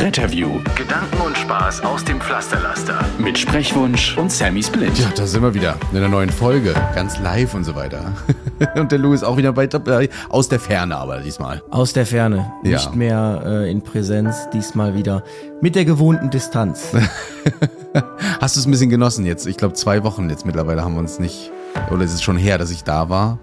[0.00, 0.60] Retterview.
[0.76, 2.98] Gedanken und Spaß aus dem Pflasterlaster.
[3.18, 4.96] Mit Sprechwunsch und Sammy Split.
[4.98, 6.72] Ja, da sind wir wieder in einer neuen Folge.
[6.94, 8.12] Ganz live und so weiter.
[8.76, 10.08] und der Lou ist auch wieder bei, dabei.
[10.30, 11.62] Aus der Ferne aber diesmal.
[11.70, 12.78] Aus der Ferne, Ja.
[12.78, 15.22] nicht mehr äh, in Präsenz, diesmal wieder
[15.60, 16.92] mit der gewohnten Distanz.
[18.40, 19.46] Hast du es ein bisschen genossen jetzt?
[19.46, 21.50] Ich glaube, zwei Wochen jetzt mittlerweile haben wir uns nicht.
[21.90, 23.38] Oder es ist schon her, dass ich da war.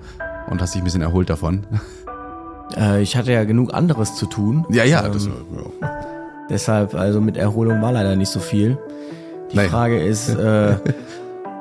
[0.49, 1.67] Und hast dich ein bisschen erholt davon.
[2.75, 4.65] äh, ich hatte ja genug anderes zu tun.
[4.69, 5.05] Ja, ja.
[5.05, 5.31] Ähm, Das, ja.
[6.49, 8.77] Deshalb, also mit Erholung war leider nicht so viel.
[9.51, 9.69] Die Nein.
[9.69, 10.75] Frage ist, äh,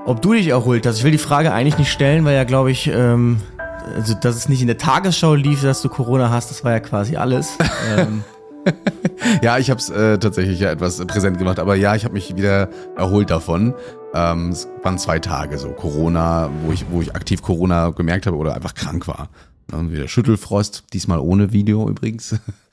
[0.05, 0.98] ob du dich erholt hast.
[0.98, 3.41] Ich will die Frage eigentlich nicht stellen, weil ja, glaube ich, ähm,
[3.95, 6.81] also dass es nicht in der Tagesschau lief, dass du Corona hast, das war ja
[6.81, 7.57] quasi alles.
[7.97, 8.23] ähm,
[9.42, 12.37] Ja, ich habe es äh, tatsächlich ja etwas präsent gemacht, aber ja, ich habe mich
[12.37, 13.75] wieder erholt davon.
[14.14, 18.37] Ähm, es waren zwei Tage so Corona, wo ich, wo ich aktiv Corona gemerkt habe
[18.37, 19.29] oder einfach krank war.
[19.69, 22.37] Dann wieder Schüttelfrost, diesmal ohne Video übrigens.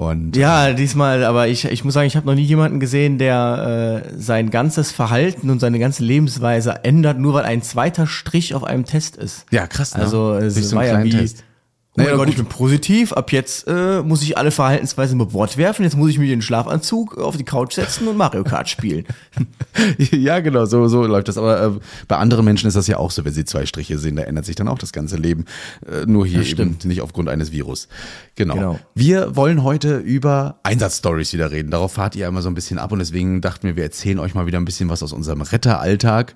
[0.00, 4.06] Und Ja, diesmal, aber ich, ich muss sagen, ich habe noch nie jemanden gesehen, der
[4.06, 8.64] äh, sein ganzes Verhalten und seine ganze Lebensweise ändert, nur weil ein zweiter Strich auf
[8.64, 9.44] einem Test ist.
[9.50, 9.94] ja krass.
[9.94, 10.00] Ne?
[10.02, 11.44] Also es so war ja wie, Test.
[11.90, 12.34] Oh mein Naja, Gott, gut.
[12.34, 16.10] ich bin positiv, ab jetzt äh, muss ich alle Verhaltensweisen über Bord werfen, jetzt muss
[16.10, 19.06] ich in den Schlafanzug auf die Couch setzen und Mario Kart spielen.
[19.98, 21.38] ja, genau, so, so läuft das.
[21.38, 21.70] Aber äh,
[22.08, 24.44] bei anderen Menschen ist das ja auch so, wenn sie zwei Striche sehen, da ändert
[24.44, 25.44] sich dann auch das ganze Leben.
[25.86, 26.84] Äh, nur hier eben stimmt.
[26.84, 27.88] nicht aufgrund eines Virus.
[28.36, 28.54] Genau.
[28.54, 28.80] Genau.
[28.94, 31.70] Wir wollen heute über Einsatzstories wieder reden.
[31.70, 34.34] Darauf fahrt ihr immer so ein bisschen ab und deswegen dachten wir, wir erzählen euch
[34.34, 36.34] mal wieder ein bisschen was aus unserem Retteralltag.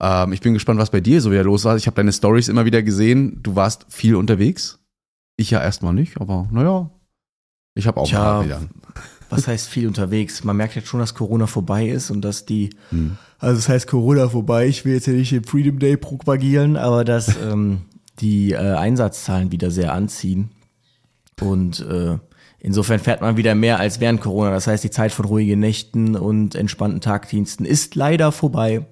[0.00, 1.76] Ähm, ich bin gespannt, was bei dir so wieder los war.
[1.76, 3.40] Ich habe deine Stories immer wieder gesehen.
[3.42, 4.78] Du warst viel unterwegs.
[5.36, 6.90] Ich ja erstmal nicht, aber naja,
[7.74, 8.62] ich habe auch Tja, mal wieder.
[9.28, 10.44] Was heißt viel unterwegs?
[10.44, 13.18] Man merkt jetzt schon, dass Corona vorbei ist und dass die, Hm.
[13.38, 17.04] also es heißt Corona vorbei, ich will jetzt ja nicht den Freedom Day propagieren, aber
[17.04, 17.82] dass ähm,
[18.20, 20.50] die äh, Einsatzzahlen wieder sehr anziehen.
[21.40, 22.18] Und äh,
[22.60, 24.52] insofern fährt man wieder mehr als während Corona.
[24.52, 28.86] Das heißt, die Zeit von ruhigen Nächten und entspannten Tagdiensten ist leider vorbei.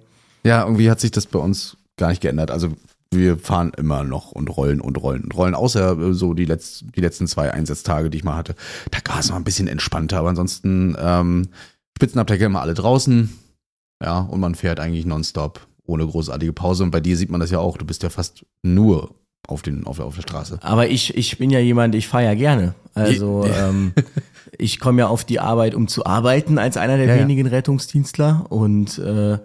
[0.44, 2.50] Ja, irgendwie hat sich das bei uns gar nicht geändert.
[2.50, 2.68] Also
[3.14, 6.84] wir fahren immer noch und rollen und rollen und rollen, außer äh, so die, letz
[6.94, 8.54] die letzten zwei Einsatztage, die ich mal hatte.
[8.90, 11.48] Da war es noch ein bisschen entspannter, aber ansonsten ähm,
[11.96, 13.30] Spitzenabdecker immer alle draußen.
[14.02, 16.82] Ja, und man fährt eigentlich nonstop ohne großartige Pause.
[16.84, 19.14] Und bei dir sieht man das ja auch, du bist ja fast nur
[19.46, 20.58] auf, den, auf, der- auf der Straße.
[20.62, 22.74] Aber ich, ich bin ja jemand, ich fahre ja gerne.
[22.94, 23.92] Also ähm,
[24.58, 27.20] ich komme ja auf die Arbeit, um zu arbeiten, als einer der Ja, ja.
[27.20, 28.46] wenigen Rettungsdienstler.
[28.48, 29.38] Und äh,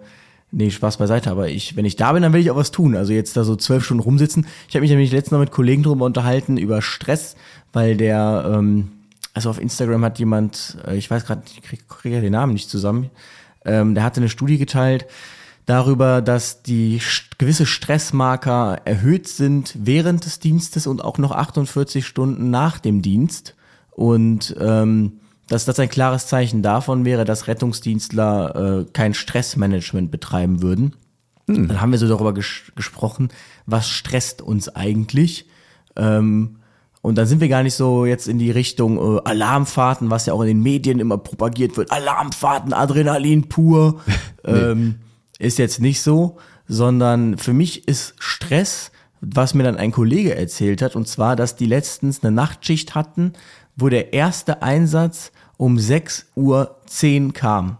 [0.52, 1.30] nee, Spaß beiseite.
[1.30, 2.96] Aber ich, wenn ich da bin, dann will ich auch was tun.
[2.96, 4.46] Also jetzt da so zwölf Stunden rumsitzen.
[4.68, 7.36] Ich habe mich nämlich letztens noch mit Kollegen drüber unterhalten über Stress,
[7.72, 8.88] weil der, ähm,
[9.34, 12.52] also auf Instagram hat jemand, äh, ich weiß gerade, ich kriege krieg ja den Namen
[12.52, 13.10] nicht zusammen,
[13.64, 15.06] ähm, der hatte eine Studie geteilt
[15.66, 22.04] darüber, dass die st- gewisse Stressmarker erhöht sind während des Dienstes und auch noch 48
[22.06, 23.54] Stunden nach dem Dienst.
[23.90, 30.62] Und ähm, dass das ein klares Zeichen davon wäre, dass Rettungsdienstler äh, kein Stressmanagement betreiben
[30.62, 30.94] würden.
[31.48, 33.30] Dann haben wir so darüber ges gesprochen,
[33.66, 35.48] was stresst uns eigentlich.
[35.96, 36.58] Ähm,
[37.02, 40.34] und dann sind wir gar nicht so jetzt in die Richtung äh, Alarmfahrten, was ja
[40.34, 41.90] auch in den Medien immer propagiert wird.
[41.90, 44.00] Alarmfahrten, Adrenalin pur.
[44.44, 45.00] ähm,
[45.40, 46.36] ist jetzt nicht so,
[46.68, 51.56] sondern für mich ist Stress, was mir dann ein Kollege erzählt hat, und zwar, dass
[51.56, 53.32] die letztens eine Nachtschicht hatten,
[53.74, 57.76] wo der erste Einsatz um 6.10 Uhr kam.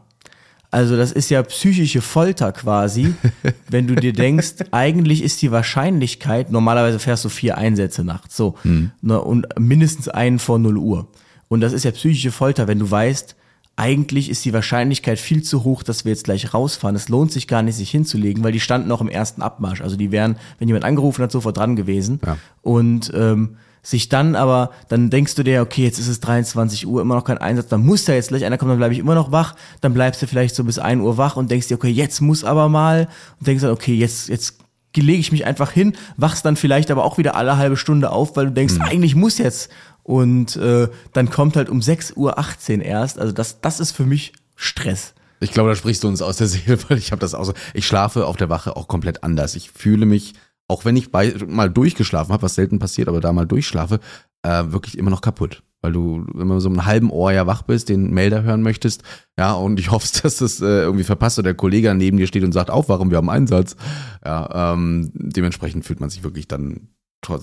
[0.71, 3.15] Also das ist ja psychische Folter quasi,
[3.71, 8.55] wenn du dir denkst, eigentlich ist die Wahrscheinlichkeit, normalerweise fährst du vier Einsätze nachts, so,
[9.01, 11.09] ne, und mindestens einen vor 0 Uhr.
[11.49, 13.35] Und das ist ja psychische Folter, wenn du weißt,
[13.81, 16.95] eigentlich ist die Wahrscheinlichkeit viel zu hoch, dass wir jetzt gleich rausfahren.
[16.95, 19.81] Es lohnt sich gar nicht, sich hinzulegen, weil die standen noch im ersten Abmarsch.
[19.81, 22.21] Also die wären, wenn jemand angerufen hat, sofort dran gewesen.
[22.27, 22.37] Ja.
[22.61, 27.01] Und ähm, sich dann aber, dann denkst du dir, okay, jetzt ist es 23 Uhr,
[27.01, 29.15] immer noch kein Einsatz, dann muss da jetzt gleich einer kommen, dann bleibe ich immer
[29.15, 31.89] noch wach, dann bleibst du vielleicht so bis 1 Uhr wach und denkst dir, okay,
[31.89, 34.59] jetzt muss aber mal und denkst dann, okay, jetzt, jetzt
[34.95, 38.37] lege ich mich einfach hin, wachst dann vielleicht aber auch wieder alle halbe Stunde auf,
[38.37, 39.71] weil du denkst, eigentlich muss jetzt.
[40.03, 43.19] Und äh, dann kommt halt um 6.18 Uhr erst.
[43.19, 45.15] Also das, das ist für mich Stress.
[45.41, 47.55] Ich glaube, da sprichst du uns aus der Seele, weil ich habe das auch so.
[47.75, 49.57] Ich schlafe auf der Wache auch komplett anders.
[49.57, 50.35] Ich fühle mich,
[50.69, 54.01] auch wenn ich bei, mal durchgeschlafen habe, was selten passiert, aber da mal durchschlafe,
[54.43, 55.63] äh, wirklich immer noch kaputt.
[55.83, 59.03] Weil du immer so einen halben Ohr ja wach bist, den Melder hören möchtest,
[59.39, 62.45] ja, und ich hoffe, dass das äh, irgendwie verpasst oder der Kollege neben dir steht
[62.45, 63.77] und sagt, aufwachen, wir haben Einsatz.
[64.25, 66.89] Ja, ähm, dementsprechend fühlt man sich wirklich dann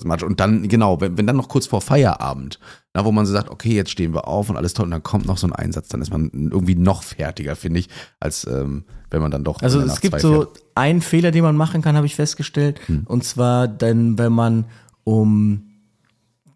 [0.04, 0.22] matsch.
[0.22, 2.58] Und dann, genau, wenn, wenn dann noch kurz vor Feierabend,
[2.94, 5.02] na, wo man so sagt, okay, jetzt stehen wir auf und alles toll, und dann
[5.02, 7.88] kommt noch so ein Einsatz, dann ist man irgendwie noch fertiger, finde ich,
[8.20, 9.62] als ähm, wenn man dann doch.
[9.62, 10.62] Also es gibt so fährt.
[10.74, 12.80] einen Fehler, den man machen kann, habe ich festgestellt.
[12.86, 13.04] Hm.
[13.06, 14.64] Und zwar dann, wenn man
[15.04, 15.62] um,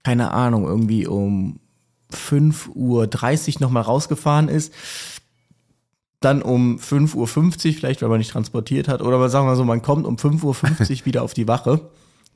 [0.03, 1.61] keine Ahnung, irgendwie um
[2.13, 4.73] 5.30 Uhr nochmal rausgefahren ist,
[6.21, 7.27] dann um 5.50 Uhr,
[7.75, 10.57] vielleicht weil man nicht transportiert hat, oder sagen wir so, man kommt um 5.50 Uhr
[11.07, 11.81] wieder auf die Wache,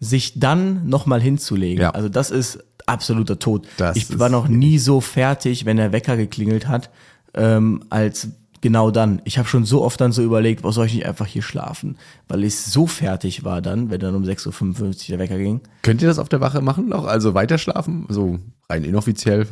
[0.01, 1.83] sich dann nochmal hinzulegen.
[1.83, 1.91] Ja.
[1.91, 3.67] Also das ist absoluter Tod.
[3.77, 6.91] Das ich war noch nie so fertig, wenn der Wecker geklingelt hat,
[7.35, 8.29] ähm, als
[8.61, 9.23] genau dann.
[9.25, 11.97] Ich habe schon so oft dann so überlegt, was soll ich nicht einfach hier schlafen?
[12.29, 15.61] Weil ich so fertig war dann, wenn dann um 6.55 Uhr der Wecker ging.
[15.83, 17.05] Könnt ihr das auf der Wache machen noch?
[17.07, 18.07] Also weiter schlafen?
[18.09, 18.39] So
[18.69, 19.47] rein inoffiziell?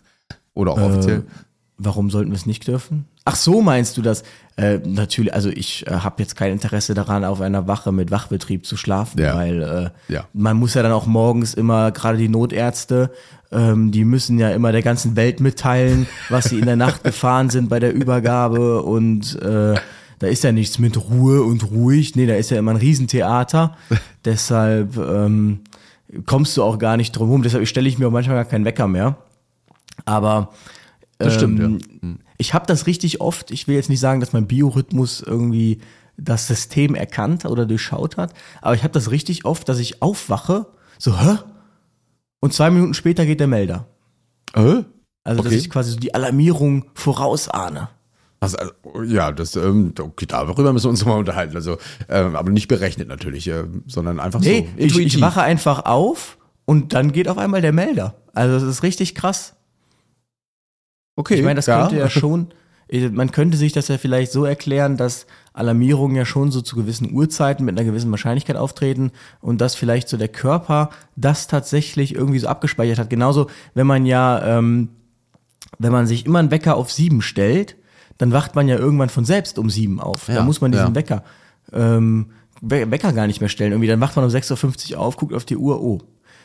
[0.54, 1.18] Oder auch offiziell?
[1.18, 1.22] Äh,
[1.78, 3.06] warum sollten wir es nicht dürfen?
[3.24, 4.22] Ach so meinst du das?
[4.56, 8.64] Äh, natürlich, also ich äh, habe jetzt kein Interesse daran, auf einer Wache mit Wachbetrieb
[8.64, 9.34] zu schlafen, ja.
[9.34, 9.62] weil
[10.08, 10.26] äh, ja.
[10.32, 13.10] man muss ja dann auch morgens immer, gerade die Notärzte,
[13.52, 17.50] ähm, die müssen ja immer der ganzen Welt mitteilen, was sie in der Nacht gefahren
[17.50, 19.74] sind bei der Übergabe und äh,
[20.18, 22.16] da ist ja nichts mit Ruhe und ruhig.
[22.16, 23.76] Nee, da ist ja immer ein Riesentheater.
[24.24, 25.60] Deshalb ähm,
[26.24, 27.42] kommst du auch gar nicht drum herum.
[27.42, 29.16] Deshalb stelle ich mir auch manchmal gar keinen Wecker mehr.
[30.06, 30.52] Aber
[31.18, 32.02] das stimmt, ähm, ja.
[32.02, 32.18] Hm.
[32.38, 33.50] Ich habe das richtig oft.
[33.50, 35.80] Ich will jetzt nicht sagen, dass mein Biorhythmus irgendwie
[36.16, 38.32] das System erkannt oder durchschaut hat,
[38.62, 40.66] aber ich habe das richtig oft, dass ich aufwache,
[40.98, 41.38] so, hä?
[42.40, 43.86] Und zwei Minuten später geht der Melder.
[44.54, 44.84] Äh?
[45.24, 45.50] Also, okay.
[45.50, 47.88] dass ich quasi so die Alarmierung vorausahne.
[48.40, 48.56] Also,
[49.04, 51.56] ja, das, ähm, okay, darüber müssen wir uns mal unterhalten.
[51.56, 51.78] Also,
[52.08, 54.84] ähm, aber nicht berechnet natürlich, äh, sondern einfach nee, so.
[54.84, 58.14] Ich, ich wache einfach auf und dann geht auf einmal der Melder.
[58.34, 59.55] Also, das ist richtig krass.
[61.16, 61.34] Okay.
[61.34, 61.80] Ich meine, das ja.
[61.80, 62.48] könnte ja schon,
[63.10, 67.12] man könnte sich das ja vielleicht so erklären, dass Alarmierungen ja schon so zu gewissen
[67.12, 69.10] Uhrzeiten mit einer gewissen Wahrscheinlichkeit auftreten
[69.40, 73.10] und dass vielleicht so der Körper das tatsächlich irgendwie so abgespeichert hat.
[73.10, 74.90] Genauso, wenn man ja, ähm,
[75.78, 77.76] wenn man sich immer einen Wecker auf sieben stellt,
[78.18, 80.28] dann wacht man ja irgendwann von selbst um sieben auf.
[80.28, 80.94] Ja, da muss man diesen ja.
[80.94, 81.24] Wecker,
[81.72, 82.30] ähm,
[82.60, 83.72] Wecker gar nicht mehr stellen.
[83.72, 85.98] Irgendwie, dann wacht man um 6.50 Uhr auf, guckt auf die Uhr, oh.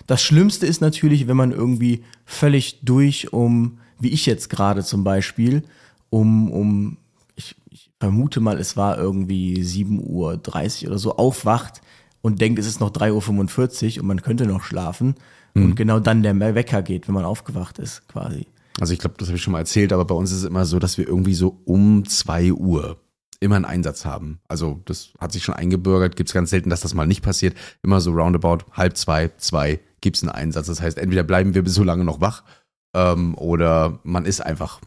[0.08, 5.04] Das Schlimmste ist natürlich, wenn man irgendwie völlig durch um wie ich jetzt gerade zum
[5.04, 5.64] Beispiel,
[6.10, 6.98] um, um
[7.36, 11.82] ich, ich vermute mal, es war irgendwie 7.30 Uhr oder so, aufwacht
[12.22, 15.16] und denkt, es ist noch 3.45 Uhr und man könnte noch schlafen.
[15.54, 15.66] Mhm.
[15.66, 18.48] Und genau dann der Wecker geht, wenn man aufgewacht ist, quasi.
[18.80, 20.66] Also ich glaube, das habe ich schon mal erzählt, aber bei uns ist es immer
[20.66, 22.98] so, dass wir irgendwie so um 2 Uhr
[23.40, 24.40] immer einen Einsatz haben.
[24.48, 27.56] Also das hat sich schon eingebürgert, gibt es ganz selten, dass das mal nicht passiert.
[27.84, 30.68] Immer so roundabout halb zwei, zwei gibt es einen Einsatz.
[30.68, 32.44] Das heißt, entweder bleiben wir bis so lange noch wach
[32.94, 34.80] ähm, oder man ist einfach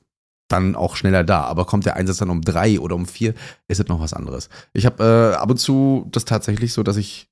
[0.48, 1.42] dann auch schneller da.
[1.42, 3.34] Aber kommt der Einsatz dann um drei oder um vier,
[3.68, 4.48] ist es noch was anderes.
[4.72, 7.28] Ich habe äh, ab und zu das tatsächlich so, dass ich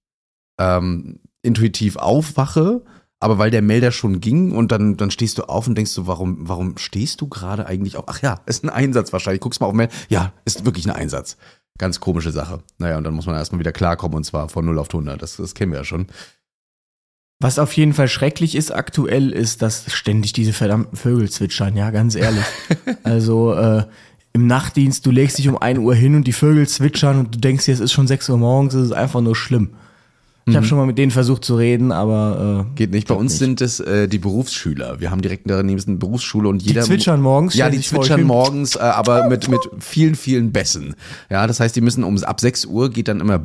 [0.59, 2.83] ähm, intuitiv aufwache,
[3.21, 6.07] aber weil der Melder schon ging und dann, dann stehst du auf und denkst du,
[6.07, 8.05] warum, warum stehst du gerade eigentlich auf?
[8.09, 9.41] Ach ja, ist ein Einsatz wahrscheinlich.
[9.41, 9.95] Guckst mal auf den Melder.
[10.09, 11.37] Ja, ist wirklich ein Einsatz.
[11.79, 12.63] Ganz komische Sache.
[12.79, 15.23] Naja, und dann muss man erstmal wieder klarkommen und zwar von 0 auf 100.
[15.23, 16.07] Das, das kennen wir ja schon.
[17.43, 21.91] Was auf jeden Fall schrecklich ist aktuell, ist, dass ständig diese verdammten Vögel zwitschern, ja,
[21.91, 22.45] ganz ehrlich.
[23.03, 23.83] also äh,
[24.33, 27.41] im Nachtdienst, du legst dich um 1 Uhr hin und die Vögel zwitschern und du
[27.41, 29.71] denkst dir, es ist schon 6 Uhr morgens, es ist einfach nur schlimm.
[30.45, 30.57] Ich mhm.
[30.57, 33.09] habe schon mal mit denen versucht zu reden, aber äh, geht nicht.
[33.09, 33.39] Bei uns nicht.
[33.41, 35.01] sind es äh, die Berufsschüler.
[35.01, 36.83] Wir haben direkt daneben eine Berufsschule und jeder.
[36.83, 37.55] Die zwitschern morgens.
[37.55, 40.95] Ja, die zwitschern morgens, äh, aber mit mit vielen vielen Bässen.
[41.29, 43.41] Ja, das heißt, die müssen um ab 6 Uhr geht dann immer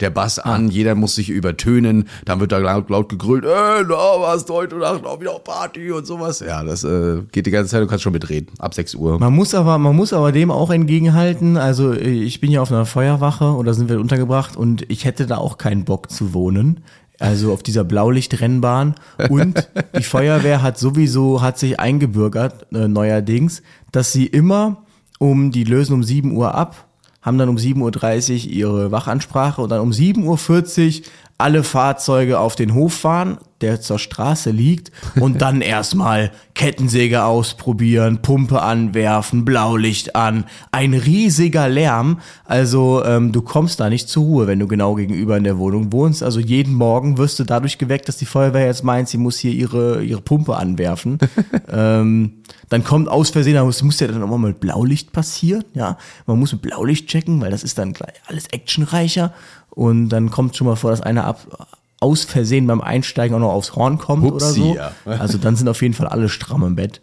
[0.00, 3.88] der Bass an, jeder muss sich übertönen, dann wird da laut, laut gegrüllt, äh, da
[3.88, 6.40] warst heute Nacht auch wieder Party und sowas.
[6.40, 9.18] Ja, das äh, geht die ganze Zeit, du kannst schon mitreden, ab 6 Uhr.
[9.18, 12.86] Man muss aber, man muss aber dem auch entgegenhalten, also ich bin ja auf einer
[12.86, 16.80] Feuerwache oder sind wir untergebracht und ich hätte da auch keinen Bock zu wohnen.
[17.18, 18.94] Also auf dieser Blaulichtrennbahn.
[19.30, 24.84] Und die Feuerwehr hat sowieso, hat sich eingebürgert, äh, neuerdings, dass sie immer
[25.18, 26.85] um, die lösen um 7 Uhr ab
[27.26, 31.06] haben dann um 7.30 Uhr ihre Wachansprache und dann um 7.40 Uhr
[31.38, 34.90] alle Fahrzeuge auf den Hof fahren, der zur Straße liegt,
[35.20, 42.20] und dann erstmal Kettensäge ausprobieren, Pumpe anwerfen, Blaulicht an, ein riesiger Lärm.
[42.44, 45.92] Also ähm, du kommst da nicht zur Ruhe, wenn du genau gegenüber in der Wohnung
[45.92, 46.22] wohnst.
[46.22, 49.52] Also jeden Morgen wirst du dadurch geweckt, dass die Feuerwehr jetzt meint, sie muss hier
[49.52, 51.18] ihre, ihre Pumpe anwerfen.
[51.70, 55.64] ähm, dann kommt aus Versehen, muss, muss ja dann auch mal mit Blaulicht passieren.
[55.74, 59.32] Ja, man muss mit Blaulicht checken, weil das ist dann gleich alles actionreicher.
[59.76, 61.68] Und dann kommt schon mal vor, dass einer ab,
[62.00, 64.74] aus Versehen beim Einsteigen auch noch aufs Horn kommt oder Hupsi, so.
[64.74, 64.92] ja.
[65.04, 67.02] Also dann sind auf jeden Fall alle stramm im Bett.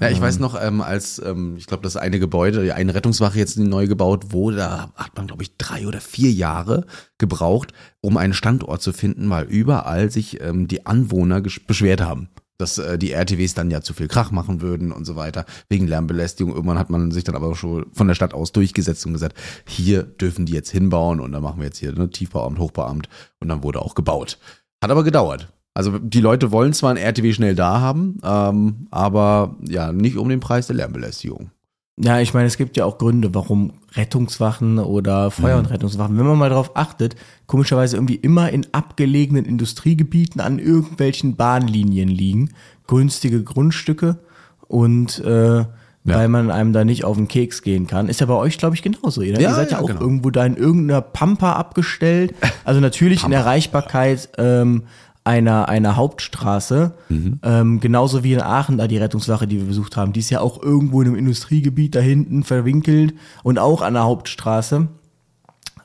[0.00, 3.58] Ja, ich weiß noch, ähm, als, ähm, ich glaube, das eine Gebäude, eine Rettungswache jetzt
[3.58, 6.86] neu gebaut wurde, da hat man, glaube ich, drei oder vier Jahre
[7.18, 12.28] gebraucht, um einen Standort zu finden, weil überall sich ähm, die Anwohner beschwert haben,
[12.62, 15.86] dass äh, die RTWs dann ja zu viel Krach machen würden und so weiter, wegen
[15.86, 16.54] Lärmbelästigung.
[16.54, 20.04] Irgendwann hat man sich dann aber schon von der Stadt aus durchgesetzt und gesagt, hier
[20.04, 23.08] dürfen die jetzt hinbauen und dann machen wir jetzt hier ne, Tiefbauamt, Hochbauamt
[23.40, 24.38] und dann wurde auch gebaut.
[24.80, 25.52] Hat aber gedauert.
[25.74, 30.28] Also die Leute wollen zwar ein RTW schnell da haben, ähm, aber ja, nicht um
[30.28, 31.50] den Preis der Lärmbelästigung.
[31.98, 36.26] Ja, ich meine, es gibt ja auch Gründe, warum Rettungswachen oder Feuer- und Rettungswachen, wenn
[36.26, 42.50] man mal darauf achtet, komischerweise irgendwie immer in abgelegenen Industriegebieten an irgendwelchen Bahnlinien liegen,
[42.86, 44.18] günstige Grundstücke
[44.68, 45.64] und äh,
[46.04, 48.08] weil man einem da nicht auf den Keks gehen kann.
[48.08, 49.22] Ist ja bei euch, glaube ich, genauso.
[49.22, 50.00] Ihr, Ja, ihr seid ja, ja, auch genau.
[50.00, 52.34] irgendwo da in irgendeiner Pampa abgestellt.
[52.64, 54.84] Also natürlich in Erreichbarkeit ähm,
[55.24, 56.92] einer, einer Hauptstraße.
[57.08, 57.38] Mhm.
[57.42, 60.12] Ähm, genauso wie in Aachen da die Rettungswache, die wir besucht haben.
[60.12, 64.02] Die ist ja auch irgendwo in einem Industriegebiet da hinten verwinkelt und auch an der
[64.04, 64.88] Hauptstraße.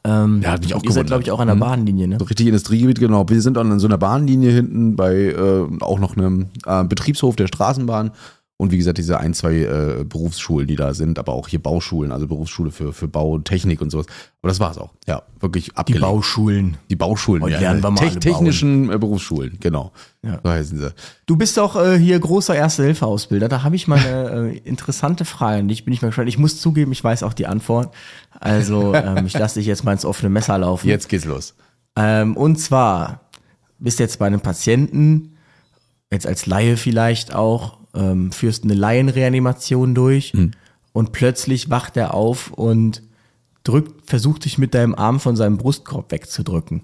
[0.04, 1.60] Ähm, Ja, hat mich auch ihr seid, glaube ich, auch an der Mhm.
[1.62, 2.18] Bahnlinie, ne?
[2.20, 3.28] So richtig Industriegebiet, genau.
[3.28, 7.48] Wir sind an so einer Bahnlinie hinten bei äh, auch noch einem äh, Betriebshof der
[7.48, 8.12] Straßenbahn.
[8.60, 12.12] Und wie gesagt, diese ein, zwei äh, Berufsschulen, die da sind, aber auch hier Bauschulen,
[12.12, 14.08] also Berufsschule für, für Bautechnik und sowas.
[14.42, 14.94] Aber das war's auch.
[15.06, 16.02] Ja, wirklich Die abgelegt.
[16.02, 16.78] Bauschulen.
[16.90, 17.60] Die Bauschulen, Und ja.
[17.60, 18.20] lernen wir mal alle bauen.
[18.20, 19.92] technischen äh, Berufsschulen, genau.
[20.24, 20.40] Ja.
[20.44, 20.92] So heißen sie.
[21.28, 23.48] Du bist doch äh, hier großer Erste-Hilfe-Ausbilder.
[23.48, 25.86] Da habe ich mal eine äh, interessante Frage an dich.
[25.86, 26.28] Bin ich mal gespannt.
[26.30, 27.94] Ich muss zugeben, ich weiß auch die Antwort.
[28.32, 30.88] Also ähm, ich lasse dich jetzt mal ins offene Messer laufen.
[30.88, 31.54] Jetzt geht's los.
[31.96, 33.22] Ähm, und zwar
[33.78, 35.36] bist jetzt bei einem Patienten,
[36.12, 40.34] jetzt als Laie vielleicht auch, ähm, führst eine Laienreanimation durch
[40.94, 43.04] und plötzlich wacht er auf und
[43.64, 46.84] drückt, versucht dich mit deinem Arm von seinem Brustkorb wegzudrücken.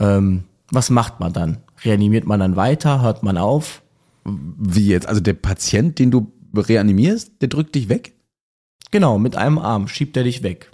[0.00, 1.58] Ähm, was macht man dann?
[1.84, 3.02] Reanimiert man dann weiter?
[3.02, 3.82] Hört man auf?
[4.24, 5.06] Wie jetzt?
[5.06, 8.14] Also der Patient, den du reanimierst, der drückt dich weg?
[8.90, 10.70] Genau, mit einem Arm schiebt er dich weg.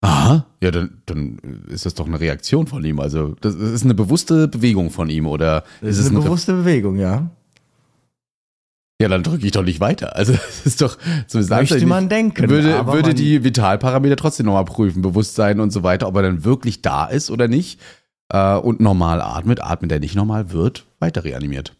[0.00, 0.46] Aha.
[0.62, 3.00] Ja, dann, dann ist das doch eine Reaktion von ihm.
[3.00, 6.28] Also, das ist eine bewusste Bewegung von ihm, oder Das ist ist eine ein Re-
[6.28, 7.30] bewusste Bewegung, ja.
[9.00, 10.16] Ja, dann drücke ich doch nicht weiter.
[10.16, 15.02] Also, das ist doch so Möchte man denken, Würde, würde die Vitalparameter trotzdem nochmal prüfen,
[15.02, 17.78] Bewusstsein und so weiter, ob er dann wirklich da ist oder nicht.
[18.30, 21.74] Äh, und normal atmet, atmet er nicht normal, wird weiter reanimiert.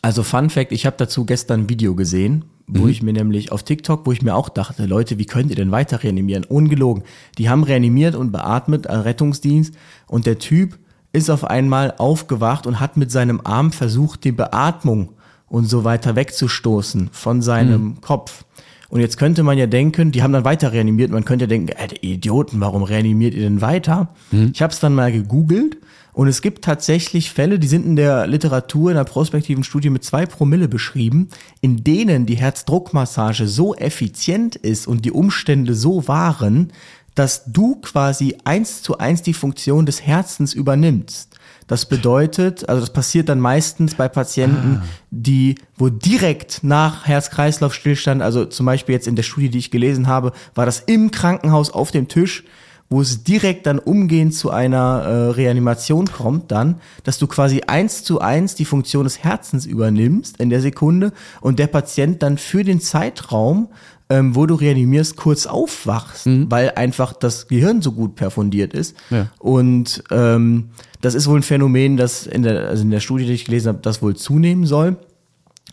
[0.00, 2.88] Also Fun Fact, ich habe dazu gestern ein Video gesehen, wo Mhm.
[2.88, 5.70] ich mir nämlich auf TikTok, wo ich mir auch dachte, Leute, wie könnt ihr denn
[5.72, 6.44] weiter reanimieren?
[6.44, 7.04] Ungelogen.
[7.38, 9.74] Die haben reanimiert und beatmet, äh, Rettungsdienst
[10.06, 10.78] und der Typ
[11.12, 15.10] ist auf einmal aufgewacht und hat mit seinem Arm versucht, die Beatmung
[15.54, 18.44] und so weiter wegzustoßen von seinem Kopf.
[18.88, 22.12] Und jetzt könnte man ja denken, die haben dann weiter reanimiert, man könnte denken, die
[22.14, 24.08] Idioten, warum reanimiert ihr denn weiter?
[24.52, 25.78] Ich habe es dann mal gegoogelt
[26.12, 30.02] und es gibt tatsächlich Fälle, die sind in der Literatur, in der prospektiven Studie mit
[30.02, 31.28] zwei Promille beschrieben,
[31.60, 36.72] in denen die Herzdruckmassage so effizient ist und die Umstände so waren,
[37.14, 41.33] dass du quasi eins zu eins die Funktion des Herzens übernimmst.
[41.66, 48.44] Das bedeutet, also das passiert dann meistens bei Patienten, die, wo direkt nach Herz-Kreislauf-Stillstand, also
[48.44, 51.90] zum Beispiel jetzt in der Studie, die ich gelesen habe, war das im Krankenhaus auf
[51.90, 52.44] dem Tisch,
[52.90, 58.04] wo es direkt dann umgehend zu einer äh, Reanimation kommt, dann, dass du quasi eins
[58.04, 62.62] zu eins die Funktion des Herzens übernimmst in der Sekunde und der Patient dann für
[62.62, 63.68] den Zeitraum,
[64.10, 68.96] ähm, wo du reanimierst, kurz aufwachst, weil einfach das Gehirn so gut perfundiert ist.
[69.10, 69.30] Ja.
[69.38, 70.70] Und ähm,
[71.00, 73.68] das ist wohl ein Phänomen, das in der, also in der Studie, die ich gelesen
[73.68, 74.96] habe, das wohl zunehmen soll.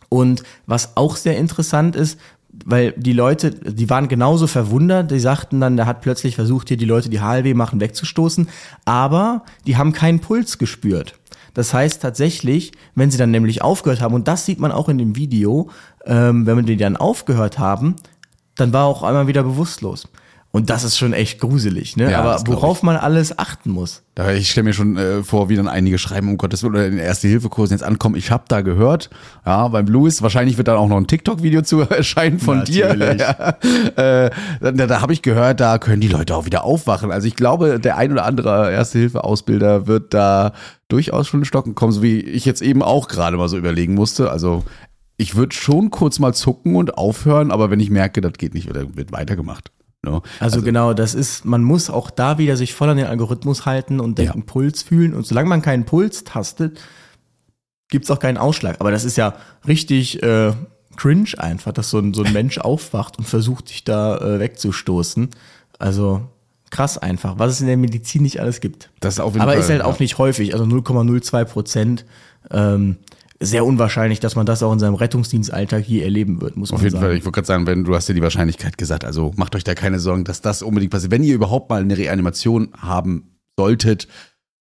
[0.09, 2.19] Und was auch sehr interessant ist,
[2.65, 6.77] weil die Leute, die waren genauso verwundert, die sagten dann, der hat plötzlich versucht, hier
[6.77, 8.50] die Leute, die HLW machen, wegzustoßen,
[8.83, 11.15] aber die haben keinen Puls gespürt.
[11.53, 14.97] Das heißt tatsächlich, wenn sie dann nämlich aufgehört haben, und das sieht man auch in
[14.97, 15.69] dem Video,
[16.05, 17.95] ähm, wenn die dann aufgehört haben,
[18.55, 20.08] dann war er auch einmal wieder bewusstlos.
[20.53, 22.12] Und das ist schon echt gruselig, ne?
[22.12, 24.03] Ja, Aber worauf man alles achten muss.
[24.15, 26.86] Da, ich stelle mir schon äh, vor, wie dann einige schreiben, um Gottes Willen, oder
[26.86, 28.15] in den Erste-Hilfe-Kursen jetzt ankommen.
[28.15, 29.10] Ich habe da gehört,
[29.46, 33.17] ja, beim Louis, wahrscheinlich wird dann auch noch ein TikTok-Video zu erscheinen von Natürlich.
[33.17, 33.22] dir.
[33.98, 37.12] Ja, äh, da da habe ich gehört, da können die Leute auch wieder aufwachen.
[37.12, 40.51] Also ich glaube, der ein oder andere Erste-Hilfe-Ausbilder wird da
[40.89, 43.93] durchaus schon in Stocken kommen, so wie ich jetzt eben auch gerade mal so überlegen
[43.93, 44.29] musste.
[44.29, 44.63] Also
[45.21, 48.73] ich würde schon kurz mal zucken und aufhören, aber wenn ich merke, das geht nicht,
[48.73, 49.71] wird wird weitergemacht.
[50.03, 50.19] Ne?
[50.39, 53.99] Also, genau, das ist, man muss auch da wieder sich voll an den Algorithmus halten
[53.99, 54.33] und den Ja.
[54.43, 55.13] Puls fühlen.
[55.13, 56.81] Und solange man keinen Puls tastet,
[57.89, 58.77] gibt's auch keinen Ausschlag.
[58.79, 59.35] Aber das ist ja
[59.67, 60.53] richtig äh,
[60.97, 65.29] cringe einfach, dass so ein, so ein Mensch aufwacht und versucht, dich da äh, wegzustoßen.
[65.77, 66.21] Also
[66.71, 68.89] krass einfach, was es in der Medizin nicht alles gibt.
[69.01, 69.85] Das ist auf jeden Aber Fall, ist halt ja.
[69.85, 72.05] auch nicht häufig, also 0,02 Prozent.
[72.49, 72.97] Ähm,
[73.41, 76.86] sehr unwahrscheinlich, dass man das auch in seinem Rettungsdienstalltag je erleben wird, muss Auf man
[76.86, 77.05] jeden sagen.
[77.05, 79.63] Fall, ich wollte gerade sagen, wenn du hast ja die Wahrscheinlichkeit gesagt, also macht euch
[79.63, 81.12] da keine Sorgen, dass das unbedingt passiert.
[81.12, 84.07] Wenn ihr überhaupt mal eine Reanimation haben solltet,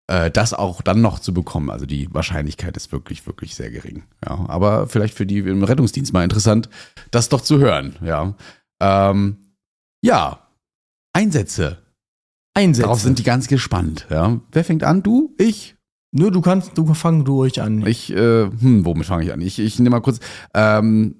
[0.06, 1.70] äh, das auch dann noch zu bekommen.
[1.70, 4.04] Also die Wahrscheinlichkeit ist wirklich, wirklich sehr gering.
[4.26, 6.68] Ja, aber vielleicht für die im Rettungsdienst mal interessant,
[7.10, 7.96] das doch zu hören.
[8.02, 8.34] Ja,
[8.80, 9.36] ähm,
[10.02, 10.48] ja,
[11.12, 11.78] Einsätze.
[12.54, 12.82] Einsätze.
[12.86, 14.06] Darauf sind die ganz gespannt.
[14.10, 15.02] Ja, wer fängt an?
[15.02, 15.34] Du?
[15.38, 15.76] Ich?
[16.12, 17.86] Nur du kannst, du fang ruhig an.
[17.86, 19.40] Ich, äh, hm, womit fange ich an?
[19.40, 20.18] Ich, ich nehme mal kurz.
[20.54, 21.16] Ähm,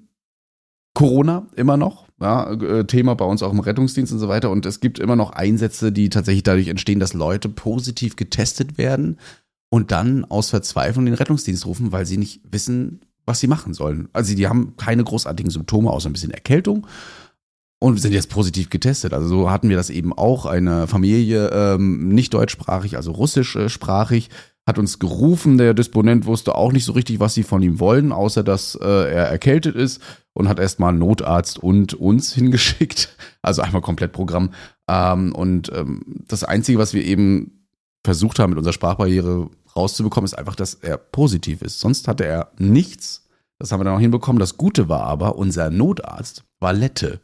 [0.93, 4.49] Corona immer noch, ja, äh, Thema bei uns auch im Rettungsdienst und so weiter.
[4.49, 9.17] Und es gibt immer noch Einsätze, die tatsächlich dadurch entstehen, dass Leute positiv getestet werden
[9.69, 14.09] und dann aus Verzweiflung den Rettungsdienst rufen, weil sie nicht wissen, was sie machen sollen.
[14.11, 16.85] Also die haben keine großartigen Symptome, außer ein bisschen Erkältung
[17.79, 19.13] und sind jetzt positiv getestet.
[19.13, 20.45] Also so hatten wir das eben auch.
[20.45, 24.29] Eine Familie, ähm, nicht deutschsprachig, also russischsprachig,
[24.67, 25.57] hat uns gerufen.
[25.57, 28.85] Der Disponent wusste auch nicht so richtig, was sie von ihm wollen, außer dass äh,
[28.85, 30.01] er erkältet ist
[30.33, 33.15] und hat erstmal Notarzt und uns hingeschickt.
[33.41, 34.51] Also einmal komplett Programm.
[34.87, 37.67] Ähm, und ähm, das Einzige, was wir eben
[38.03, 41.79] versucht haben, mit unserer Sprachbarriere rauszubekommen, ist einfach, dass er positiv ist.
[41.79, 43.27] Sonst hatte er nichts.
[43.59, 44.39] Das haben wir dann auch hinbekommen.
[44.39, 47.19] Das Gute war aber, unser Notarzt war Lette.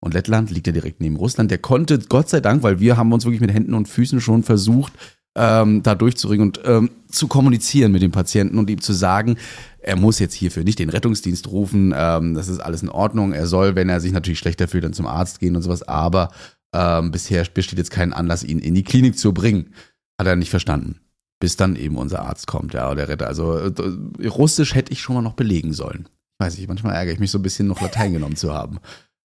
[0.00, 1.50] Und Lettland liegt ja direkt neben Russland.
[1.50, 4.42] Der konnte, Gott sei Dank, weil wir haben uns wirklich mit Händen und Füßen schon
[4.42, 4.92] versucht,
[5.34, 9.36] ähm, da durchzuringen und ähm, zu kommunizieren mit dem Patienten und ihm zu sagen,
[9.78, 13.32] er muss jetzt hierfür nicht den Rettungsdienst rufen, ähm, das ist alles in Ordnung.
[13.32, 15.82] Er soll, wenn er sich natürlich schlechter fühlt, dann zum Arzt gehen und sowas.
[15.82, 16.30] Aber
[16.74, 19.74] ähm, bisher besteht jetzt kein Anlass, ihn in die Klinik zu bringen.
[20.18, 21.00] Hat er nicht verstanden.
[21.40, 23.26] Bis dann eben unser Arzt kommt, ja, oder Retter.
[23.26, 26.08] Also äh, Russisch hätte ich schon mal noch belegen sollen.
[26.38, 28.78] Weiß ich, manchmal ärgere ich mich so ein bisschen, noch Latein genommen zu haben.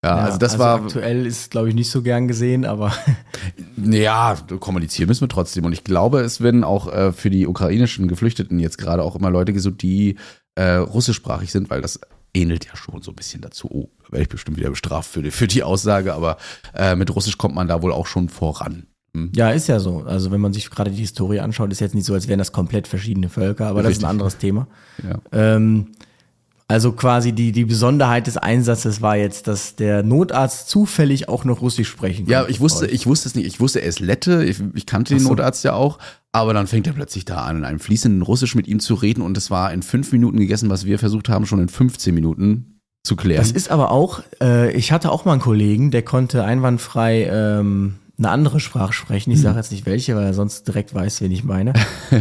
[0.06, 0.82] Ja, Ja, also das war.
[0.82, 2.92] aktuell ist, glaube ich, nicht so gern gesehen, aber
[3.76, 5.64] Ja, kommunizieren müssen wir trotzdem.
[5.64, 9.30] Und ich glaube, es werden auch äh, für die ukrainischen Geflüchteten jetzt gerade auch immer
[9.30, 10.16] Leute gesucht, die
[10.54, 12.00] äh, russischsprachig sind, weil das
[12.34, 13.68] ähnelt ja schon so ein bisschen dazu.
[13.70, 16.36] Oh, da werde ich bestimmt wieder bestraft für die, für die Aussage, aber
[16.74, 18.86] äh, mit Russisch kommt man da wohl auch schon voran.
[19.14, 19.32] Hm.
[19.34, 20.04] ja, ist ja so.
[20.04, 22.52] Also wenn man sich gerade die Historie anschaut, ist jetzt nicht so, als wären das
[22.52, 24.04] komplett verschiedene Völker, aber das ist Richtig.
[24.06, 24.68] ein anderes Thema.
[25.02, 25.18] Ja.
[25.32, 25.92] Ähm,
[26.68, 31.60] also quasi die, die Besonderheit des Einsatzes war jetzt, dass der Notarzt zufällig auch noch
[31.60, 32.52] Russisch sprechen Ja, konnte.
[32.52, 33.46] ich wusste, ich wusste es nicht.
[33.46, 34.44] Ich wusste, er ist Lette.
[34.44, 35.28] Ich, ich kannte den so.
[35.28, 35.98] Notarzt ja auch.
[36.32, 39.22] Aber dann fängt er plötzlich da an, in einem fließenden Russisch mit ihm zu reden.
[39.22, 42.80] Und es war in fünf Minuten gegessen, was wir versucht haben, schon in 15 Minuten
[43.04, 43.40] zu klären.
[43.40, 47.94] Das ist aber auch, äh, ich hatte auch mal einen Kollegen, der konnte einwandfrei ähm,
[48.18, 49.30] eine andere Sprache sprechen.
[49.30, 51.74] Ich sage jetzt nicht welche, weil er sonst direkt weiß, wen ich meine.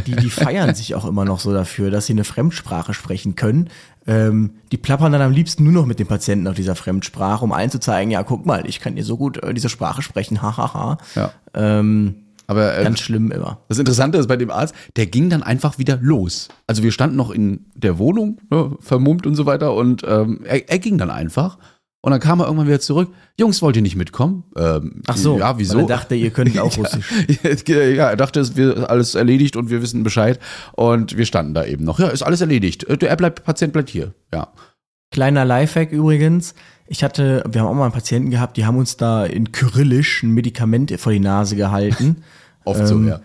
[0.05, 3.69] Die, die feiern sich auch immer noch so dafür, dass sie eine Fremdsprache sprechen können.
[4.05, 7.53] Ähm, die plappern dann am liebsten nur noch mit dem Patienten auf dieser Fremdsprache, um
[7.53, 10.41] allen zu zeigen, ja, guck mal, ich kann hier so gut äh, diese Sprache sprechen,
[10.41, 10.97] hahaha.
[11.15, 11.31] ja.
[11.53, 13.60] ähm, Aber äh, ganz schlimm immer.
[13.69, 16.49] Das Interessante ist bei dem Arzt, der ging dann einfach wieder los.
[16.67, 20.69] Also wir standen noch in der Wohnung, ne, vermummt und so weiter, und ähm, er,
[20.69, 21.58] er ging dann einfach.
[22.05, 23.09] Und dann kam er irgendwann wieder zurück.
[23.39, 24.43] Jungs, wollt ihr nicht mitkommen?
[24.55, 25.77] Ähm, Ach so, ja, wieso?
[25.77, 27.11] weil er dachte, ihr könnt auch Russisch.
[27.67, 30.39] ja, er dachte, es wird alles erledigt und wir wissen Bescheid.
[30.73, 31.97] Und wir standen da eben noch.
[31.97, 32.83] Ja, ist alles erledigt.
[32.83, 34.13] Äh, Der bleibt, Patient bleibt hier.
[34.31, 34.49] Ja.
[35.09, 36.53] Kleiner Lifehack übrigens.
[36.85, 40.21] Ich hatte, wir haben auch mal einen Patienten gehabt, die haben uns da in Kyrillisch
[40.21, 42.17] ein Medikament vor die Nase gehalten.
[42.65, 43.19] Oft so, Ähm, ja.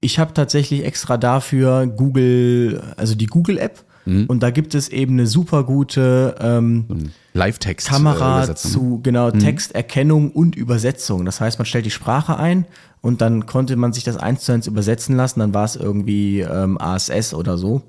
[0.00, 4.26] Ich habe tatsächlich extra dafür Google, also die Google-App, Mhm.
[4.26, 7.88] und da gibt es eben eine super gute ähm, Live-Text.
[7.88, 8.70] Kamera äh, übersetzen.
[8.70, 11.24] zu genau Texterkennung und Übersetzung.
[11.24, 12.66] Das heißt, man stellt die Sprache ein
[13.02, 15.40] und dann konnte man sich das eins zu eins übersetzen lassen.
[15.40, 17.82] Dann war es irgendwie ähm, ASS oder so.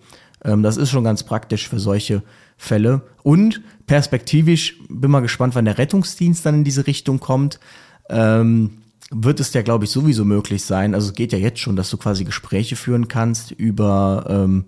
[0.44, 2.24] Ähm, das ist schon ganz praktisch für solche
[2.58, 3.02] Fälle.
[3.24, 7.60] Und perspektivisch bin mal gespannt, wann der Rettungsdienst dann in diese Richtung kommt.
[8.10, 8.72] Ähm,
[9.10, 10.94] wird es ja, glaube ich, sowieso möglich sein.
[10.94, 14.66] Also es geht ja jetzt schon, dass du quasi Gespräche führen kannst über, ähm,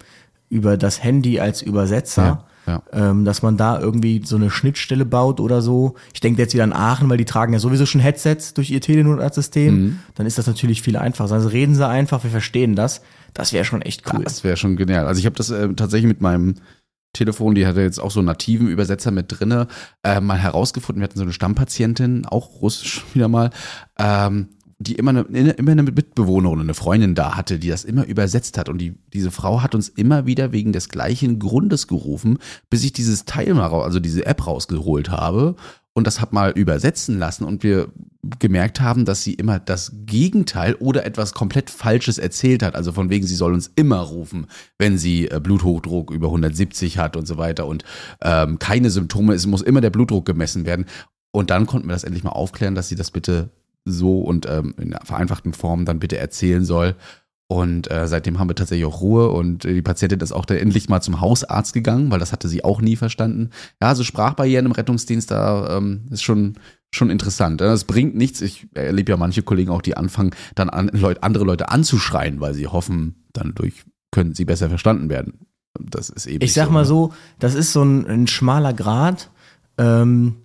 [0.50, 2.46] über das Handy als Übersetzer.
[2.68, 5.96] Ja, Ähm, dass man da irgendwie so eine Schnittstelle baut oder so.
[6.14, 8.80] Ich denke jetzt wieder an Aachen, weil die tragen ja sowieso schon Headsets durch ihr
[8.80, 9.74] Telenotarztsystem.
[9.74, 10.00] Mhm.
[10.14, 11.34] Dann ist das natürlich viel einfacher.
[11.34, 13.02] Also reden sie einfach, wir verstehen das.
[13.34, 14.24] Das wäre schon echt cool.
[14.24, 15.08] Das wäre schon genial.
[15.08, 16.56] Also ich habe das äh, tatsächlich mit meinem
[17.14, 19.68] Telefon, die hatte jetzt auch so einen nativen Übersetzer mit drinne,
[20.04, 21.02] äh, mal herausgefunden.
[21.02, 23.50] Wir hatten so eine Stammpatientin, auch russisch wieder mal,
[23.98, 24.50] ähm,
[24.82, 28.70] die immer eine, immer eine Mitbewohnerin, eine Freundin da hatte, die das immer übersetzt hat.
[28.70, 32.38] Und die, diese Frau hat uns immer wieder wegen des gleichen Grundes gerufen,
[32.70, 35.58] bis ich dieses Teil mal, also diese App rausgeholt habe
[35.94, 37.90] und das hab mal übersetzen lassen und wir
[38.40, 42.76] gemerkt haben, dass sie immer das Gegenteil oder etwas komplett Falsches erzählt hat.
[42.76, 47.18] Also von wegen, sie soll uns immer rufen, wenn sie äh, Bluthochdruck über 170 hat
[47.18, 47.84] und so weiter und
[48.22, 50.86] ähm, keine Symptome, es muss immer der Blutdruck gemessen werden.
[51.32, 53.50] Und dann konnten wir das endlich mal aufklären, dass sie das bitte
[53.86, 56.96] so und ähm, in einer vereinfachten Form dann bitte erzählen soll.
[57.52, 60.58] Und äh, seitdem haben wir tatsächlich auch Ruhe und äh, die Patientin ist auch dann
[60.58, 63.50] endlich mal zum Hausarzt gegangen, weil das hatte sie auch nie verstanden.
[63.82, 66.56] Ja, so also Sprachbarrieren im Rettungsdienst, da ähm, ist schon
[66.92, 67.62] schon interessant.
[67.62, 68.42] Es bringt nichts.
[68.42, 72.54] Ich erlebe ja manche Kollegen auch, die anfangen, dann an, Leute, andere Leute anzuschreien, weil
[72.54, 75.46] sie hoffen, dann durch können sie besser verstanden werden.
[75.80, 76.44] Das ist eben.
[76.44, 76.86] Ich sag so, mal ne?
[76.86, 79.30] so, das ist so ein, ein schmaler Grad.
[79.78, 80.38] Ähm,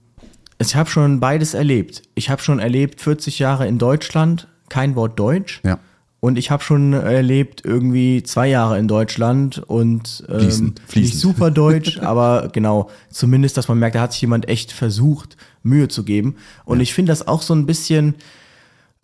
[0.58, 2.02] ich habe schon beides erlebt.
[2.14, 5.60] Ich habe schon erlebt 40 Jahre in Deutschland, kein Wort Deutsch.
[5.64, 5.78] Ja.
[6.20, 10.96] Und ich habe schon erlebt irgendwie zwei Jahre in Deutschland und ähm, Fließend, fließend.
[10.96, 15.36] nicht super Deutsch, aber genau, zumindest, dass man merkt, da hat sich jemand echt versucht,
[15.62, 16.36] Mühe zu geben.
[16.64, 18.14] Und ich finde das auch so ein bisschen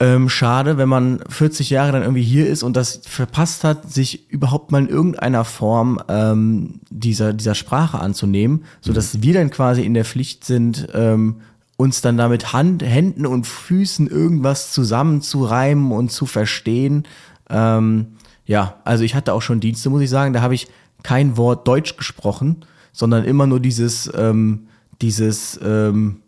[0.00, 4.30] ähm, schade, wenn man 40 Jahre dann irgendwie hier ist und das verpasst hat, sich
[4.30, 9.82] überhaupt mal in irgendeiner Form ähm, dieser, dieser Sprache anzunehmen, so dass wir dann quasi
[9.82, 11.42] in der Pflicht sind, ähm,
[11.76, 17.06] uns dann damit Hand, Händen und Füßen irgendwas zusammenzureimen und zu verstehen.
[17.50, 20.68] Ähm, ja, also ich hatte auch schon Dienste, muss ich sagen, da habe ich
[21.02, 24.68] kein Wort Deutsch gesprochen, sondern immer nur dieses, ähm,
[25.02, 26.22] dieses, ähm,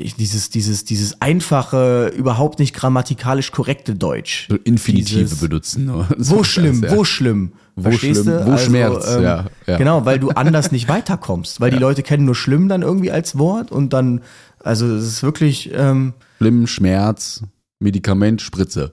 [0.00, 4.46] ich, dieses, dieses, dieses einfache, überhaupt nicht grammatikalisch korrekte Deutsch.
[4.50, 5.84] So Infinitive Dieses- benutzen.
[5.86, 6.08] nur.
[6.18, 6.96] Wo So, schlimm, ja.
[6.96, 7.52] wo schlimm.
[7.76, 8.46] Wo Verstehst schlimm, du?
[8.52, 9.76] wo Schmerz, ja, ja.
[9.78, 13.38] Genau, weil du anders nicht weiterkommst, weil die Leute kennen nur schlimm dann irgendwie als
[13.38, 14.20] Wort und dann,
[14.58, 17.42] also es ist wirklich, ähm, Schlimm, Schmerz,
[17.78, 18.92] Medikament, Spritze.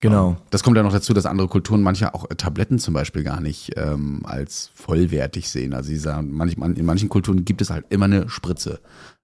[0.00, 0.36] genau.
[0.50, 3.72] Das kommt ja noch dazu, dass andere Kulturen manche auch Tabletten zum Beispiel gar nicht
[3.76, 5.74] ähm, als vollwertig sehen.
[5.74, 8.80] Also sie sagen, manchmal, in manchen Kulturen gibt es halt immer eine Spritze.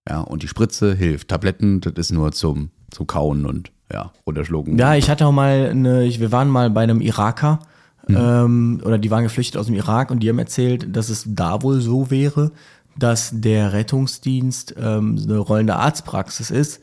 [0.08, 1.28] Ja, und die Spritze hilft.
[1.28, 4.78] Tabletten, das ist nur zum, zum Kauen und ja, runterschlucken.
[4.78, 7.60] Ja, ich hatte auch mal eine, ich, wir waren mal bei einem Iraker,
[8.08, 11.62] ähm, oder die waren geflüchtet aus dem Irak und die haben erzählt, dass es da
[11.62, 12.52] wohl so wäre,
[12.96, 16.80] dass der Rettungsdienst ähm, eine rollende Arztpraxis ist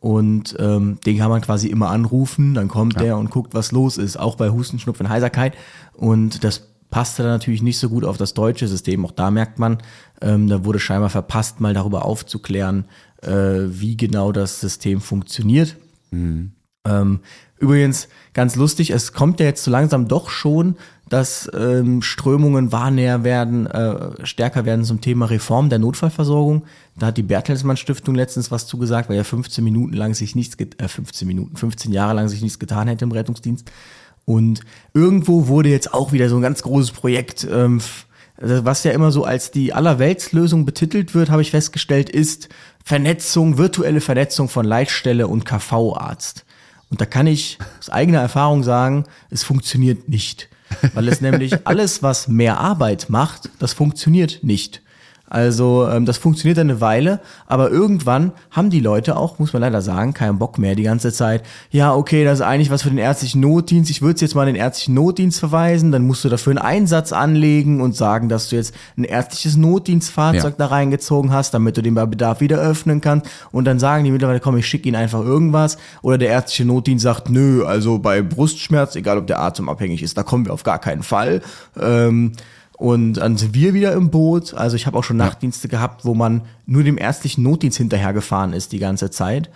[0.00, 3.96] und ähm, den kann man quasi immer anrufen, dann kommt der und guckt, was los
[3.96, 5.54] ist, auch bei Husten, Schnupfen, Heiserkeit
[5.94, 9.04] und das passte dann natürlich nicht so gut auf das deutsche System.
[9.04, 9.78] Auch da merkt man,
[10.20, 12.86] ähm, da wurde scheinbar verpasst, mal darüber aufzuklären,
[13.22, 15.76] äh, wie genau das System funktioniert.
[16.86, 17.20] Ähm,
[17.58, 20.76] übrigens, ganz lustig, es kommt ja jetzt so langsam doch schon,
[21.08, 26.64] dass ähm, Strömungen wahrnäher werden, äh, stärker werden zum Thema Reform der Notfallversorgung.
[26.98, 30.56] Da hat die Bertelsmann Stiftung letztens was zugesagt, weil ja 15 Minuten lang sich nichts,
[30.58, 33.70] äh, 15 Minuten, 15 Jahre lang sich nichts getan hätte im Rettungsdienst.
[34.24, 37.80] Und irgendwo wurde jetzt auch wieder so ein ganz großes Projekt, ähm,
[38.38, 42.48] was ja immer so als die Allerweltslösung betitelt wird, habe ich festgestellt, ist
[42.84, 46.44] Vernetzung, virtuelle Vernetzung von Leitstelle und KV-Arzt.
[46.90, 50.48] Und da kann ich aus eigener Erfahrung sagen, es funktioniert nicht.
[50.94, 54.82] Weil es nämlich alles, was mehr Arbeit macht, das funktioniert nicht.
[55.28, 59.82] Also ähm, das funktioniert eine Weile, aber irgendwann haben die Leute auch, muss man leider
[59.82, 61.42] sagen, keinen Bock mehr die ganze Zeit.
[61.70, 63.90] Ja, okay, das ist eigentlich was für den ärztlichen Notdienst.
[63.90, 65.90] Ich würde jetzt mal in den ärztlichen Notdienst verweisen.
[65.90, 70.54] Dann musst du dafür einen Einsatz anlegen und sagen, dass du jetzt ein ärztliches Notdienstfahrzeug
[70.58, 70.58] Ja.
[70.58, 73.26] da reingezogen hast, damit du den bei Bedarf wieder öffnen kannst.
[73.50, 75.76] Und dann sagen die mittlerweile, komm, ich schicke ihnen einfach irgendwas.
[76.02, 80.22] Oder der ärztliche Notdienst sagt, nö, also bei Brustschmerz, egal ob der atemabhängig ist, da
[80.22, 81.42] kommen wir auf gar keinen Fall.
[81.80, 82.32] Ähm,
[82.76, 84.54] und dann sind wir wieder im Boot.
[84.54, 88.72] Also ich habe auch schon Nachtdienste gehabt, wo man nur dem ärztlichen Notdienst hinterhergefahren ist
[88.72, 89.50] die ganze Zeit.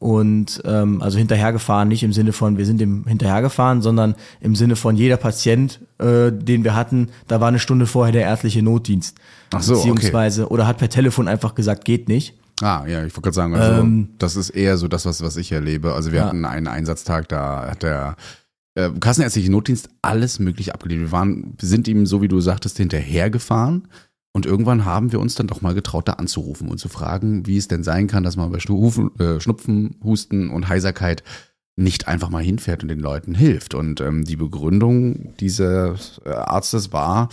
[0.00, 4.76] Und ähm, also hinterhergefahren nicht im Sinne von, wir sind dem hinterhergefahren, sondern im Sinne
[4.76, 9.16] von jeder Patient, äh, den wir hatten, da war eine Stunde vorher der ärztliche Notdienst.
[9.54, 9.88] Ach so, okay.
[9.90, 12.34] Beziehungsweise, oder hat per Telefon einfach gesagt, geht nicht.
[12.60, 15.36] Ah, ja, ich wollte gerade sagen, also Ähm, das ist eher so das, was, was
[15.36, 15.94] ich erlebe.
[15.94, 16.26] Also wir Ja.
[16.26, 18.16] hatten einen Einsatztag, da hat der
[18.74, 21.02] äh, Kassenärztliche Notdienst alles möglich abgelehnt.
[21.02, 23.88] Wir waren, sind ihm, so wie du sagtest, hinterhergefahren.
[24.32, 27.56] Und irgendwann haben wir uns dann doch mal getraut, da anzurufen und zu fragen, wie
[27.56, 31.22] es denn sein kann, dass man bei Schnufen, äh, Schnupfen, Husten und Heiserkeit
[31.76, 33.74] nicht einfach mal hinfährt und den Leuten hilft.
[33.74, 37.28] Und ähm, die Begründung dieses äh, Arztes war,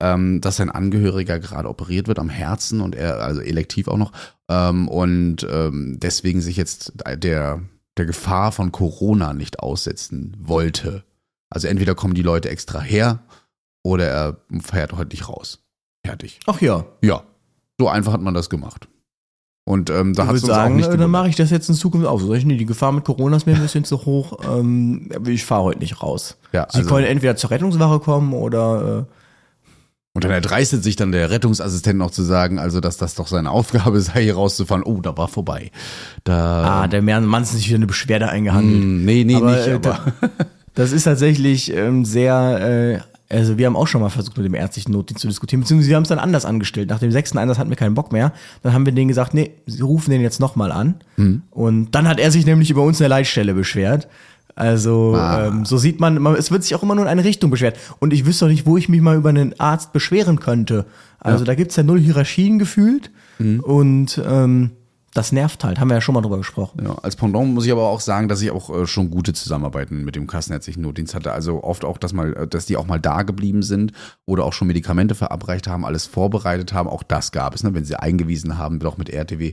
[0.00, 4.12] ähm, dass sein Angehöriger gerade operiert wird am Herzen und er, also elektiv auch noch,
[4.48, 7.62] ähm, und ähm, deswegen sich jetzt der,
[7.98, 11.04] der Gefahr von Corona nicht aussetzen wollte.
[11.50, 13.20] Also entweder kommen die Leute extra her
[13.84, 15.62] oder er fährt heute nicht raus.
[16.04, 16.40] Fertig.
[16.46, 17.22] Ach ja, Ja,
[17.78, 18.88] so einfach hat man das gemacht.
[19.64, 21.50] Und ähm, da ich hat es uns auch sagen, nicht äh, dann mache ich das
[21.50, 22.26] jetzt in Zukunft auch so.
[22.28, 24.38] Sag ich, nee, die Gefahr mit Corona ist mir ein bisschen zu hoch.
[24.44, 26.36] Ähm, ich fahre heute nicht raus.
[26.52, 29.12] Ja, Sie also- können entweder zur Rettungswache kommen oder äh,
[30.14, 33.50] Und dann erdreistet sich dann der Rettungsassistent noch zu sagen, also dass das doch seine
[33.50, 34.82] Aufgabe sei, hier rauszufahren.
[34.84, 35.70] Oh, da war vorbei.
[36.24, 38.82] Da, Ah, der Mann ist nicht wieder eine Beschwerde eingehandelt.
[38.82, 40.00] Hm, nee, nee, Aber, nicht, äh, aber
[40.74, 44.54] Das ist tatsächlich ähm, sehr äh, Also wir haben auch schon mal versucht, mit dem
[44.54, 46.90] ärztlichen Notdienst zu diskutieren, beziehungsweise wir haben es dann anders angestellt.
[46.90, 48.32] Nach dem sechsten Einsatz hatten wir keinen Bock mehr.
[48.62, 50.96] Dann haben wir denen gesagt, nee, sie rufen den jetzt nochmal an.
[51.16, 51.42] Mhm.
[51.50, 54.08] Und dann hat er sich nämlich über uns in der Leitstelle beschwert.
[54.54, 55.46] Also Ah.
[55.46, 57.78] ähm, so sieht man, man, es wird sich auch immer nur in eine Richtung beschwert.
[58.00, 60.86] Und ich wüsste doch nicht, wo ich mich mal über einen Arzt beschweren könnte.
[61.20, 63.10] Also da gibt's ja null Hierarchien gefühlt.
[63.38, 63.60] Mhm.
[63.60, 64.70] Und ähm,
[65.14, 66.82] das nervt halt, haben wir ja schon mal drüber gesprochen.
[66.84, 70.04] Ja, als Pendant muss ich aber auch sagen, dass ich auch äh, schon gute Zusammenarbeiten
[70.04, 71.32] mit dem kassenärztlichen Notdienst hatte.
[71.32, 73.92] Also oft auch, dass mal, äh, dass die auch mal da geblieben sind
[74.24, 76.88] oder auch schon Medikamente verabreicht haben, alles vorbereitet haben.
[76.88, 77.74] Auch das gab es, ne?
[77.74, 79.52] wenn sie eingewiesen haben, doch mit RTW.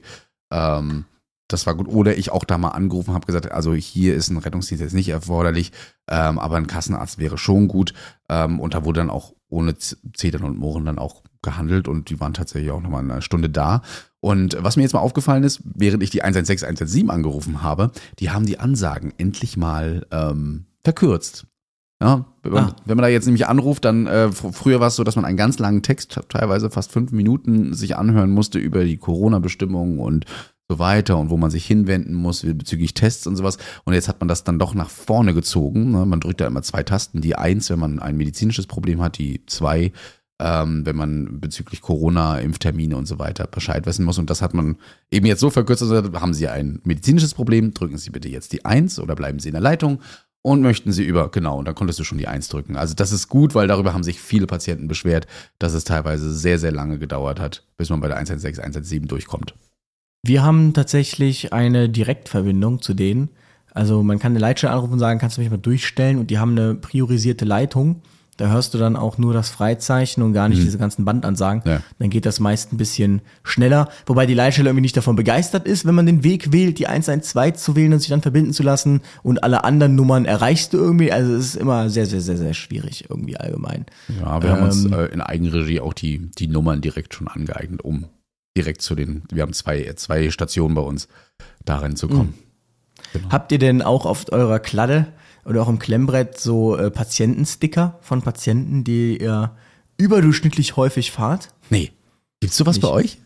[0.51, 1.05] Ähm,
[1.49, 1.87] das war gut.
[1.89, 5.09] Oder ich auch da mal angerufen habe, gesagt, also hier ist ein Rettungsdienst jetzt nicht
[5.09, 5.71] erforderlich,
[6.09, 7.93] ähm, aber ein Kassenarzt wäre schon gut.
[8.29, 12.09] Ähm, und da wurde dann auch ohne Z- Zetern und Mohren dann auch gehandelt und
[12.09, 13.81] die waren tatsächlich auch nochmal eine Stunde da.
[14.21, 18.29] Und was mir jetzt mal aufgefallen ist, während ich die 116, 117 angerufen habe, die
[18.29, 21.45] haben die Ansagen endlich mal ähm, verkürzt.
[22.01, 22.75] Ja, wenn, man, Ah.
[22.85, 25.25] wenn man da jetzt nämlich anruft, dann äh, fr- früher war es so, dass man
[25.25, 30.25] einen ganz langen Text, teilweise fast fünf Minuten, sich anhören musste über die Corona-Bestimmungen und
[30.69, 33.57] so weiter und wo man sich hinwenden muss bezüglich Tests und sowas.
[33.85, 35.91] Und jetzt hat man das dann doch nach vorne gezogen.
[35.91, 36.05] Ne?
[36.05, 37.21] Man drückt da immer zwei Tasten.
[37.21, 39.91] Die eins, wenn man ein medizinisches Problem hat, die zwei,
[40.39, 44.19] ähm, wenn man bezüglich Corona, Impftermine und so weiter Bescheid wissen muss.
[44.19, 44.77] Und das hat man
[45.09, 45.81] eben jetzt so verkürzt.
[45.81, 49.49] Also haben Sie ein medizinisches Problem, drücken Sie bitte jetzt die eins oder bleiben Sie
[49.49, 49.99] in der Leitung.
[50.41, 52.77] Und möchten Sie über, genau, und dann konntest du schon die Eins drücken.
[52.77, 55.27] Also das ist gut, weil darüber haben sich viele Patienten beschwert,
[55.57, 59.53] dass es teilweise sehr, sehr lange gedauert hat, bis man bei der 116, 117 durchkommt.
[60.23, 63.29] Wir haben tatsächlich eine Direktverbindung zu denen.
[63.73, 66.17] Also man kann eine Leitstelle anrufen und sagen, kannst du mich mal durchstellen?
[66.17, 68.01] Und die haben eine priorisierte Leitung.
[68.35, 71.61] Da hörst du dann auch nur das Freizeichen und gar nicht diese ganzen Bandansagen.
[71.65, 71.81] Ja.
[71.99, 73.89] Dann geht das meist ein bisschen schneller.
[74.05, 77.55] Wobei die Leitstelle irgendwie nicht davon begeistert ist, wenn man den Weg wählt, die 112
[77.57, 79.01] zu wählen und sich dann verbinden zu lassen.
[79.23, 81.11] Und alle anderen Nummern erreichst du irgendwie.
[81.11, 83.85] Also es ist immer sehr, sehr, sehr, sehr schwierig irgendwie allgemein.
[84.21, 84.93] Ja, wir haben uns Ähm.
[84.93, 88.05] äh, in Eigenregie auch die, die Nummern direkt schon angeeignet, um
[88.59, 91.07] direkt zu den, wir haben zwei, zwei Stationen bei uns,
[91.65, 92.33] da reinzukommen.
[93.29, 95.07] Habt ihr denn auch auf eurer Kladde
[95.45, 99.55] oder auch im Klemmbrett so äh, Patientensticker von Patienten, die ihr
[99.97, 101.49] überdurchschnittlich häufig fahrt?
[101.69, 101.91] Nee.
[102.39, 102.83] Gibt's sowas Nicht.
[102.83, 103.17] bei euch?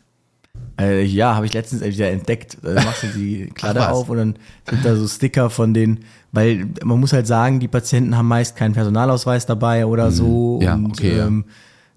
[0.79, 2.57] Äh, ja, habe ich letztens wieder entdeckt.
[2.61, 4.35] Da machst du die Kladde auf und dann
[4.69, 8.55] sind da so Sticker von den, weil man muss halt sagen, die Patienten haben meist
[8.55, 10.57] keinen Personalausweis dabei oder so.
[10.57, 10.61] Mhm.
[10.61, 11.27] Ja, und okay, ja.
[11.27, 11.45] ähm,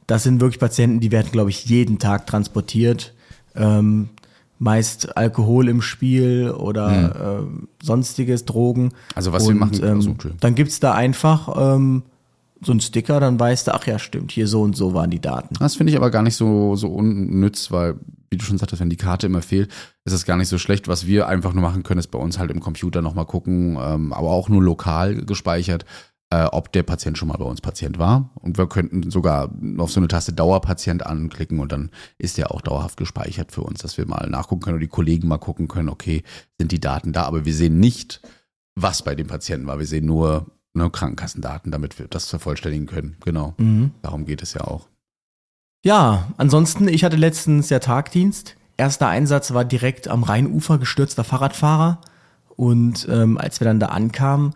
[0.07, 3.15] das sind wirklich Patienten, die werden, glaube ich, jeden Tag transportiert.
[3.57, 4.09] Ähm,
[4.59, 8.85] meist Alkohol im Spiel oder ähm, sonstiges, Drogen.
[8.85, 8.91] Mhm.
[9.15, 12.03] Also was wir und, machen- ähm, also, dann gibt's da einfach ähm,
[12.63, 15.21] so einen Sticker, dann weißt du, ach ja, stimmt, hier so und so waren die
[15.21, 15.55] Daten.
[15.61, 17.97] Das finde ich aber gar nicht so, so unnütz, weil,
[18.31, 19.71] wie du schon sagtest, wenn die Karte immer fehlt,
[20.07, 20.89] ist es gar nicht so schlecht.
[20.89, 24.15] Was wir einfach nur machen können, ist bei uns halt im Computer nochmal gucken, ähm,
[24.15, 25.85] aber auch nur lokal gespeichert,
[26.37, 28.31] äh, ob der Patient schon mal bei uns Patient war.
[28.35, 32.61] Und wir könnten sogar auf so eine Taste Dauerpatient anklicken und dann ist der auch
[32.61, 35.89] dauerhaft gespeichert für uns, dass wir mal nachgucken können und die Kollegen mal gucken können,
[35.89, 36.23] okay,
[36.59, 38.21] sind die Daten da, aber wir sehen nicht,
[38.75, 39.79] was bei dem Patienten war.
[39.79, 43.17] Wir sehen nur ne, Krankenkassendaten, damit wir das vervollständigen können.
[43.25, 43.55] Genau.
[44.03, 44.89] Darum geht es ja auch.
[45.85, 48.57] Ja, ansonsten, ich hatte letztens ja Tagdienst.
[48.77, 52.01] Erster Einsatz war direkt am Rheinufer gestürzter Fahrradfahrer.
[52.57, 54.55] Und ähm, als wir dann da ankamen,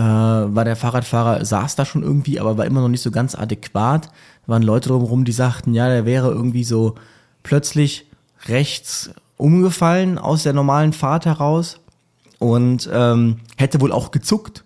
[0.00, 3.34] äh, war der Fahrradfahrer, saß da schon irgendwie, aber war immer noch nicht so ganz
[3.34, 4.06] adäquat.
[4.06, 6.94] Da waren Leute drumherum, die sagten, ja, der wäre irgendwie so
[7.42, 8.06] plötzlich
[8.46, 11.80] rechts umgefallen aus der normalen Fahrt heraus
[12.38, 14.64] und ähm, hätte wohl auch gezuckt.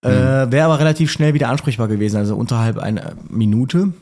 [0.00, 3.92] Äh, wäre aber relativ schnell wieder ansprechbar gewesen, also unterhalb einer Minute.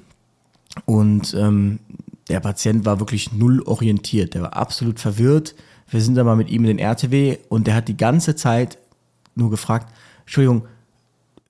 [0.87, 1.81] Und ähm,
[2.29, 4.35] der Patient war wirklich null orientiert.
[4.35, 5.57] Der war absolut verwirrt.
[5.89, 8.79] Wir sind dann mal mit ihm in den RTW und der hat die ganze Zeit
[9.35, 9.93] nur gefragt,
[10.31, 10.69] Entschuldigung,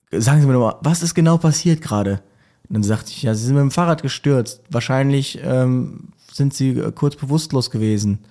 [0.09, 2.23] sagen Sie mir nochmal, was ist genau passiert gerade?
[2.67, 4.63] Und dann sagte ich, ja, Sie sind mit dem Fahrrad gestürzt.
[4.71, 8.23] Wahrscheinlich ähm, sind Sie äh, kurz bewusstlos gewesen.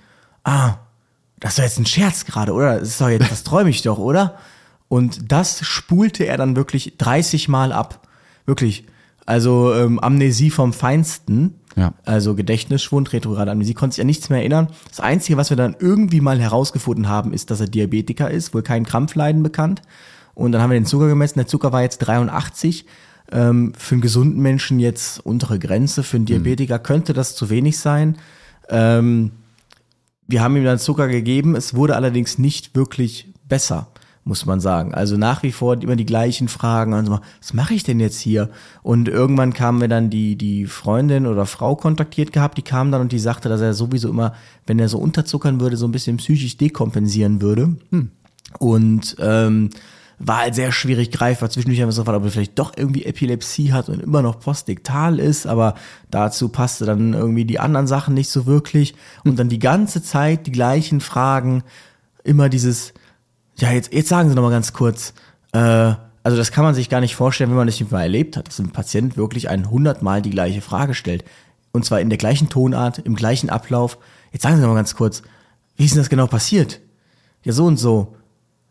[0.43, 0.79] Ah,
[1.39, 2.81] das war jetzt ein Scherz gerade, oder?
[2.81, 4.39] Das ist doch jetzt, das träume ich doch, oder?
[4.89, 8.09] Und das spulte er dann wirklich 30 Mal ab.
[8.45, 8.87] Wirklich.
[9.27, 11.61] Also ähm, Amnesie vom Feinsten.
[11.77, 11.95] Ja.
[12.05, 14.67] Also Gedächtnisschwund, retrograde Amnesie, konnte sich an nichts mehr erinnern.
[14.89, 18.63] Das Einzige, was wir dann irgendwie mal herausgefunden haben, ist, dass er Diabetiker ist, wohl
[18.63, 19.83] kein Krampfleiden bekannt.
[20.41, 21.39] Und dann haben wir den Zucker gemessen.
[21.39, 22.87] Der Zucker war jetzt 83.
[23.31, 26.03] Ähm, für einen gesunden Menschen jetzt untere Grenze.
[26.03, 28.17] Für einen Diabetiker könnte das zu wenig sein.
[28.71, 29.33] Ähm,
[30.27, 31.57] wir haben ihm dann Zucker gegeben.
[31.57, 33.89] Es wurde allerdings nicht wirklich besser,
[34.25, 34.95] muss man sagen.
[34.95, 36.95] Also nach wie vor immer die gleichen Fragen.
[36.95, 38.49] Also, was mache ich denn jetzt hier?
[38.83, 42.57] Und irgendwann kamen wir dann die, die Freundin oder Frau kontaktiert gehabt.
[42.57, 44.33] Die kam dann und die sagte, dass er sowieso immer,
[44.67, 47.77] wenn er so unterzuckern würde, so ein bisschen psychisch dekompensieren würde.
[48.59, 49.69] Und ähm,
[50.23, 51.49] war halt sehr schwierig greifbar.
[51.49, 54.39] Zwischendurch haben wir so gefragt, ob er vielleicht doch irgendwie Epilepsie hat und immer noch
[54.39, 55.75] postiktal ist, aber
[56.11, 58.95] dazu passte dann irgendwie die anderen Sachen nicht so wirklich.
[59.25, 61.65] Und dann die ganze Zeit die gleichen Fragen,
[62.23, 62.93] immer dieses,
[63.57, 65.15] ja, jetzt, jetzt sagen Sie noch mal ganz kurz,
[65.53, 68.37] äh, also das kann man sich gar nicht vorstellen, wenn man das nicht mal erlebt
[68.37, 71.25] hat, dass ein Patient wirklich ein hundertmal die gleiche Frage stellt.
[71.73, 73.97] Und zwar in der gleichen Tonart, im gleichen Ablauf.
[74.33, 75.23] Jetzt sagen Sie noch mal ganz kurz,
[75.77, 76.81] wie ist denn das genau passiert?
[77.43, 78.17] Ja, so und so.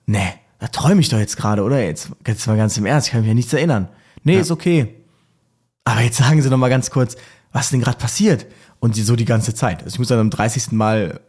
[0.05, 1.83] Nee, da träume ich doch jetzt gerade, oder?
[1.83, 3.87] Jetzt, jetzt mal ganz im Ernst, ich kann mich ja nichts erinnern.
[4.23, 4.41] Nee, ja.
[4.41, 4.95] ist okay.
[5.85, 7.15] Aber jetzt sagen Sie noch mal ganz kurz,
[7.51, 8.45] was ist denn gerade passiert?
[8.79, 9.83] Und so die ganze Zeit.
[9.83, 10.71] Also ich muss dann am 30.
[10.73, 11.21] Mal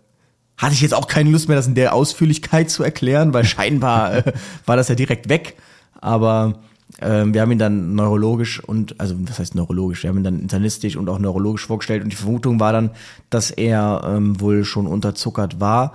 [0.57, 4.15] hatte ich jetzt auch keine Lust mehr, das in der Ausführlichkeit zu erklären, weil scheinbar
[4.15, 4.33] äh,
[4.67, 5.57] war das ja direkt weg.
[6.01, 6.61] Aber
[7.01, 10.41] ähm, wir haben ihn dann neurologisch und, also was heißt neurologisch, wir haben ihn dann
[10.41, 12.91] internistisch und auch neurologisch vorgestellt und die Vermutung war dann,
[13.31, 15.95] dass er ähm, wohl schon unterzuckert war,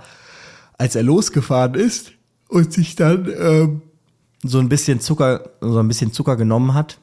[0.78, 2.12] als er losgefahren ist
[2.48, 3.82] und sich dann ähm,
[4.42, 6.98] so ein bisschen Zucker, so ein bisschen Zucker genommen hat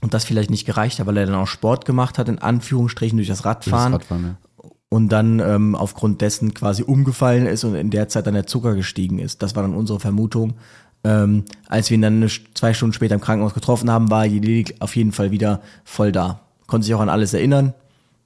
[0.00, 3.16] und das vielleicht nicht gereicht hat, weil er dann auch Sport gemacht hat, in Anführungsstrichen
[3.16, 3.92] durch das Radfahren.
[3.92, 4.70] Durch das Radfahren ja.
[4.90, 8.74] Und dann ähm, aufgrund dessen quasi umgefallen ist und in der Zeit dann der Zucker
[8.74, 9.42] gestiegen ist.
[9.42, 10.54] Das war dann unsere Vermutung.
[11.04, 14.64] Ähm, als wir ihn dann eine, zwei Stunden später im Krankenhaus getroffen haben, war Jeli
[14.80, 16.40] auf jeden Fall wieder voll da.
[16.66, 17.74] Konnte sich auch an alles erinnern.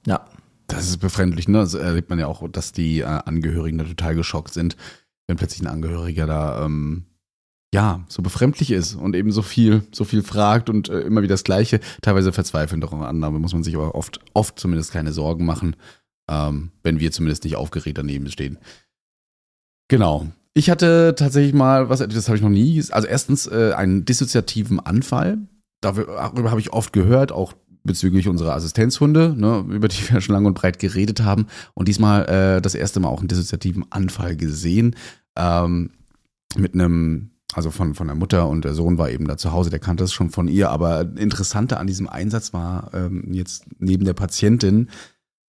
[0.07, 0.21] Ja.
[0.67, 1.59] Das ist befremdlich, ne?
[1.59, 4.77] Das erlebt man ja auch, dass die äh, Angehörigen da total geschockt sind,
[5.27, 7.05] wenn plötzlich ein Angehöriger da ähm,
[7.73, 11.33] ja so befremdlich ist und eben so viel, so viel fragt und äh, immer wieder
[11.33, 11.79] das Gleiche.
[12.01, 15.75] Teilweise verzweifeln doch an, da muss man sich aber oft, oft zumindest keine Sorgen machen,
[16.29, 18.59] ähm, wenn wir zumindest nicht aufgeregt daneben stehen.
[19.89, 20.27] Genau.
[20.53, 24.79] Ich hatte tatsächlich mal, was das habe ich noch nie, also erstens äh, einen dissoziativen
[24.79, 25.39] Anfall.
[25.81, 30.47] Darüber habe ich oft gehört, auch bezüglich unserer Assistenzhunde, ne, über die wir schon lange
[30.47, 31.47] und breit geredet haben.
[31.73, 34.95] Und diesmal äh, das erste Mal auch einen dissoziativen Anfall gesehen.
[35.35, 35.91] Ähm,
[36.55, 39.69] mit einem, also von, von der Mutter und der Sohn war eben da zu Hause,
[39.69, 40.69] der kannte das schon von ihr.
[40.69, 44.89] Aber interessanter an diesem Einsatz war ähm, jetzt neben der Patientin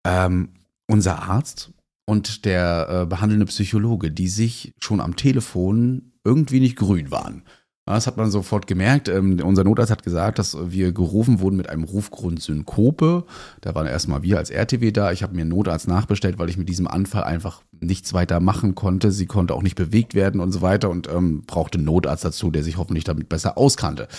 [0.05, 0.49] ähm,
[0.87, 1.71] unser Arzt
[2.05, 7.43] und der äh, behandelnde Psychologe, die sich schon am Telefon irgendwie nicht grün waren.
[7.95, 9.07] Das hat man sofort gemerkt.
[9.07, 13.23] Ähm, unser Notarzt hat gesagt, dass wir gerufen wurden mit einem Rufgrund Synkope.
[13.61, 15.13] Da waren erstmal wir als RTW da.
[15.13, 18.75] Ich habe mir einen Notarzt nachbestellt, weil ich mit diesem Anfall einfach nichts weiter machen
[18.75, 19.11] konnte.
[19.11, 22.51] Sie konnte auch nicht bewegt werden und so weiter und ähm, brauchte einen Notarzt dazu,
[22.51, 24.09] der sich hoffentlich damit besser auskannte.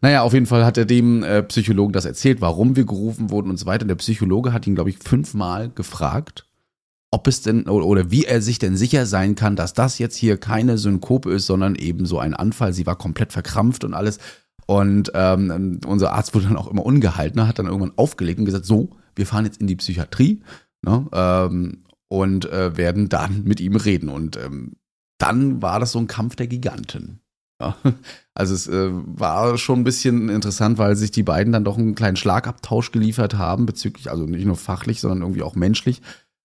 [0.00, 3.50] Naja, auf jeden Fall hat er dem äh, Psychologen das erzählt, warum wir gerufen wurden
[3.50, 3.86] und so weiter.
[3.86, 6.44] Der Psychologe hat ihn, glaube ich, fünfmal gefragt,
[7.12, 10.38] ob es denn oder wie er sich denn sicher sein kann, dass das jetzt hier
[10.38, 12.72] keine Synkope ist, sondern eben so ein Anfall.
[12.72, 14.18] Sie war komplett verkrampft und alles.
[14.66, 18.64] Und ähm, unser Arzt wurde dann auch immer ungehalten, hat dann irgendwann aufgelegt und gesagt,
[18.64, 20.42] so, wir fahren jetzt in die Psychiatrie
[20.80, 24.08] ne, ähm, und äh, werden dann mit ihm reden.
[24.08, 24.76] Und ähm,
[25.18, 27.20] dann war das so ein Kampf der Giganten.
[27.60, 27.76] Ja.
[28.34, 31.94] Also es äh, war schon ein bisschen interessant, weil sich die beiden dann doch einen
[31.94, 36.00] kleinen Schlagabtausch geliefert haben, bezüglich, also nicht nur fachlich, sondern irgendwie auch menschlich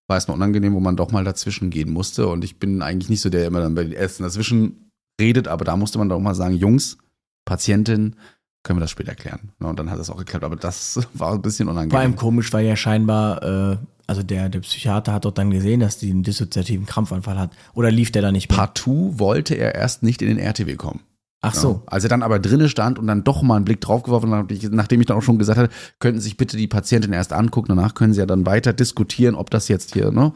[0.08, 2.26] war es mal unangenehm, wo man doch mal dazwischen gehen musste.
[2.26, 4.90] Und ich bin eigentlich nicht so der, der immer dann bei den Ärzten dazwischen
[5.20, 6.98] redet, aber da musste man doch mal sagen, Jungs,
[7.44, 8.16] Patientin,
[8.64, 9.52] können wir das später klären.
[9.60, 11.90] Und dann hat es auch geklappt, aber das war ein bisschen unangenehm.
[11.90, 15.80] Vor allem komisch, weil ja scheinbar, äh, also der, der Psychiater hat dort dann gesehen,
[15.80, 17.50] dass die einen dissoziativen Krampfanfall hat.
[17.74, 18.58] Oder lief der da nicht mehr?
[18.58, 21.00] Partout wollte er erst nicht in den RTW kommen.
[21.40, 21.70] Ach so.
[21.70, 21.82] Ja.
[21.86, 25.00] Als er dann aber drinnen stand und dann doch mal einen Blick draufgeworfen hat, nachdem
[25.00, 28.12] ich dann auch schon gesagt hatte, könnten sich bitte die Patientin erst angucken, danach können
[28.12, 30.32] sie ja dann weiter diskutieren, ob das jetzt hier, ne?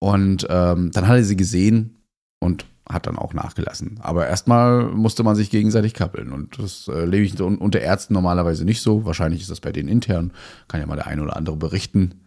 [0.00, 1.98] Und ähm, dann hat er sie gesehen
[2.40, 3.98] und hat dann auch nachgelassen.
[4.00, 6.32] Aber erstmal musste man sich gegenseitig kappeln.
[6.32, 9.04] Und das äh, lebe ich unter Ärzten normalerweise nicht so.
[9.04, 10.32] Wahrscheinlich ist das bei denen intern.
[10.68, 12.22] Kann ja mal der eine oder andere berichten.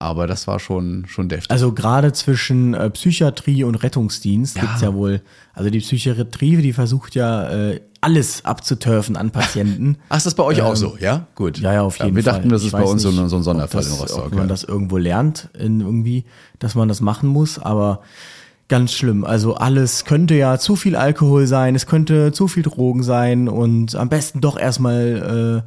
[0.00, 1.50] Aber das war schon, schon deftig.
[1.50, 4.62] Also gerade zwischen äh, Psychiatrie und Rettungsdienst ja.
[4.62, 5.22] gibt's ja wohl,
[5.54, 9.96] also die Psychiatrie, die versucht ja äh, alles abzuturfen an Patienten.
[10.08, 11.26] Ach, ist das bei euch ähm, auch so, ja?
[11.34, 11.58] Gut.
[11.58, 12.32] Ja, ja, auf jeden ja, wir Fall.
[12.32, 14.26] Wir dachten, das ist bei uns nicht, so, so, ein Sonderfall das, in Rostock.
[14.26, 14.46] Ob man ja.
[14.46, 16.24] das irgendwo lernt, in irgendwie,
[16.60, 18.02] dass man das machen muss, aber
[18.68, 19.24] ganz schlimm.
[19.24, 23.96] Also alles könnte ja zu viel Alkohol sein, es könnte zu viel Drogen sein und
[23.96, 25.64] am besten doch erstmal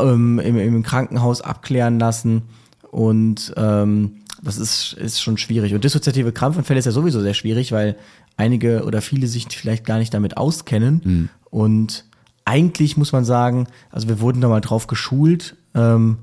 [0.00, 2.42] äh, ähm, im, im Krankenhaus abklären lassen.
[2.90, 5.74] Und ähm, das ist, ist schon schwierig.
[5.74, 7.96] Und dissoziative Krampfanfälle ist ja sowieso sehr schwierig, weil
[8.36, 11.00] einige oder viele sich vielleicht gar nicht damit auskennen.
[11.04, 11.28] Mhm.
[11.50, 12.04] Und
[12.44, 16.18] eigentlich muss man sagen, also wir wurden da mal drauf geschult, ähm,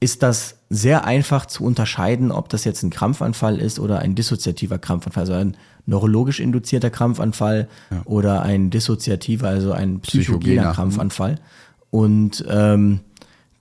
[0.00, 4.78] ist das sehr einfach zu unterscheiden, ob das jetzt ein Krampfanfall ist oder ein dissoziativer
[4.78, 8.02] Krampfanfall, also ein neurologisch induzierter Krampfanfall ja.
[8.04, 11.36] oder ein dissoziativer, also ein psychogener, Krampfanfall.
[11.90, 13.00] Und ähm,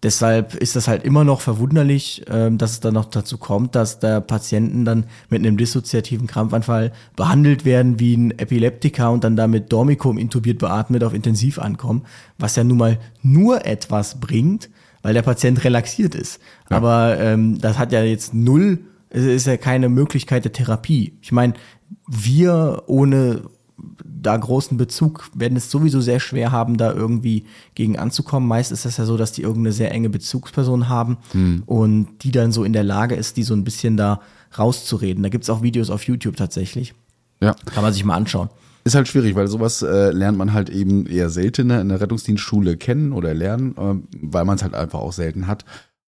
[0.03, 3.99] Deshalb ist das halt immer noch verwunderlich, ähm, dass es dann noch dazu kommt, dass
[3.99, 9.73] da Patienten dann mit einem dissoziativen Krampfanfall behandelt werden wie ein Epileptiker und dann damit
[9.73, 12.03] Dormicum intubiert beatmet auf Intensiv ankommen,
[12.37, 14.69] was ja nun mal nur etwas bringt,
[15.01, 16.39] weil der Patient relaxiert ist.
[16.69, 16.77] Ja.
[16.77, 18.79] Aber ähm, das hat ja jetzt null,
[19.09, 21.17] es ist ja keine Möglichkeit der Therapie.
[21.21, 21.53] Ich meine,
[22.07, 23.41] wir ohne
[24.21, 27.45] da großen Bezug werden es sowieso sehr schwer haben, da irgendwie
[27.75, 28.47] gegen anzukommen.
[28.47, 31.63] Meist ist das ja so, dass die irgendeine sehr enge Bezugsperson haben hm.
[31.65, 34.21] und die dann so in der Lage ist, die so ein bisschen da
[34.57, 35.23] rauszureden.
[35.23, 36.93] Da gibt es auch Videos auf YouTube tatsächlich.
[37.41, 37.55] Ja.
[37.65, 38.49] Kann man sich mal anschauen.
[38.83, 42.77] Ist halt schwierig, weil sowas äh, lernt man halt eben eher seltener in der Rettungsdienstschule
[42.77, 45.65] kennen oder lernen, äh, weil man es halt einfach auch selten hat.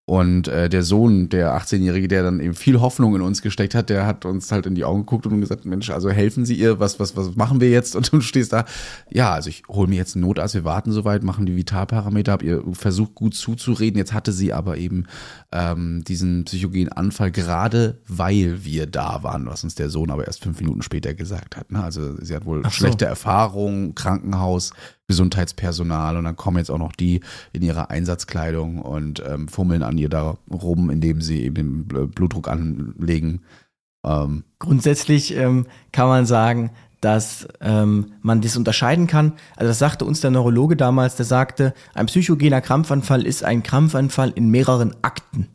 [0.10, 3.92] Und äh, der Sohn, der 18-Jährige, der dann eben viel Hoffnung in uns gesteckt hat,
[3.92, 6.80] der hat uns halt in die Augen geguckt und gesagt, Mensch, also helfen Sie ihr,
[6.80, 7.96] was, was, was machen wir jetzt?
[8.00, 8.66] Und du stehst da,
[9.12, 12.42] ja, also ich hole mir jetzt einen Notarzt, wir warten soweit, machen die Vitalparameter, hab
[12.42, 14.00] ihr versucht gut zuzureden.
[14.00, 15.06] Jetzt hatte sie aber eben
[15.52, 20.42] ähm, diesen psychogenen Anfall, gerade weil wir da waren, was uns der Sohn aber erst
[20.42, 21.72] fünf Minuten später gesagt hat.
[21.72, 21.84] Ne?
[21.84, 22.72] Also sie hat wohl so.
[22.72, 24.72] schlechte Erfahrungen, Krankenhaus,
[25.10, 29.98] Gesundheitspersonal und dann kommen jetzt auch noch die in ihrer Einsatzkleidung und ähm, fummeln an
[29.98, 33.42] ihr da rum, indem sie eben den Blutdruck anlegen.
[34.06, 34.44] Ähm.
[34.60, 36.70] Grundsätzlich ähm, kann man sagen,
[37.02, 39.34] dass ähm, man das unterscheiden kann.
[39.56, 44.32] Also das sagte uns der Neurologe damals, der sagte, ein psychogener Krampfanfall ist ein Krampfanfall
[44.36, 45.48] in mehreren Akten.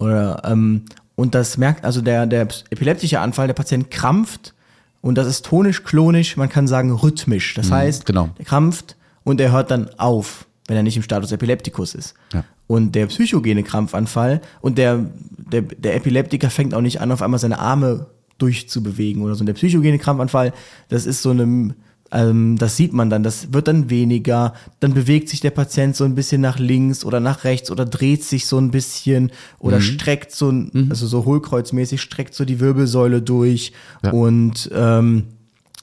[0.00, 4.54] Oder, ähm, und das merkt, also der, der epileptische Anfall, der Patient krampft
[5.00, 7.54] und das ist tonisch-klonisch, man kann sagen rhythmisch.
[7.54, 8.30] Das mhm, heißt, genau.
[8.38, 12.14] der krampft und er hört dann auf, wenn er nicht im Status Epilepticus ist.
[12.32, 12.44] Ja.
[12.66, 17.40] Und der psychogene Krampfanfall und der, der, der Epileptiker fängt auch nicht an, auf einmal
[17.40, 19.40] seine Arme durchzubewegen oder so.
[19.40, 20.52] Und der psychogene Krampfanfall,
[20.88, 21.74] das ist so eine
[22.10, 26.14] das sieht man dann, das wird dann weniger, dann bewegt sich der Patient so ein
[26.14, 29.82] bisschen nach links oder nach rechts oder dreht sich so ein bisschen oder mhm.
[29.82, 30.86] streckt so, mhm.
[30.88, 34.12] also so hohlkreuzmäßig streckt so die Wirbelsäule durch ja.
[34.12, 35.24] und ähm,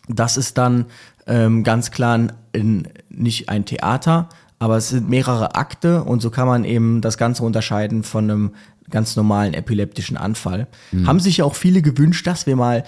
[0.08, 0.86] das ist dann
[1.28, 2.20] ähm, ganz klar
[2.54, 7.20] ein, nicht ein Theater, aber es sind mehrere Akte und so kann man eben das
[7.20, 8.52] Ganze unterscheiden von einem
[8.90, 10.68] ganz normalen epileptischen Anfall.
[10.92, 11.08] Mhm.
[11.08, 12.84] Haben sich ja auch viele gewünscht, dass wir mal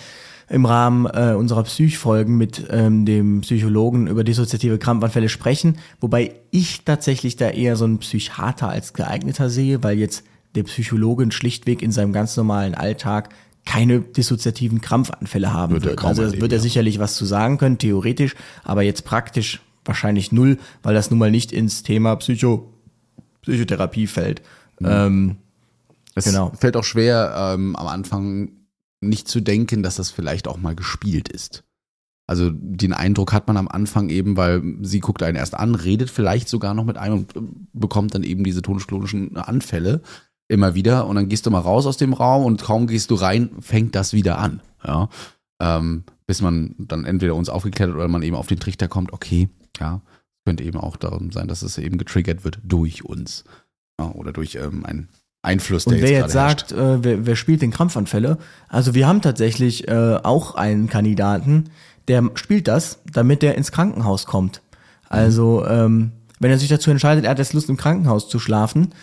[0.49, 6.85] im Rahmen äh, unserer Psychfolgen mit ähm, dem Psychologen über dissoziative Krampfanfälle sprechen, wobei ich
[6.85, 10.23] tatsächlich da eher so einen Psychiater als geeigneter sehe, weil jetzt
[10.55, 13.29] der Psychologe schlichtweg in seinem ganz normalen Alltag
[13.65, 15.85] keine dissoziativen Krampfanfälle haben wird.
[15.85, 16.03] wird.
[16.05, 16.61] Also erleben, wird er ja.
[16.61, 21.31] sicherlich was zu sagen können, theoretisch, aber jetzt praktisch wahrscheinlich null, weil das nun mal
[21.31, 22.73] nicht ins Thema Psycho
[23.41, 24.41] Psychotherapie fällt.
[24.79, 24.87] Mhm.
[24.89, 25.35] Ähm,
[26.15, 26.51] es genau.
[26.57, 28.49] fällt auch schwer, ähm, am Anfang
[29.01, 31.63] nicht zu denken, dass das vielleicht auch mal gespielt ist.
[32.27, 36.09] Also den Eindruck hat man am Anfang eben, weil sie guckt einen erst an, redet
[36.09, 37.41] vielleicht sogar noch mit einem und äh,
[37.71, 40.01] bekommt dann eben diese tonisch-klonischen Anfälle
[40.49, 43.15] immer wieder und dann gehst du mal raus aus dem Raum und kaum gehst du
[43.15, 44.61] rein, fängt das wieder an.
[44.85, 45.09] Ja.
[45.61, 49.13] Ähm, bis man dann entweder uns aufgeklärt hat oder man eben auf den Trichter kommt,
[49.13, 50.01] okay, ja,
[50.45, 53.45] könnte eben auch darum sein, dass es eben getriggert wird durch uns.
[53.99, 55.07] Ja, oder durch ähm, ein
[55.41, 58.37] Einfluss, der Und wer jetzt, jetzt sagt, äh, wer, wer, spielt den Krampfanfälle?
[58.67, 61.69] Also wir haben tatsächlich äh, auch einen Kandidaten,
[62.07, 64.61] der spielt das, damit er ins Krankenhaus kommt.
[65.09, 65.71] Also mhm.
[65.71, 68.93] ähm, wenn er sich dazu entscheidet, er hat jetzt Lust im Krankenhaus zu schlafen,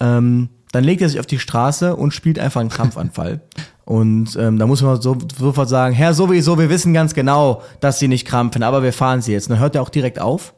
[0.00, 3.40] ähm, dann legt er sich auf die Straße und spielt einfach einen Krampfanfall.
[3.84, 7.98] und ähm, da muss man so, sofort sagen, Herr, sowieso, wir wissen ganz genau, dass
[7.98, 9.50] Sie nicht krampfen, aber wir fahren Sie jetzt.
[9.50, 10.54] dann hört er auch direkt auf.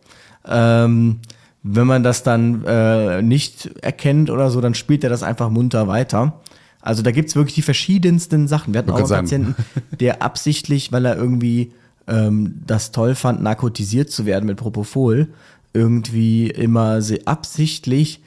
[0.47, 1.21] Ähm,
[1.69, 5.89] wenn man das dann äh, nicht erkennt oder so, dann spielt er das einfach munter
[5.89, 6.41] weiter.
[6.81, 8.73] Also da gibt's wirklich die verschiedensten Sachen.
[8.73, 9.57] Wir hatten auch einen Patienten,
[10.01, 11.73] der absichtlich, weil er irgendwie
[12.07, 15.29] ähm, das toll fand, narkotisiert zu werden mit Propofol,
[15.73, 18.23] irgendwie immer absichtlich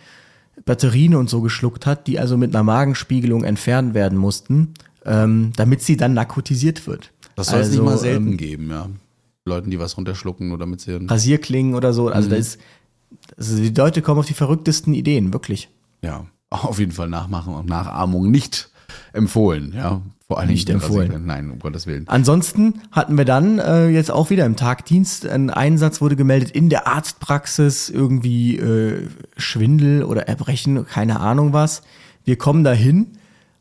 [0.66, 4.74] Batterien und so geschluckt hat, die also mit einer Magenspiegelung entfernt werden mussten,
[5.06, 7.12] ähm, damit sie dann narkotisiert wird.
[7.38, 8.90] Das soll also, es nicht mal selten ähm, geben, ja.
[9.46, 12.10] Leuten, die was runterschlucken, nur damit sie Rasierklingen oder so.
[12.10, 12.32] Also mhm.
[12.32, 12.60] da ist
[13.38, 15.70] also die Leute kommen auf die verrücktesten Ideen, wirklich.
[16.02, 18.70] Ja, auf jeden Fall Nachmachen und Nachahmung nicht
[19.14, 20.02] empfohlen, ja.
[20.28, 21.26] Vor allem nicht empfohlen.
[21.26, 22.08] Nein, um Gottes Willen.
[22.08, 26.70] Ansonsten hatten wir dann äh, jetzt auch wieder im Tagdienst, ein Einsatz wurde gemeldet in
[26.70, 29.08] der Arztpraxis, irgendwie äh,
[29.38, 31.82] Schwindel oder Erbrechen, keine Ahnung was.
[32.26, 33.18] Wir kommen dahin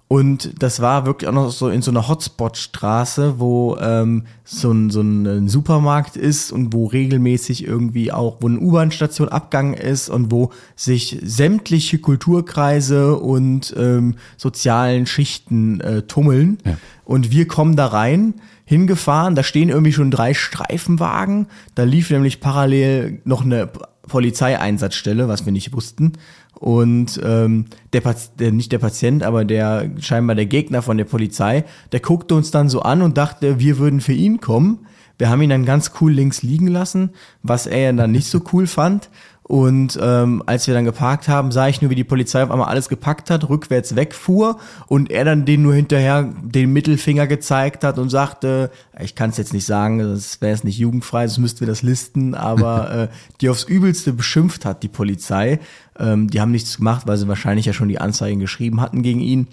[0.08, 4.88] und das war wirklich auch noch so in so einer Hotspot-Straße, wo ähm, so, ein,
[4.88, 10.32] so ein Supermarkt ist und wo regelmäßig irgendwie auch, wo eine U-Bahn-Station Abgang ist und
[10.32, 16.56] wo sich sämtliche Kulturkreise und ähm, sozialen Schichten äh, tummeln.
[16.64, 16.78] Ja.
[17.04, 18.34] Und wir kommen da rein,
[18.64, 23.68] hingefahren, da stehen irgendwie schon drei Streifenwagen, da lief nämlich parallel noch eine
[24.08, 26.14] Polizeieinsatzstelle, was wir nicht wussten.
[26.54, 28.02] Und ähm, der,
[28.38, 32.50] der nicht der Patient, aber der scheinbar der Gegner von der Polizei, der guckte uns
[32.50, 34.86] dann so an und dachte, wir würden für ihn kommen.
[35.18, 37.10] Wir haben ihn dann ganz cool links liegen lassen,
[37.42, 39.08] was er dann nicht so cool fand.
[39.48, 42.68] Und ähm, als wir dann geparkt haben, sah ich nur, wie die Polizei auf einmal
[42.68, 47.98] alles gepackt hat, rückwärts wegfuhr und er dann den nur hinterher den Mittelfinger gezeigt hat
[47.98, 48.70] und sagte,
[49.00, 51.80] ich kann es jetzt nicht sagen, das wäre es nicht jugendfrei, sonst müssten wir das
[51.80, 53.08] listen, aber äh,
[53.40, 55.60] die aufs Übelste beschimpft hat, die Polizei.
[55.98, 59.20] Ähm, die haben nichts gemacht, weil sie wahrscheinlich ja schon die Anzeigen geschrieben hatten gegen
[59.20, 59.48] ihn.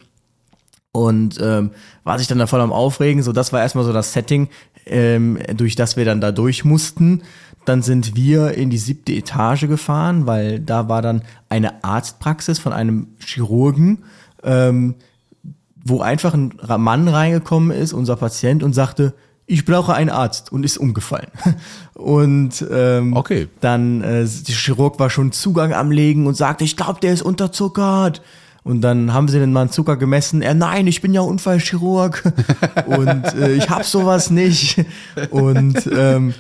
[0.92, 1.72] Und ähm,
[2.04, 3.24] war sich dann da voll am Aufregen.
[3.24, 4.50] So, das war erstmal so das Setting,
[4.86, 7.24] ähm, durch das wir dann da durch mussten.
[7.66, 12.74] Dann sind wir in die siebte Etage gefahren, weil da war dann eine Arztpraxis von
[12.74, 14.04] einem Chirurgen,
[14.44, 14.96] ähm,
[15.84, 19.14] wo einfach ein Mann reingekommen ist, unser Patient, und sagte,
[19.48, 21.28] ich brauche einen Arzt und ist umgefallen.
[21.94, 23.48] Und ähm, Okay.
[23.62, 27.22] dann äh, der Chirurg war schon Zugang am Legen und sagte, ich glaube, der ist
[27.22, 28.22] unterzuckert.
[28.64, 30.42] Und dann haben sie den Mann Zucker gemessen.
[30.42, 32.24] Er, nein, ich bin ja Unfallchirurg
[32.88, 34.84] und äh, ich hab sowas nicht.
[35.30, 36.34] Und ähm,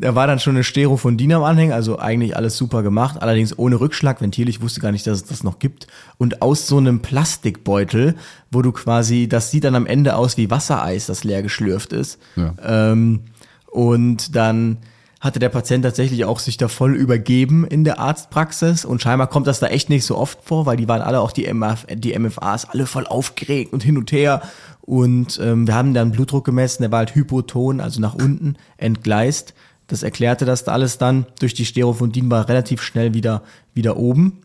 [0.00, 3.20] da war dann schon eine Stero von DIN am Anhängen, also eigentlich alles super gemacht,
[3.20, 4.48] allerdings ohne Rückschlagventil.
[4.48, 5.86] Ich wusste gar nicht, dass es das noch gibt.
[6.18, 8.14] Und aus so einem Plastikbeutel,
[8.50, 12.18] wo du quasi, das sieht dann am Ende aus wie Wassereis, das leer geschlürft ist.
[12.36, 12.54] Ja.
[12.64, 13.20] Ähm,
[13.66, 14.78] und dann
[15.20, 19.48] hatte der Patient tatsächlich auch sich da voll übergeben in der Arztpraxis und scheinbar kommt
[19.48, 22.16] das da echt nicht so oft vor, weil die waren alle auch die, MF, die
[22.16, 24.42] MFAs alle voll aufgeregt und hin und her
[24.88, 29.52] und ähm, wir haben dann Blutdruck gemessen, der war halt hypoton, also nach unten entgleist.
[29.88, 31.26] Das erklärte das da alles dann.
[31.40, 33.42] Durch die Sterophondin war relativ schnell wieder
[33.74, 34.42] wieder oben.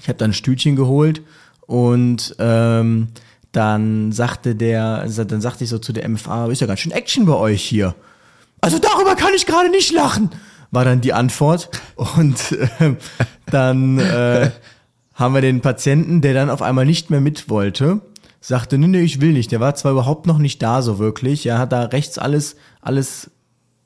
[0.00, 1.22] Ich habe dann ein Stütchen geholt
[1.66, 3.08] und ähm,
[3.52, 7.26] dann sagte der, dann sagte ich so zu der MFA, ist ja ganz schön Action
[7.26, 7.94] bei euch hier.
[8.62, 10.30] Also darüber kann ich gerade nicht lachen,
[10.70, 11.68] war dann die Antwort.
[11.96, 12.96] Und ähm,
[13.46, 14.50] dann äh,
[15.14, 18.00] haben wir den Patienten, der dann auf einmal nicht mehr mit wollte,
[18.40, 19.52] sagte, nee, nee, ich will nicht.
[19.52, 23.30] Der war zwar überhaupt noch nicht da so wirklich, er hat da rechts alles, alles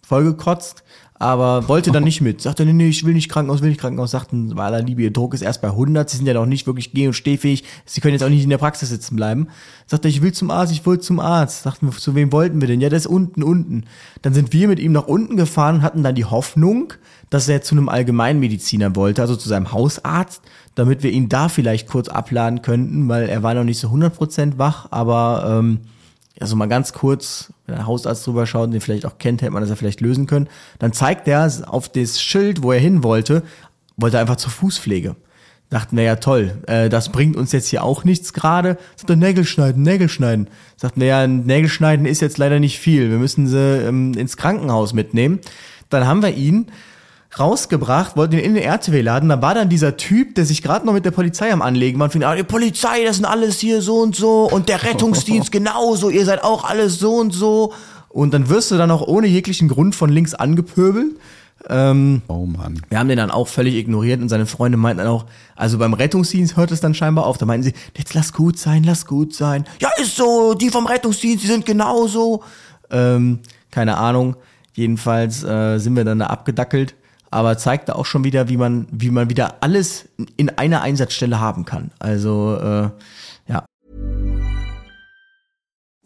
[0.07, 0.85] vollgekotzt,
[1.19, 2.43] aber wollte dann nicht mit.
[2.43, 4.11] Sagte, nee, nee, ich will nicht Krankenhaus, will nicht Krankenhaus.
[4.11, 6.67] Sagten, bei aller Liebe, ihr Druck ist erst bei 100, sie sind ja noch nicht
[6.67, 9.49] wirklich geh- und stehfähig, sie können jetzt auch nicht in der Praxis sitzen bleiben.
[9.87, 11.63] Sagte, ich will zum Arzt, ich will zum Arzt.
[11.63, 12.81] Sagten zu wem wollten wir denn?
[12.81, 13.85] Ja, der ist unten, unten.
[14.23, 16.93] Dann sind wir mit ihm nach unten gefahren, hatten dann die Hoffnung,
[17.31, 20.43] dass er zu einem Allgemeinmediziner wollte, also zu seinem Hausarzt,
[20.75, 24.59] damit wir ihn da vielleicht kurz abladen könnten, weil er war noch nicht so 100%
[24.59, 25.81] wach, aber ähm,
[26.41, 29.63] also mal ganz kurz, wenn der Hausarzt drüber schaut den vielleicht auch kennt, hätte man
[29.63, 30.49] das ja vielleicht lösen können.
[30.79, 33.43] Dann zeigt er auf das Schild, wo er hin wollte,
[33.97, 35.17] wollte er einfach zur Fußpflege.
[35.69, 38.79] Dachten wir ja toll, äh, das bringt uns jetzt hier auch nichts gerade.
[38.95, 40.49] Sagt er, Nägel schneiden, Nägel schneiden.
[40.77, 43.11] Sagten wir ja, Nägel schneiden ist jetzt leider nicht viel.
[43.11, 45.41] Wir müssen sie ähm, ins Krankenhaus mitnehmen.
[45.91, 46.67] Dann haben wir ihn
[47.39, 50.87] rausgebracht, wollten ihn in den RTW laden, da war dann dieser Typ, der sich gerade
[50.87, 53.59] noch mit der Polizei am Anlegen war und fing, ah, die Polizei, das sind alles
[53.61, 57.73] hier so und so und der Rettungsdienst genauso, ihr seid auch alles so und so.
[58.09, 61.17] Und dann wirst du dann auch ohne jeglichen Grund von links angepöbelt.
[61.69, 62.81] Ähm, Oh Mann.
[62.89, 65.93] wir haben den dann auch völlig ignoriert und seine Freunde meinten dann auch, also beim
[65.93, 67.37] Rettungsdienst hört es dann scheinbar auf.
[67.37, 69.65] Da meinten sie, jetzt lass gut sein, lass gut sein.
[69.81, 72.43] Ja, ist so, die vom Rettungsdienst, die sind genauso.
[72.91, 74.37] Ähm, keine Ahnung.
[74.73, 76.95] Jedenfalls äh, sind wir dann da abgedackelt.
[77.31, 81.65] Aber zeigte auch schon wieder, wie man, wie man wieder alles in einer Einsatzstelle haben
[81.65, 81.91] kann.
[81.99, 82.91] Also, äh,
[83.49, 83.65] ja,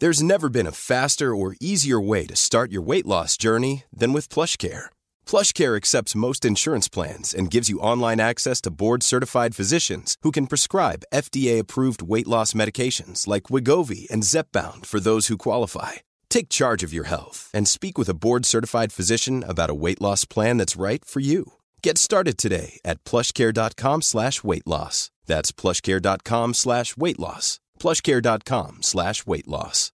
[0.01, 4.13] There's never been a faster or easier way to start your weight loss journey than
[4.13, 4.89] with PlushCare.
[5.27, 10.47] PlushCare accepts most insurance plans and gives you online access to board-certified physicians who can
[10.47, 16.01] prescribe FDA-approved weight loss medications like Wigovi and Zepbound for those who qualify.
[16.31, 20.25] Take charge of your health and speak with a board-certified physician about a weight loss
[20.25, 21.43] plan that's right for you.
[21.83, 25.11] Get started today at plushcare.com slash weight loss.
[25.27, 27.59] That's plushcare.com slash weight loss.
[27.79, 29.91] plushcare.com slash weight loss.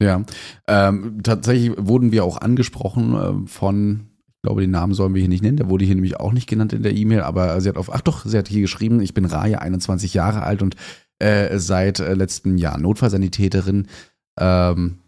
[0.00, 0.22] Ja,
[0.68, 5.28] ähm, tatsächlich wurden wir auch angesprochen äh, von, ich glaube, den Namen sollen wir hier
[5.28, 7.76] nicht nennen, der wurde hier nämlich auch nicht genannt in der E-Mail, aber sie hat
[7.76, 10.76] auf, ach doch, sie hat hier geschrieben, ich bin Raya, 21 Jahre alt und
[11.18, 13.88] äh, seit äh, letztem Jahr Notfallsanitäterin.
[14.38, 14.98] Ähm,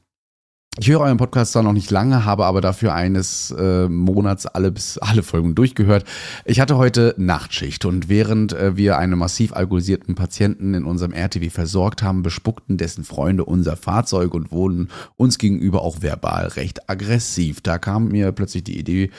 [0.79, 4.71] ich höre euren Podcast zwar noch nicht lange, habe aber dafür eines äh, Monats alle
[4.71, 6.05] bis alle Folgen durchgehört.
[6.45, 11.51] Ich hatte heute Nachtschicht und während äh, wir einen massiv alkoholisierten Patienten in unserem RTW
[11.51, 17.61] versorgt haben, bespuckten dessen Freunde unser Fahrzeug und wurden uns gegenüber auch verbal recht aggressiv.
[17.61, 19.11] Da kam mir plötzlich die Idee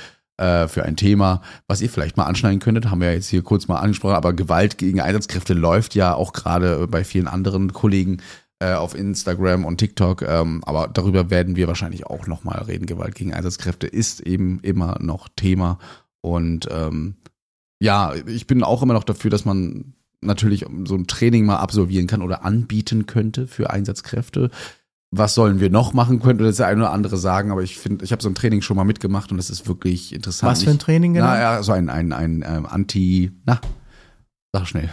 [0.42, 3.68] äh, für ein Thema, was ihr vielleicht mal anschneiden könntet, haben wir jetzt hier kurz
[3.68, 8.18] mal angesprochen, aber Gewalt gegen Einsatzkräfte läuft ja auch gerade bei vielen anderen Kollegen
[8.60, 10.24] äh, auf Instagram und TikTok.
[10.24, 12.88] Ähm, aber darüber werden wir wahrscheinlich auch nochmal reden.
[12.88, 15.78] Gewalt gegen Einsatzkräfte ist eben immer noch Thema.
[16.22, 17.16] Und ähm,
[17.80, 22.08] ja, ich bin auch immer noch dafür, dass man natürlich so ein Training mal absolvieren
[22.08, 24.52] kann oder anbieten könnte für Einsatzkräfte.
[25.14, 28.14] Was sollen wir noch machen, könnte das eine oder andere sagen, aber ich finde, ich
[28.14, 30.52] habe so ein Training schon mal mitgemacht und es ist wirklich interessant.
[30.52, 31.26] Was für ein Training genau?
[31.26, 33.60] Na, ja, so ein, ein, ein, ein ähm, Anti, na,
[34.54, 34.90] sag schnell.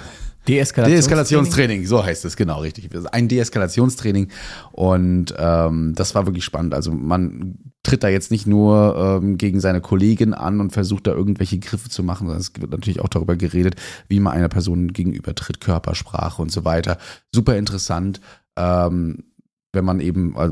[0.49, 0.97] Deeskalationstraining.
[0.97, 2.89] Deeskalationstraining, so heißt es, genau, richtig.
[3.13, 4.29] Ein Deeskalationstraining.
[4.73, 6.75] Und ähm, das war wirklich spannend.
[6.75, 11.13] Also man tritt da jetzt nicht nur ähm, gegen seine Kollegin an und versucht da
[11.13, 13.77] irgendwelche Griffe zu machen, sondern es wird natürlich auch darüber geredet,
[14.09, 16.99] wie man einer Person gegenüber tritt, Körpersprache und so weiter.
[17.33, 18.21] Super interessant.
[18.57, 19.25] Ähm,
[19.73, 20.51] wenn man eben, äh,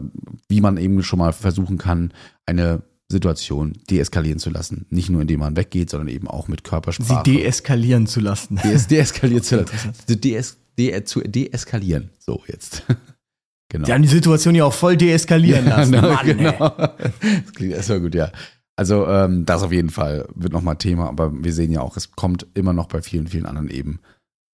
[0.48, 2.12] wie man eben schon mal versuchen kann,
[2.46, 4.86] eine Situation deeskalieren zu lassen.
[4.90, 7.22] Nicht nur indem man weggeht, sondern eben auch mit Körpersprache.
[7.24, 8.60] Sie deeskalieren zu lassen.
[8.64, 9.92] Dees deeskalieren zu lassen.
[10.08, 12.10] Dees de zu deeskalieren.
[12.18, 12.84] So, jetzt.
[13.68, 13.86] genau.
[13.86, 15.94] Die haben die Situation ja auch voll deeskalieren lassen.
[15.94, 16.68] Ja, Mann, genau.
[16.68, 18.32] Das klingt erstmal gut, ja.
[18.76, 22.12] Also ähm, das auf jeden Fall wird nochmal Thema, aber wir sehen ja auch, es
[22.12, 24.00] kommt immer noch bei vielen, vielen anderen eben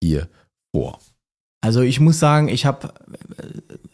[0.04, 0.30] hier
[0.76, 1.00] vor.
[1.62, 2.94] Also ich muss sagen, ich habe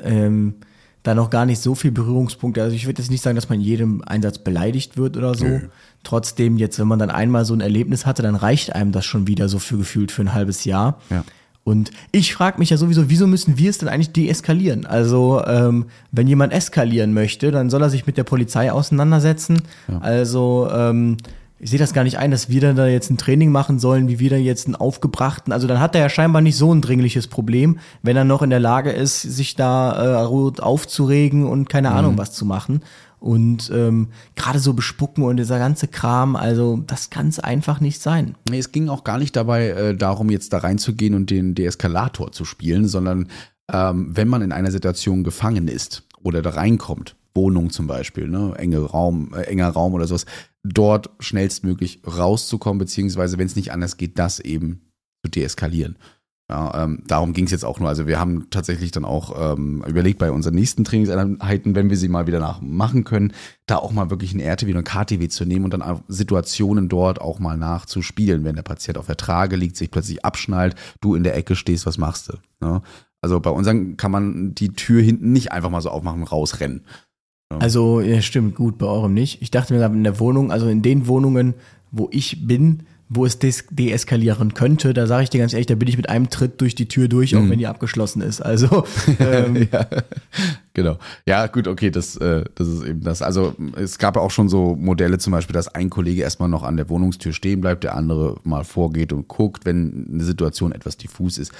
[0.02, 0.56] äh, ähm,
[1.04, 2.62] da noch gar nicht so viel Berührungspunkte.
[2.62, 5.46] Also ich würde jetzt nicht sagen, dass man in jedem Einsatz beleidigt wird oder so.
[5.46, 5.70] Mhm.
[6.04, 9.28] Trotzdem, jetzt, wenn man dann einmal so ein Erlebnis hatte, dann reicht einem das schon
[9.28, 11.00] wieder so für gefühlt für ein halbes Jahr.
[11.10, 11.24] Ja.
[11.64, 14.86] Und ich frage mich ja sowieso, wieso müssen wir es denn eigentlich deeskalieren?
[14.86, 19.62] Also, ähm, wenn jemand eskalieren möchte, dann soll er sich mit der Polizei auseinandersetzen.
[19.90, 20.00] Ja.
[20.00, 21.18] Also, ähm,
[21.60, 24.08] ich sehe das gar nicht ein, dass wir dann da jetzt ein Training machen sollen,
[24.08, 26.82] wie wir dann jetzt einen aufgebrachten, also dann hat er ja scheinbar nicht so ein
[26.82, 31.92] dringliches Problem, wenn er noch in der Lage ist, sich da äh, aufzuregen und keine
[31.92, 32.18] Ahnung mhm.
[32.18, 32.82] was zu machen.
[33.20, 38.00] Und ähm, gerade so bespucken und dieser ganze Kram, also das kann es einfach nicht
[38.00, 38.36] sein.
[38.48, 42.32] Nee, es ging auch gar nicht dabei äh, darum, jetzt da reinzugehen und den Deeskalator
[42.32, 43.30] zu spielen, sondern
[43.74, 48.54] ähm, wenn man in einer Situation gefangen ist oder da reinkommt, Wohnung zum Beispiel, ne,
[48.58, 50.26] enge Raum, äh, enger Raum oder sowas,
[50.64, 54.92] dort schnellstmöglich rauszukommen, beziehungsweise wenn es nicht anders geht, das eben
[55.24, 55.98] zu deeskalieren.
[56.50, 57.90] Ja, ähm, darum ging es jetzt auch nur.
[57.90, 62.08] Also wir haben tatsächlich dann auch ähm, überlegt bei unseren nächsten Trainingseinheiten, wenn wir sie
[62.08, 63.34] mal wieder nachmachen können,
[63.66, 67.20] da auch mal wirklich ein RTW und ein KTW zu nehmen und dann Situationen dort
[67.20, 71.24] auch mal nachzuspielen, wenn der Patient auf der Trage liegt, sich plötzlich abschnallt, du in
[71.24, 72.38] der Ecke stehst, was machst du?
[72.66, 72.82] Ne?
[73.22, 76.86] Also bei unseren kann man die Tür hinten nicht einfach mal so aufmachen und rausrennen.
[77.52, 77.60] Ja.
[77.60, 79.42] Also, ja, stimmt, gut, bei eurem nicht.
[79.42, 81.54] Ich dachte mir in der Wohnung, also in den Wohnungen,
[81.92, 85.88] wo ich bin, wo es deeskalieren könnte, da sage ich dir ganz ehrlich, da bin
[85.88, 87.52] ich mit einem Tritt durch die Tür durch, auch mhm.
[87.52, 88.42] wenn die abgeschlossen ist.
[88.42, 88.84] Also
[89.20, 89.88] ähm, ja,
[90.74, 90.98] genau.
[91.26, 93.22] Ja, gut, okay, das, äh, das ist eben das.
[93.22, 96.76] Also es gab auch schon so Modelle, zum Beispiel, dass ein Kollege erstmal noch an
[96.76, 101.38] der Wohnungstür stehen bleibt, der andere mal vorgeht und guckt, wenn eine Situation etwas diffus
[101.38, 101.54] ist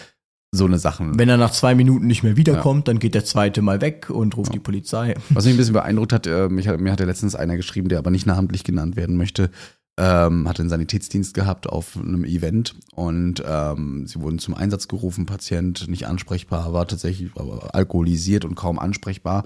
[0.52, 1.20] so eine Sachen.
[1.20, 2.94] Wenn er nach zwei Minuten nicht mehr wiederkommt, ja.
[2.94, 4.54] dann geht der zweite mal weg und ruft ja.
[4.54, 5.16] die Polizei.
[5.30, 7.90] Was mich ein bisschen beeindruckt hat, äh, mich hat, mir hat ja letztens einer geschrieben,
[7.90, 9.52] der aber nicht namentlich genannt werden möchte,
[9.98, 15.26] ähm, hatte einen Sanitätsdienst gehabt auf einem Event und ähm, sie wurden zum Einsatz gerufen,
[15.26, 19.44] Patient nicht ansprechbar, war tatsächlich alkoholisiert und kaum ansprechbar.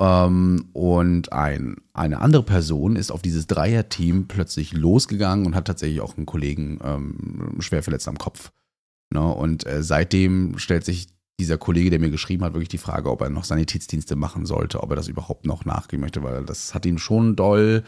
[0.00, 6.00] Ähm, und ein, eine andere Person ist auf dieses Dreierteam plötzlich losgegangen und hat tatsächlich
[6.00, 8.50] auch einen Kollegen ähm, schwer verletzt am Kopf.
[9.12, 9.22] Ne?
[9.22, 11.08] Und äh, seitdem stellt sich
[11.40, 14.82] dieser Kollege, der mir geschrieben hat, wirklich die Frage, ob er noch Sanitätsdienste machen sollte,
[14.82, 17.82] ob er das überhaupt noch nachgehen möchte, weil das hat ihn schon doll,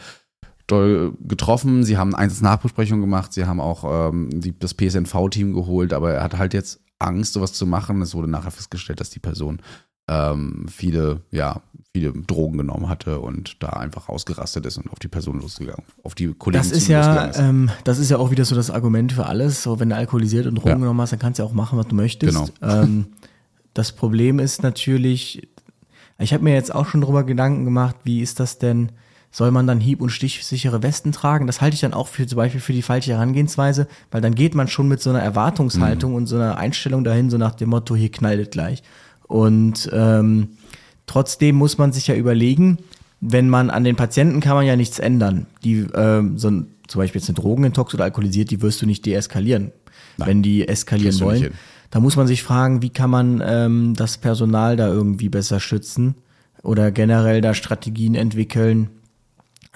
[0.67, 1.83] doll getroffen.
[1.83, 6.23] Sie haben eins Nachbesprechung gemacht, sie haben auch ähm, die, das PSNV-Team geholt, aber er
[6.23, 8.01] hat halt jetzt Angst, sowas zu machen.
[8.01, 9.61] Es wurde nachher festgestellt, dass die Person
[10.07, 11.61] ähm, viele, ja,
[11.93, 16.15] viele Drogen genommen hatte und da einfach ausgerastet ist und auf die Person losgegangen, auf
[16.15, 17.39] die Kollegen das ist ja, ist.
[17.39, 19.63] Ähm, das ist ja auch wieder so das Argument für alles.
[19.63, 20.75] So, wenn du alkoholisiert und Drogen ja.
[20.75, 22.33] genommen hast, dann kannst du ja auch machen, was du möchtest.
[22.33, 22.49] Genau.
[22.61, 23.07] Ähm,
[23.73, 25.47] das Problem ist natürlich,
[26.17, 28.91] ich habe mir jetzt auch schon darüber Gedanken gemacht, wie ist das denn?
[29.31, 31.47] Soll man dann hieb- und stichsichere Westen tragen?
[31.47, 34.53] Das halte ich dann auch für zum Beispiel für die falsche Herangehensweise, weil dann geht
[34.53, 36.17] man schon mit so einer Erwartungshaltung mhm.
[36.17, 38.83] und so einer Einstellung dahin, so nach dem Motto, hier knallt es gleich.
[39.27, 40.49] Und ähm,
[41.05, 42.77] trotzdem muss man sich ja überlegen,
[43.21, 45.45] wenn man an den Patienten kann man ja nichts ändern.
[45.63, 49.05] Die, ähm, so ein, zum Beispiel jetzt eine Drogenintox oder alkoholisiert, die wirst du nicht
[49.05, 49.71] deeskalieren,
[50.17, 51.51] Nein, wenn die eskalieren wollen.
[51.89, 56.15] Da muss man sich fragen, wie kann man ähm, das Personal da irgendwie besser schützen
[56.63, 58.89] oder generell da Strategien entwickeln.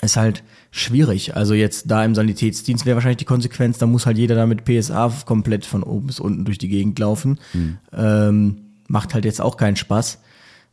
[0.02, 1.36] Ist halt schwierig.
[1.36, 4.66] Also jetzt da im Sanitätsdienst wäre wahrscheinlich die Konsequenz, da muss halt jeder da mit
[4.66, 7.40] PSA komplett von oben bis unten durch die Gegend laufen.
[7.52, 7.78] Hm.
[7.94, 8.56] Ähm,
[8.88, 10.20] macht halt jetzt auch keinen Spaß.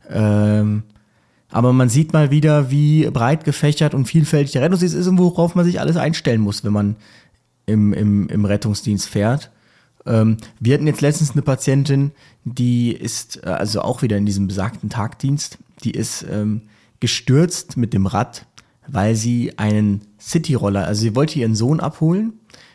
[0.09, 0.83] Ähm,
[1.49, 5.55] aber man sieht mal wieder, wie breit gefächert und vielfältig der Rettungsdienst ist und worauf
[5.55, 6.95] man sich alles einstellen muss, wenn man
[7.65, 9.51] im, im, im Rettungsdienst fährt.
[10.05, 12.11] Ähm, wir hatten jetzt letztens eine Patientin,
[12.43, 16.63] die ist äh, also auch wieder in diesem besagten Tagdienst, die ist ähm,
[16.99, 18.45] gestürzt mit dem Rad,
[18.87, 22.33] weil sie einen Cityroller, also sie wollte ihren Sohn abholen,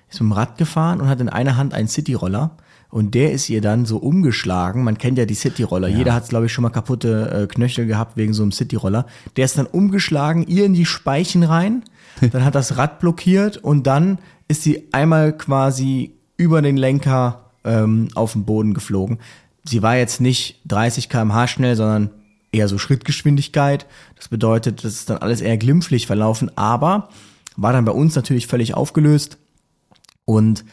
[0.09, 2.57] ist mit dem Rad gefahren und hat in einer Hand einen Cityroller
[2.91, 4.83] und der ist ihr dann so umgeschlagen.
[4.83, 5.89] Man kennt ja die Cityroller.
[5.89, 5.99] Ja.
[5.99, 9.07] Jeder hat, glaube ich, schon mal kaputte äh, Knöchel gehabt wegen so einem Cityroller.
[9.37, 11.85] Der ist dann umgeschlagen, ihr in die Speichen rein.
[12.33, 18.09] Dann hat das Rad blockiert und dann ist sie einmal quasi über den Lenker ähm,
[18.15, 19.21] auf den Boden geflogen.
[19.65, 22.11] Sie war jetzt nicht 30 km/h schnell, sondern
[22.53, 23.87] eher so Schrittgeschwindigkeit.
[24.17, 27.09] Das bedeutet, das ist dann alles eher glimpflich verlaufen, aber
[27.57, 29.39] war dann bei uns natürlich völlig aufgelöst.
[30.25, 30.65] Und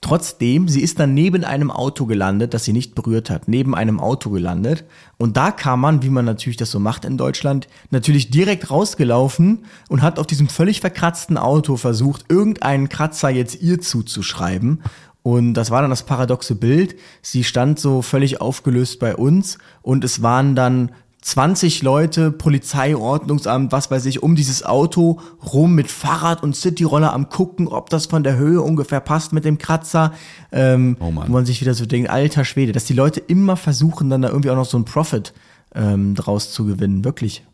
[0.00, 3.98] Trotzdem, sie ist dann neben einem Auto gelandet, das sie nicht berührt hat, neben einem
[3.98, 4.84] Auto gelandet.
[5.16, 9.64] Und da kam man, wie man natürlich das so macht in Deutschland, natürlich direkt rausgelaufen
[9.88, 14.82] und hat auf diesem völlig verkratzten Auto versucht, irgendeinen Kratzer jetzt ihr zuzuschreiben.
[15.22, 16.94] Und das war dann das paradoxe Bild.
[17.20, 20.92] Sie stand so völlig aufgelöst bei uns und es waren dann
[21.22, 25.20] 20 Leute, Polizei, Ordnungsamt, was weiß ich, um dieses Auto
[25.52, 29.44] rum mit Fahrrad und Cityroller am gucken, ob das von der Höhe ungefähr passt mit
[29.44, 30.12] dem Kratzer.
[30.52, 31.28] Ähm, oh Mann.
[31.28, 34.28] Wo man sich wieder so denkt, alter Schwede, dass die Leute immer versuchen, dann da
[34.28, 35.32] irgendwie auch noch so einen Profit
[35.74, 37.44] ähm, draus zu gewinnen, wirklich.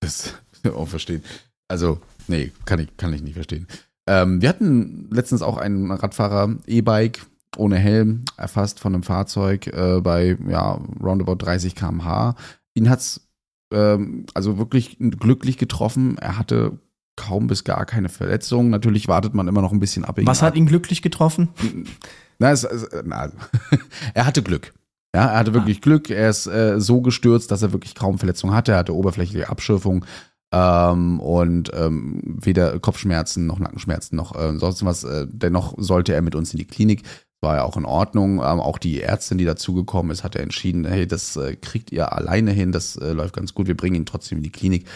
[0.00, 0.34] Das
[0.74, 1.22] auch verstehen.
[1.68, 3.66] Also, nee, kann ich, kann ich nicht verstehen.
[4.06, 7.26] Ähm, wir hatten letztens auch einen Radfahrer, E-Bike,
[7.56, 12.34] ohne Helm, erfasst von einem Fahrzeug äh, bei ja, roundabout 30 km/h
[12.78, 13.28] ihn hat's
[13.72, 16.16] ähm, also wirklich glücklich getroffen.
[16.18, 16.78] Er hatte
[17.16, 18.70] kaum bis gar keine Verletzungen.
[18.70, 20.18] Natürlich wartet man immer noch ein bisschen ab.
[20.22, 21.48] Was hat ihn glücklich getroffen?
[22.38, 23.30] Na, es, es, na,
[24.14, 24.72] er hatte Glück.
[25.14, 25.82] Ja, er hatte wirklich ah.
[25.82, 26.10] Glück.
[26.10, 28.72] Er ist äh, so gestürzt, dass er wirklich kaum Verletzungen hatte.
[28.72, 30.04] Er hatte oberflächliche Abschürfung
[30.52, 35.04] ähm, und ähm, weder Kopfschmerzen noch Nackenschmerzen noch äh, sonst was.
[35.04, 37.02] Äh, dennoch sollte er mit uns in die Klinik
[37.40, 38.36] war ja auch in Ordnung.
[38.36, 42.12] Ähm, auch die Ärztin, die dazugekommen ist, hat ja entschieden, hey, das äh, kriegt ihr
[42.12, 44.86] alleine hin, das äh, läuft ganz gut, wir bringen ihn trotzdem in die Klinik.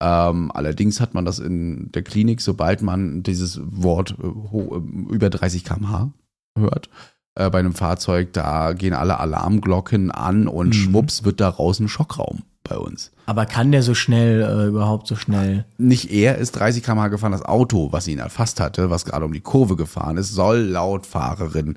[0.00, 5.30] Ähm, allerdings hat man das in der Klinik, sobald man dieses Wort äh, äh über
[5.30, 6.12] 30 km/h
[6.58, 6.90] hört,
[7.36, 10.72] äh, bei einem Fahrzeug, da gehen alle Alarmglocken an und mhm.
[10.72, 13.10] schwupps wird daraus ein Schockraum bei uns.
[13.26, 15.64] Aber kann der so schnell, äh, überhaupt so schnell?
[15.78, 19.32] Nicht er ist 30 km/h gefahren, das Auto, was ihn erfasst hatte, was gerade um
[19.32, 21.76] die Kurve gefahren ist, soll laut Fahrerin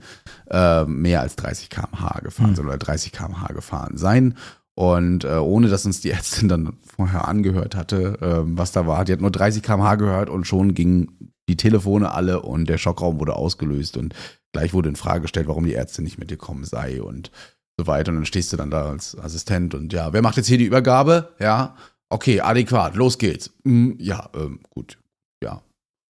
[0.49, 2.55] äh, mehr als 30 km/h gefahren hm.
[2.55, 4.35] sein oder 30 km/h gefahren sein.
[4.75, 9.05] Und äh, ohne dass uns die Ärztin dann vorher angehört hatte, äh, was da war,
[9.05, 13.19] die hat nur 30 km/h gehört und schon gingen die Telefone alle und der Schockraum
[13.19, 14.15] wurde ausgelöst und
[14.51, 17.31] gleich wurde in Frage gestellt, warum die Ärztin nicht mitgekommen sei und
[17.77, 18.11] so weiter.
[18.11, 20.65] Und dann stehst du dann da als Assistent und ja, wer macht jetzt hier die
[20.65, 21.33] Übergabe?
[21.39, 21.75] Ja,
[22.09, 23.51] okay, adäquat, los geht's.
[23.63, 24.97] Hm, ja, ähm, gut,
[25.43, 25.61] ja.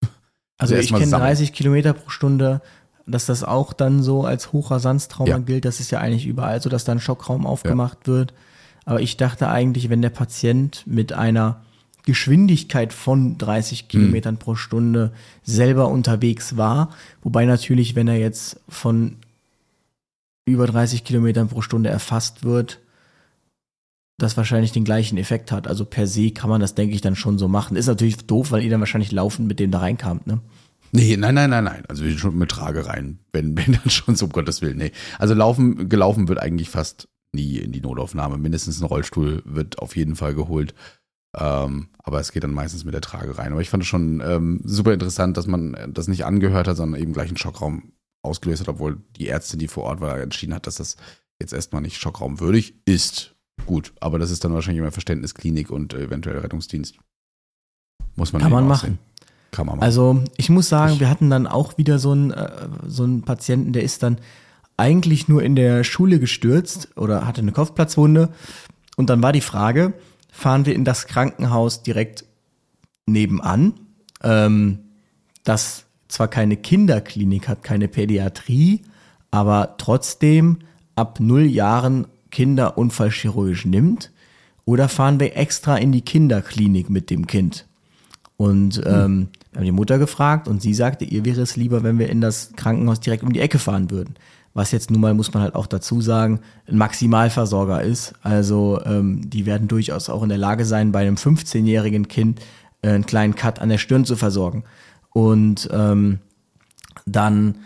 [0.58, 2.62] Also, also ich kenne 30 Kilometer pro Stunde,
[3.06, 5.38] dass das auch dann so als Hochrasanztrauma ja.
[5.40, 5.66] gilt.
[5.66, 8.14] Das ist ja eigentlich überall so, dass da ein Schockraum aufgemacht ja.
[8.14, 8.34] wird.
[8.86, 11.62] Aber ich dachte eigentlich, wenn der Patient mit einer
[12.04, 13.88] Geschwindigkeit von 30 hm.
[13.90, 15.12] Kilometern pro Stunde
[15.44, 16.92] selber unterwegs war,
[17.22, 19.18] wobei natürlich, wenn er jetzt von
[20.46, 22.80] über 30 Kilometern pro Stunde erfasst wird,
[24.18, 25.68] das wahrscheinlich den gleichen Effekt hat.
[25.68, 27.76] Also per se kann man das, denke ich, dann schon so machen.
[27.76, 30.40] Ist natürlich doof, weil ihr dann wahrscheinlich laufend mit dem da reinkamt, ne?
[30.92, 31.84] Nee, nein, nein, nein, nein.
[31.90, 34.78] Also schon mit Trage rein, wenn, wenn dann schon so, um Gottes Willen.
[34.78, 34.92] Nee.
[35.20, 38.38] Also laufen, gelaufen wird eigentlich fast nie in die Notaufnahme.
[38.38, 40.74] Mindestens ein Rollstuhl wird auf jeden Fall geholt.
[41.38, 43.52] Ähm, aber es geht dann meistens mit der Trage rein.
[43.52, 47.02] Aber ich fand es schon ähm, super interessant, dass man das nicht angehört hat, sondern
[47.02, 47.92] eben gleich einen Schockraum
[48.26, 50.98] ausgelöst hat, obwohl die Ärztin, die vor Ort war, entschieden hat, dass das
[51.40, 53.36] jetzt erstmal nicht schockraumwürdig ist.
[53.66, 56.98] Gut, aber das ist dann wahrscheinlich immer Verständnisklinik und eventuell Rettungsdienst.
[58.16, 59.00] Muss man Kann man machen.
[59.52, 59.86] Kann man machen.
[59.86, 63.24] Also ich muss sagen, ich, wir hatten dann auch wieder so einen, äh, so einen
[63.24, 64.18] Patienten, der ist dann
[64.78, 68.30] eigentlich nur in der Schule gestürzt oder hatte eine Kopfplatzwunde.
[68.98, 69.94] Und dann war die Frage,
[70.32, 72.26] fahren wir in das Krankenhaus direkt
[73.06, 73.74] nebenan,
[74.22, 74.80] ähm,
[75.44, 78.82] das zwar keine Kinderklinik hat, keine Pädiatrie,
[79.32, 80.60] aber trotzdem
[80.96, 84.12] ab null Jahren Kinder unfallchirurgisch nimmt?
[84.66, 87.66] Oder fahren wir extra in die Kinderklinik mit dem Kind?
[88.38, 88.84] Und hm.
[88.86, 92.10] ähm, wir haben die Mutter gefragt und sie sagte, ihr wäre es lieber, wenn wir
[92.10, 94.16] in das Krankenhaus direkt um die Ecke fahren würden.
[94.54, 98.14] Was jetzt nun mal, muss man halt auch dazu sagen, ein Maximalversorger ist.
[98.22, 102.42] Also ähm, die werden durchaus auch in der Lage sein, bei einem 15-jährigen Kind
[102.82, 104.64] äh, einen kleinen Cut an der Stirn zu versorgen.
[105.16, 106.20] Und ähm,
[107.06, 107.60] dann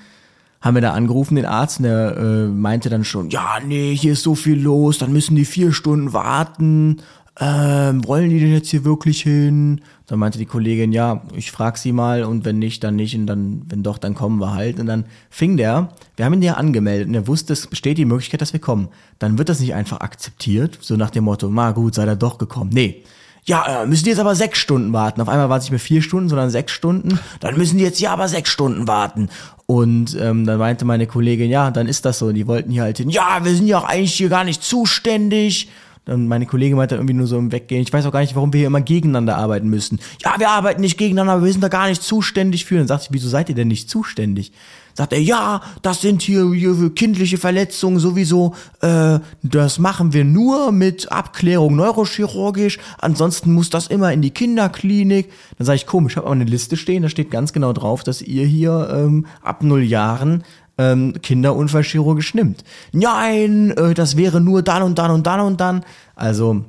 [0.62, 4.14] haben wir da angerufen, den Arzt, und der äh, meinte dann schon, ja, nee, hier
[4.14, 6.98] ist so viel los, dann müssen die vier Stunden warten.
[7.40, 9.82] ähm, wollen die denn jetzt hier wirklich hin?
[10.06, 13.26] Dann meinte die Kollegin, ja, ich frag sie mal und wenn nicht, dann nicht und
[13.26, 14.80] dann, wenn doch, dann kommen wir halt.
[14.80, 18.06] Und dann fing der, wir haben ihn ja angemeldet und er wusste, es besteht die
[18.06, 18.90] Möglichkeit, dass wir kommen.
[19.18, 22.38] Dann wird das nicht einfach akzeptiert, so nach dem Motto, na gut, sei er doch
[22.38, 22.70] gekommen.
[22.72, 23.04] Nee.
[23.50, 25.22] Ja, äh, müssen die jetzt aber sechs Stunden warten.
[25.22, 27.20] Auf einmal war es nicht mehr vier Stunden, sondern sechs Stunden.
[27.40, 29.30] Dann müssen die jetzt ja aber sechs Stunden warten.
[29.66, 32.32] Und ähm, dann meinte meine Kollegin, ja, dann ist das so.
[32.32, 35.68] Die wollten hier halt hin, ja, wir sind ja auch eigentlich hier gar nicht zuständig.
[36.06, 38.54] Dann meine Kollegin meinte irgendwie nur so im Weggehen, ich weiß auch gar nicht, warum
[38.54, 40.00] wir hier immer gegeneinander arbeiten müssen.
[40.24, 42.78] Ja, wir arbeiten nicht gegeneinander, aber wir sind da gar nicht zuständig für.
[42.78, 44.52] Dann sagte ich, wieso seid ihr denn nicht zuständig?
[45.00, 50.74] Sagt er, ja, das sind hier, hier kindliche Verletzungen sowieso, äh, das machen wir nur
[50.74, 55.30] mit Abklärung neurochirurgisch, ansonsten muss das immer in die Kinderklinik.
[55.58, 58.04] Dann sage ich, komisch, ich habe aber eine Liste stehen, da steht ganz genau drauf,
[58.04, 60.44] dass ihr hier ähm, ab null Jahren
[60.78, 62.66] ähm, Kinderunfallchirurgisch nimmt.
[62.92, 65.86] Nein, äh, das wäre nur dann und dann und dann und dann.
[66.16, 66.66] Also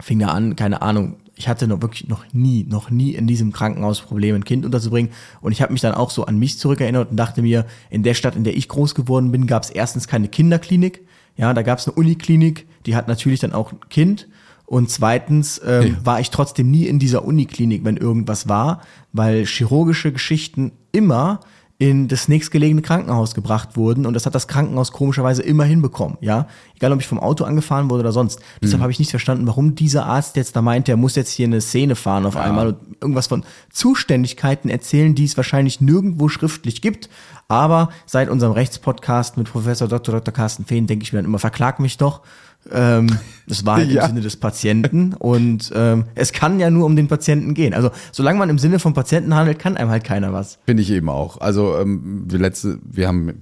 [0.00, 1.14] fing da an, keine Ahnung.
[1.42, 5.10] Ich hatte noch wirklich noch nie, noch nie in diesem Krankenhaus Probleme, ein Kind unterzubringen.
[5.40, 8.14] Und ich habe mich dann auch so an mich zurückerinnert und dachte mir, in der
[8.14, 11.02] Stadt, in der ich groß geworden bin, gab es erstens keine Kinderklinik.
[11.36, 14.28] Ja, da gab es eine Uniklinik, die hat natürlich dann auch ein Kind.
[14.66, 16.06] Und zweitens ähm, ja.
[16.06, 18.82] war ich trotzdem nie in dieser Uniklinik, wenn irgendwas war,
[19.12, 21.40] weil chirurgische Geschichten immer
[21.78, 26.46] in das nächstgelegene Krankenhaus gebracht wurden und das hat das Krankenhaus komischerweise immer hinbekommen, ja.
[26.76, 28.38] Egal, ob ich vom Auto angefahren wurde oder sonst.
[28.38, 28.44] Mhm.
[28.62, 31.46] Deshalb habe ich nicht verstanden, warum dieser Arzt jetzt da meint, der muss jetzt hier
[31.46, 32.42] eine Szene fahren auf ja.
[32.42, 37.08] einmal und irgendwas von Zuständigkeiten erzählen, die es wahrscheinlich nirgendwo schriftlich gibt.
[37.48, 40.14] Aber seit unserem Rechtspodcast mit Professor Dr.
[40.14, 40.32] Dr.
[40.32, 42.22] Carsten Fehn denke ich mir dann immer, verklag mich doch.
[42.70, 44.02] Ähm, das war halt ja.
[44.02, 47.74] im Sinne des Patienten und ähm, es kann ja nur um den Patienten gehen.
[47.74, 50.58] Also solange man im Sinne vom Patienten handelt, kann einem halt keiner was.
[50.66, 51.40] Finde ich eben auch.
[51.40, 53.32] Also ähm, wir letzte, wir haben,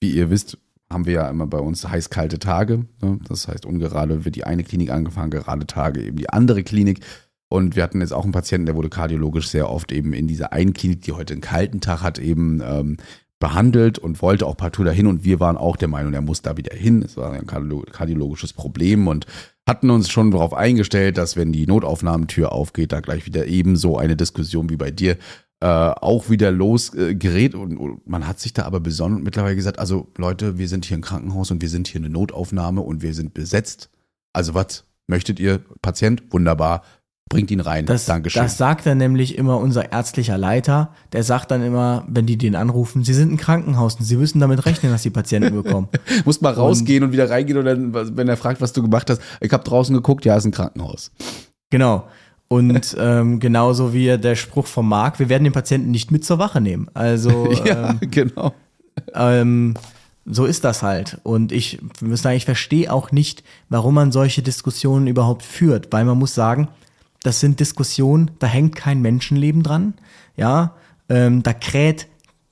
[0.00, 0.58] wie ihr wisst,
[0.90, 2.86] haben wir ja immer bei uns heiß-kalte Tage.
[3.02, 3.18] Ne?
[3.28, 7.00] Das heißt, ungerade wird die eine Klinik angefangen, gerade Tage eben die andere Klinik.
[7.50, 10.52] Und wir hatten jetzt auch einen Patienten, der wurde kardiologisch sehr oft eben in dieser
[10.52, 12.98] einen Klinik, die heute einen kalten Tag hat, eben ähm,
[13.38, 16.56] behandelt und wollte auch partout dahin und wir waren auch der Meinung, er muss da
[16.56, 17.02] wieder hin.
[17.02, 19.26] Es war ein kardiologisches Problem und
[19.66, 24.16] hatten uns schon darauf eingestellt, dass wenn die Notaufnahmetür aufgeht, da gleich wieder ebenso eine
[24.16, 25.16] Diskussion wie bei dir
[25.60, 29.78] äh, auch wieder losgerät äh, und, und, man hat sich da aber besonnen mittlerweile gesagt,
[29.78, 33.12] also Leute, wir sind hier im Krankenhaus und wir sind hier eine Notaufnahme und wir
[33.12, 33.90] sind besetzt.
[34.32, 35.60] Also was möchtet ihr?
[35.82, 36.22] Patient?
[36.30, 36.82] Wunderbar
[37.28, 37.86] bringt ihn rein.
[37.86, 38.42] Das, Dankeschön.
[38.42, 40.90] Das sagt dann nämlich immer unser ärztlicher Leiter.
[41.12, 44.40] Der sagt dann immer, wenn die den anrufen, sie sind ein Krankenhaus und sie müssen
[44.40, 45.88] damit rechnen, dass die Patienten bekommen.
[46.24, 49.20] Muss mal rausgehen und, und, wieder reingehen dann, wenn er fragt, was du gemacht hast,
[49.40, 51.10] ich habe draußen geguckt, ja, ist ein Krankenhaus.
[51.70, 52.08] Genau.
[52.48, 56.38] Und ähm, genauso wie der Spruch vom Marc, wir werden den Patienten nicht mit zur
[56.38, 56.88] Wache nehmen.
[56.94, 58.54] Also ja, ähm, genau.
[59.14, 59.74] Ähm,
[60.30, 61.18] so ist das halt.
[61.22, 66.04] Und ich muss sagen, ich verstehe auch nicht, warum man solche Diskussionen überhaupt führt, weil
[66.04, 66.68] man muss sagen,
[67.22, 69.94] das sind Diskussionen, da hängt kein Menschenleben dran,
[70.36, 70.74] ja,
[71.08, 72.06] ähm, da kräht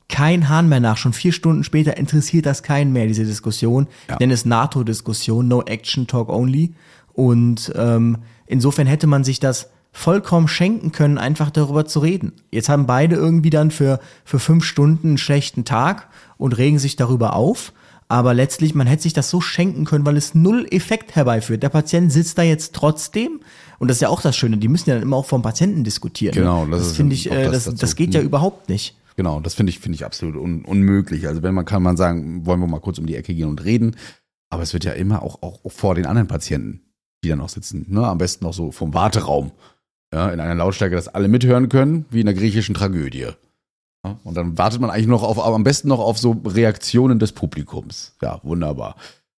[0.09, 0.97] kein Hahn mehr nach.
[0.97, 3.89] Schon vier Stunden später interessiert das keinen mehr, diese Diskussion.
[4.09, 4.17] Ja.
[4.21, 6.75] Nenne es NATO-Diskussion, No Action Talk Only.
[7.13, 12.33] Und ähm, insofern hätte man sich das vollkommen schenken können, einfach darüber zu reden.
[12.53, 16.97] Jetzt haben beide irgendwie dann für, für fünf Stunden einen schlechten Tag und regen sich
[16.97, 17.73] darüber auf.
[18.09, 21.63] Aber letztlich, man hätte sich das so schenken können, weil es null Effekt herbeiführt.
[21.63, 23.41] Der Patient sitzt da jetzt trotzdem.
[23.79, 24.59] Und das ist ja auch das Schöne.
[24.59, 26.35] Die müssen ja dann immer auch vom Patienten diskutieren.
[26.35, 26.41] Ne?
[26.41, 26.67] Genau.
[26.67, 28.97] Das, das finde ich, äh, das, das, das geht ja überhaupt nicht.
[29.17, 31.27] Genau, das finde ich, finde ich absolut un unmöglich.
[31.27, 33.65] Also wenn man kann man sagen, wollen wir mal kurz um die Ecke gehen und
[33.65, 33.97] reden.
[34.51, 36.83] Aber es wird ja immer auch, auch vor den anderen Patienten,
[37.25, 37.87] die da noch sitzen.
[37.89, 38.07] Ne?
[38.07, 39.53] Am besten noch so vom Warteraum.
[40.13, 43.29] Ja, in einer Lautstärke, dass alle mithören können, wie in einer griechischen Tragödie.
[44.25, 47.33] Und dann wartet man eigentlich noch auf, aber am besten noch auf so Reaktionen des
[47.33, 48.15] Publikums.
[48.23, 48.97] Ja, wunderbar.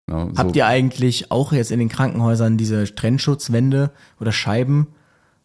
[0.08, 0.36] Ja, so.
[0.36, 3.90] Habt ihr eigentlich auch jetzt in den Krankenhäusern diese Trennschutzwände
[4.20, 4.88] oder Scheiben,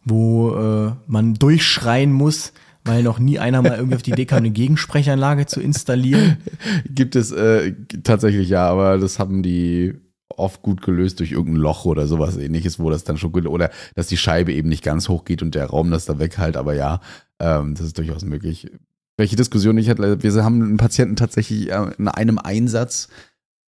[0.03, 2.53] wo äh, man durchschreien muss,
[2.85, 6.37] weil noch nie einer mal irgendwie auf die Idee kam, eine Gegensprechanlage zu installieren?
[6.89, 9.95] Gibt es äh, tatsächlich ja, aber das haben die
[10.29, 13.69] oft gut gelöst durch irgendein Loch oder sowas ähnliches, wo das dann schon gut, oder
[13.95, 16.73] dass die Scheibe eben nicht ganz hoch geht und der Raum das da weghält, aber
[16.73, 17.01] ja,
[17.39, 18.71] ähm, das ist durchaus möglich
[19.17, 20.23] welche Diskussion ich hatte.
[20.23, 23.09] Wir haben einen Patienten tatsächlich äh, in einem Einsatz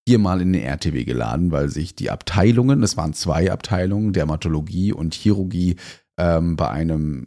[0.07, 5.15] viermal in den RTW geladen, weil sich die Abteilungen, es waren zwei Abteilungen, Dermatologie und
[5.15, 5.77] Chirurgie,
[6.17, 7.25] ähm, bei einem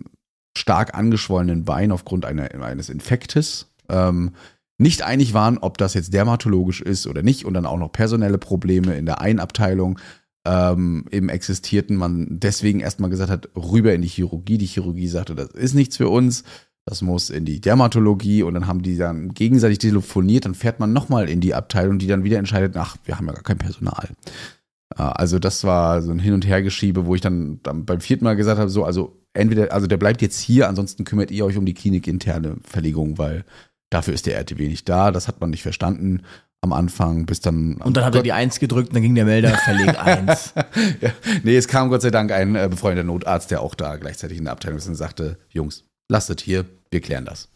[0.56, 4.32] stark angeschwollenen Bein aufgrund einer, eines Infektes ähm,
[4.78, 8.38] nicht einig waren, ob das jetzt dermatologisch ist oder nicht und dann auch noch personelle
[8.38, 9.98] Probleme in der einen Abteilung
[10.46, 11.96] ähm, eben existierten.
[11.96, 14.56] Man deswegen erstmal gesagt hat, rüber in die Chirurgie.
[14.56, 16.44] Die Chirurgie sagte, das ist nichts für uns
[16.88, 20.94] das muss in die Dermatologie und dann haben die dann gegenseitig telefoniert, dann fährt man
[20.94, 24.08] nochmal in die Abteilung, die dann wieder entscheidet, ach, wir haben ja gar kein Personal.
[24.96, 28.36] Also das war so ein Hin- und Hergeschiebe, wo ich dann, dann beim vierten Mal
[28.36, 31.66] gesagt habe, so, also entweder, also der bleibt jetzt hier, ansonsten kümmert ihr euch um
[31.66, 33.44] die klinikinterne Verlegung, weil
[33.90, 35.10] dafür ist der RTW nicht da.
[35.10, 36.22] Das hat man nicht verstanden
[36.62, 37.74] am Anfang, bis dann.
[37.74, 40.54] Und dann hat er die Eins gedrückt und dann ging der Melder, verleg eins.
[41.02, 41.10] ja,
[41.42, 44.44] nee, es kam Gott sei Dank ein äh, befreundeter Notarzt, der auch da gleichzeitig in
[44.44, 47.48] der Abteilung ist und sagte, Jungs, lasst es hier, wir klären das.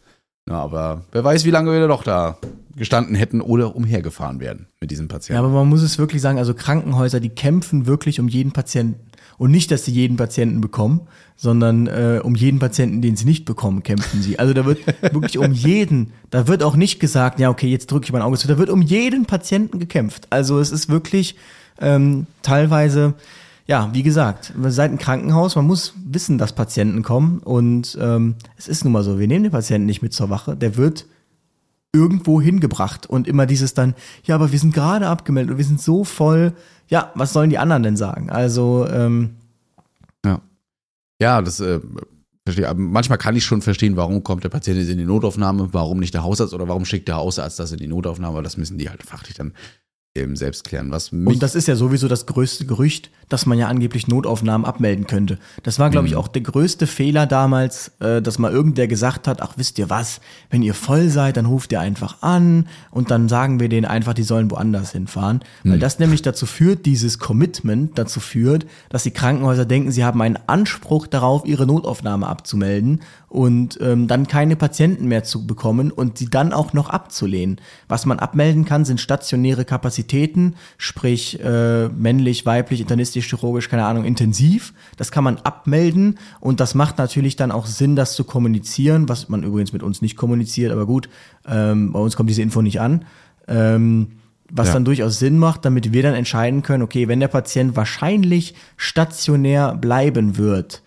[0.49, 2.37] Ja, aber wer weiß, wie lange wir noch da
[2.75, 5.41] gestanden hätten oder umhergefahren werden mit diesem Patienten.
[5.41, 9.11] Ja, aber man muss es wirklich sagen, also Krankenhäuser, die kämpfen wirklich um jeden Patienten.
[9.37, 11.01] Und nicht, dass sie jeden Patienten bekommen,
[11.35, 14.37] sondern äh, um jeden Patienten, den sie nicht bekommen, kämpfen sie.
[14.37, 18.05] Also da wird wirklich um jeden, da wird auch nicht gesagt, ja, okay, jetzt drücke
[18.05, 20.27] ich mein Auge zu, da wird um jeden Patienten gekämpft.
[20.29, 21.35] Also es ist wirklich
[21.79, 23.15] ähm, teilweise,
[23.65, 28.67] ja, wie gesagt, seit ein Krankenhaus, man muss wissen, dass Patienten kommen und ähm, es
[28.67, 31.05] ist nun mal so, wir nehmen den Patienten nicht mit zur Wache, der wird
[31.93, 33.93] irgendwo hingebracht und immer dieses dann,
[34.25, 36.53] ja, aber wir sind gerade abgemeldet und wir sind so voll,
[36.89, 38.29] ja, was sollen die anderen denn sagen?
[38.29, 39.35] Also, ähm,
[40.25, 40.41] ja.
[41.21, 41.79] Ja, das äh,
[42.45, 42.73] verstehe.
[42.73, 46.13] Manchmal kann ich schon verstehen, warum kommt der Patient jetzt in die Notaufnahme, warum nicht
[46.13, 49.03] der Hausarzt oder warum schickt der Hausarzt das in die Notaufnahme, das müssen die halt
[49.03, 49.53] fachlich dann
[50.15, 50.91] eben selbst klären.
[50.91, 55.07] Was und das ist ja sowieso das größte Gerücht, dass man ja angeblich Notaufnahmen abmelden
[55.07, 55.39] könnte.
[55.63, 59.41] Das war, glaube ich, auch der größte Fehler damals, äh, dass mal irgendwer gesagt hat,
[59.41, 63.27] ach wisst ihr was, wenn ihr voll seid, dann ruft ihr einfach an und dann
[63.27, 65.39] sagen wir denen einfach, die sollen woanders hinfahren.
[65.63, 70.21] Weil das nämlich dazu führt, dieses Commitment dazu führt, dass die Krankenhäuser denken, sie haben
[70.21, 73.01] einen Anspruch darauf, ihre Notaufnahme abzumelden
[73.33, 77.59] und ähm, dann keine Patienten mehr zu bekommen und sie dann auch noch abzulehnen.
[77.87, 84.05] Was man abmelden kann, sind stationäre Kapazitäten, sprich äh, männlich, weiblich, internistisch, chirurgisch, keine Ahnung,
[84.05, 84.75] intensiv.
[84.97, 89.29] Das kann man abmelden und das macht natürlich dann auch Sinn, das zu kommunizieren, was
[89.29, 91.09] man übrigens mit uns nicht kommuniziert, aber gut,
[91.47, 93.03] ähm, bei uns kommt diese Info nicht an.
[93.47, 94.11] Ähm,
[94.51, 94.73] was Ja.
[94.75, 99.73] dann durchaus Sinn macht, damit wir dann entscheiden können, okay, wenn der Patient wahrscheinlich stationär
[99.73, 100.83] bleiben wird,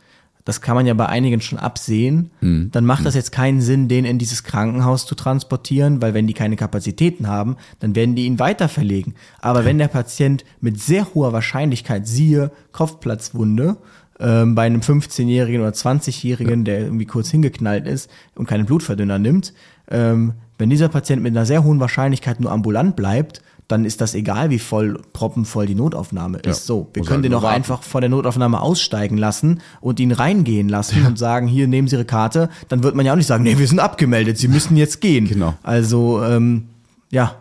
[0.46, 2.30] das kann man ja bei einigen schon absehen,
[2.70, 6.34] dann macht das jetzt keinen Sinn, den in dieses Krankenhaus zu transportieren, weil wenn die
[6.34, 9.14] keine Kapazitäten haben, dann werden die ihn weiter verlegen.
[9.40, 13.76] Aber wenn der Patient mit sehr hoher Wahrscheinlichkeit, siehe Kopfplatzwunde,
[14.20, 19.52] ähm, bei einem 15-Jährigen oder 20-Jährigen, der irgendwie kurz hingeknallt ist und keinen Blutverdünner nimmt,
[19.90, 24.14] ähm, wenn dieser Patient mit einer sehr hohen Wahrscheinlichkeit nur ambulant bleibt, dann ist das
[24.14, 26.46] egal, wie voll proppenvoll die Notaufnahme ist.
[26.46, 27.56] Ja, So, wir muss können halt den auch warten.
[27.56, 31.96] einfach vor der Notaufnahme aussteigen lassen und ihn reingehen lassen und sagen, hier nehmen Sie
[31.96, 32.48] Ihre Karte.
[32.68, 35.26] Dann wird man ja auch nicht sagen, nee, wir sind abgemeldet, Sie müssen jetzt gehen.
[35.26, 35.54] Genau.
[35.64, 36.68] Also, ähm,
[37.10, 37.36] ja,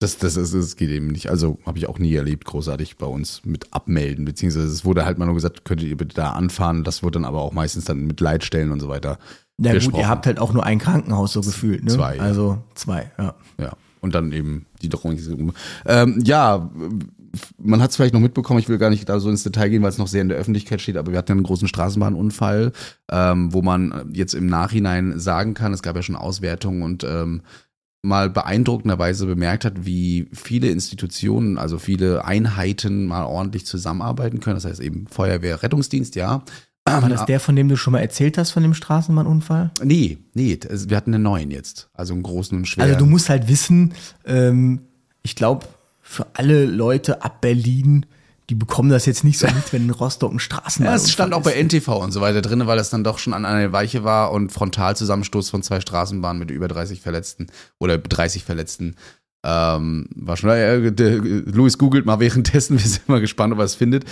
[0.00, 1.30] Das, das, ist, das geht eben nicht.
[1.30, 5.16] Also habe ich auch nie erlebt, großartig bei uns mit Abmelden, beziehungsweise es wurde halt
[5.16, 6.82] mal nur gesagt, könntet ihr bitte da anfahren.
[6.84, 9.18] Das wird dann aber auch meistens dann mit Leitstellen und so weiter.
[9.58, 11.90] na gut, ihr habt halt auch nur ein Krankenhaus so gefühlt, ne?
[11.92, 12.22] Zwei, ja.
[12.22, 13.34] Also zwei, ja.
[13.58, 13.72] Ja.
[14.00, 15.52] Und dann eben die Drohung.
[15.86, 16.70] Ähm, ja,
[17.58, 19.82] man hat es vielleicht noch mitbekommen, ich will gar nicht da so ins Detail gehen,
[19.82, 22.72] weil es noch sehr in der Öffentlichkeit steht, aber wir hatten einen großen Straßenbahnunfall,
[23.10, 27.42] ähm, wo man jetzt im Nachhinein sagen kann, es gab ja schon Auswertungen und ähm,
[28.02, 34.56] mal beeindruckenderweise bemerkt hat, wie viele Institutionen, also viele Einheiten mal ordentlich zusammenarbeiten können.
[34.56, 36.42] Das heißt eben Feuerwehr, Rettungsdienst, ja.
[36.84, 39.70] War das der, von dem du schon mal erzählt hast, von dem Straßenbahnunfall?
[39.82, 41.88] Nee, nee, wir hatten einen neuen jetzt.
[41.94, 42.88] Also einen großen und schweren.
[42.88, 43.94] Also du musst halt wissen,
[44.26, 44.80] ähm,
[45.22, 45.66] ich glaube,
[46.02, 48.06] für alle Leute ab Berlin,
[48.50, 51.32] die bekommen das jetzt nicht so mit, wenn in Rostock ein Straßenbahn Ja, es stand
[51.32, 51.54] auch bei.
[51.54, 54.50] NTV und so weiter drin, weil es dann doch schon an einer Weiche war und
[54.50, 57.46] Frontalzusammenstoß von zwei Straßenbahnen mit über 30 Verletzten
[57.78, 58.96] oder 30 Verletzten.
[59.44, 63.74] Ähm, war schon, äh, Luis googelt mal währenddessen, wir sind mal gespannt, ob er es
[63.74, 64.04] findet.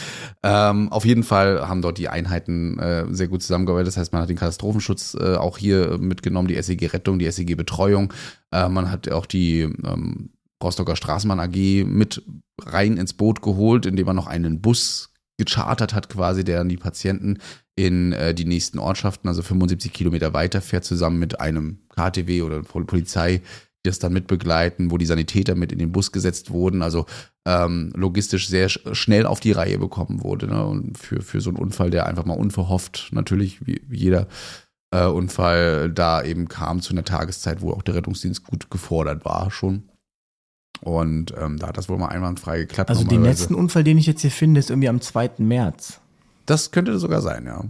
[0.42, 3.88] Ähm, auf jeden Fall haben dort die Einheiten äh, sehr gut zusammengearbeitet.
[3.88, 7.56] Das heißt, man hat den Katastrophenschutz äh, auch hier mitgenommen, die SEG Rettung, die SEG
[7.56, 8.12] Betreuung.
[8.50, 10.30] Äh, man hat auch die ähm,
[10.62, 12.22] Rostocker Straßenbahn AG mit
[12.60, 16.76] rein ins Boot geholt, indem man noch einen Bus gechartert hat, quasi, der dann die
[16.76, 17.38] Patienten
[17.76, 22.62] in äh, die nächsten Ortschaften, also 75 Kilometer weiter fährt, zusammen mit einem KTW oder
[22.62, 23.40] Pol Polizei,
[23.82, 27.06] das dann mitbegleiten, wo die Sanitäter mit in den Bus gesetzt wurden, also
[27.46, 30.46] ähm, logistisch sehr sch schnell auf die Reihe bekommen wurde.
[30.48, 30.64] Ne?
[30.66, 34.26] Und für, für so einen Unfall, der einfach mal unverhofft, natürlich, wie, jeder
[34.90, 39.50] äh, Unfall, da eben kam zu einer Tageszeit, wo auch der Rettungsdienst gut gefordert war
[39.50, 39.84] schon.
[40.82, 42.90] Und ähm, da hat das wohl mal einwandfrei geklappt.
[42.90, 45.32] Also den letzten Unfall, den ich jetzt hier finde, ist irgendwie am 2.
[45.38, 46.00] März.
[46.46, 47.64] Das könnte sogar sein, ja.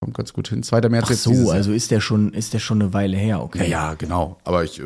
[0.00, 0.64] Kommt ganz gut hin.
[0.64, 0.88] 2.
[0.88, 3.40] März Ach jetzt so, also ist der schon, ist der schon eine Weile her, Ja,
[3.40, 3.70] okay.
[3.70, 4.38] ja, genau.
[4.42, 4.82] Aber ich,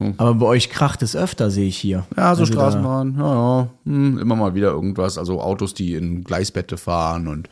[0.00, 2.06] äh, Aber bei euch kracht es öfter, sehe ich hier.
[2.16, 3.68] ja, so Also Straßenbahn, ja, ja.
[3.84, 5.18] Hm, immer mal wieder irgendwas.
[5.18, 7.48] Also Autos, die in Gleisbette fahren und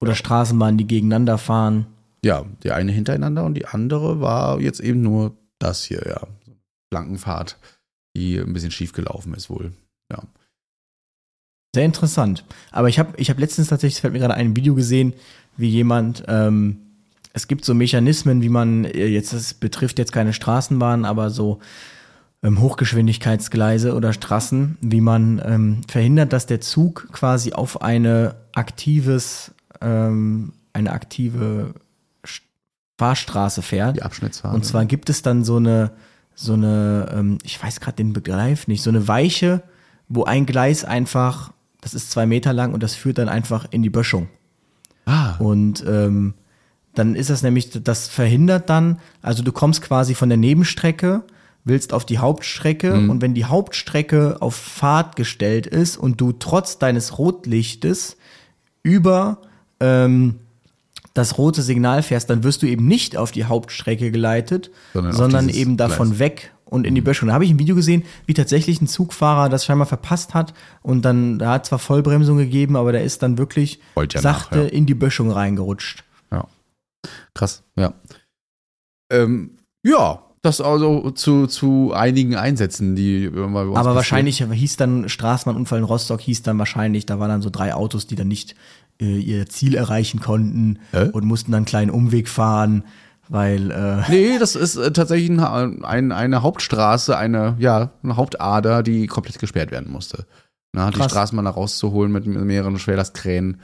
[0.00, 1.86] Oder Straßenbahnen, die gegeneinander fahren.
[2.24, 6.20] ja, die eine hintereinander und die andere war jetzt eben nur das hier, ja.
[6.44, 6.60] So eine
[6.92, 7.56] Flankenfahrt,
[8.16, 9.72] die ein bisschen schief gelaufen ist wohl.
[10.10, 10.22] Ja.
[11.74, 12.44] Sehr interessant.
[12.72, 15.12] Aber ich habe ich hab letztens tatsächlich, es fällt mir gerade ein Video gesehen,
[15.58, 16.78] wie jemand, ähm,
[17.36, 21.60] es gibt so Mechanismen, wie man, äh, jetzt, das betrifft jetzt keine Straßenbahn, aber so
[22.42, 29.52] ähm, Hochgeschwindigkeitsgleise oder Straßen, wie man ähm, verhindert, dass der Zug quasi auf eine aktives,
[29.82, 31.74] ähm, eine aktive
[32.24, 32.40] Sch-
[32.98, 33.96] Fahrstraße fährt.
[33.96, 34.54] Die Abschnittsphase.
[34.54, 35.90] Und zwar gibt es dann so eine,
[36.34, 39.62] so eine, ähm, ich weiß gerade den Begriff nicht, so eine Weiche,
[40.08, 43.82] wo ein Gleis einfach, das ist zwei Meter lang und das führt dann einfach in
[43.82, 44.28] die Böschung.
[45.04, 46.32] Ah, Und ähm,
[46.96, 51.22] dann ist das nämlich, das verhindert dann, also du kommst quasi von der Nebenstrecke,
[51.64, 56.78] willst auf die Hauptstrecke und wenn die Hauptstrecke auf Fahrt gestellt ist und du trotz
[56.78, 58.16] deines Rotlichtes
[58.82, 59.38] über
[59.80, 60.36] ähm,
[61.12, 65.48] das rote Signal fährst, dann wirst du eben nicht auf die Hauptstrecke geleitet, Sondern sondern,
[65.48, 66.18] eben davon Gleis.
[66.20, 67.28] weg und in die Böschung.
[67.28, 71.04] Da habe ich ein Video gesehen, wie tatsächlich ein Zugfahrer das scheinbar verpasst hat und
[71.04, 74.62] dann, da hat zwar Vollbremsung gegeben, aber der ist dann wirklich Wollte ja nach, sachte
[74.62, 74.68] ja.
[74.68, 76.04] in die Böschung reingerutscht.
[77.06, 77.10] Ja.
[77.34, 77.94] Krass, ja.
[79.10, 83.96] Ähm, ja, das also zu, zu einigen Einsätzen, die äh, mal bei uns Aber passieren.
[83.96, 88.06] wahrscheinlich hieß dann Straßenbahnunfall in Rostock, hieß dann wahrscheinlich, da waren dann so drei Autos,
[88.06, 88.54] die dann nicht
[89.00, 91.10] äh, ihr Ziel erreichen konnten Hä?
[91.12, 92.84] und mussten dann einen kleinen Umweg fahren,
[93.28, 98.82] weil äh, Nee, das ist äh, tatsächlich ein, ein, eine Hauptstraße, eine, ja, eine Hauptader,
[98.82, 100.26] die komplett gesperrt werden musste.
[100.72, 101.02] Na, die.
[101.02, 103.60] Straßenbahn da rauszuholen mit mehreren Schwerlastkränen,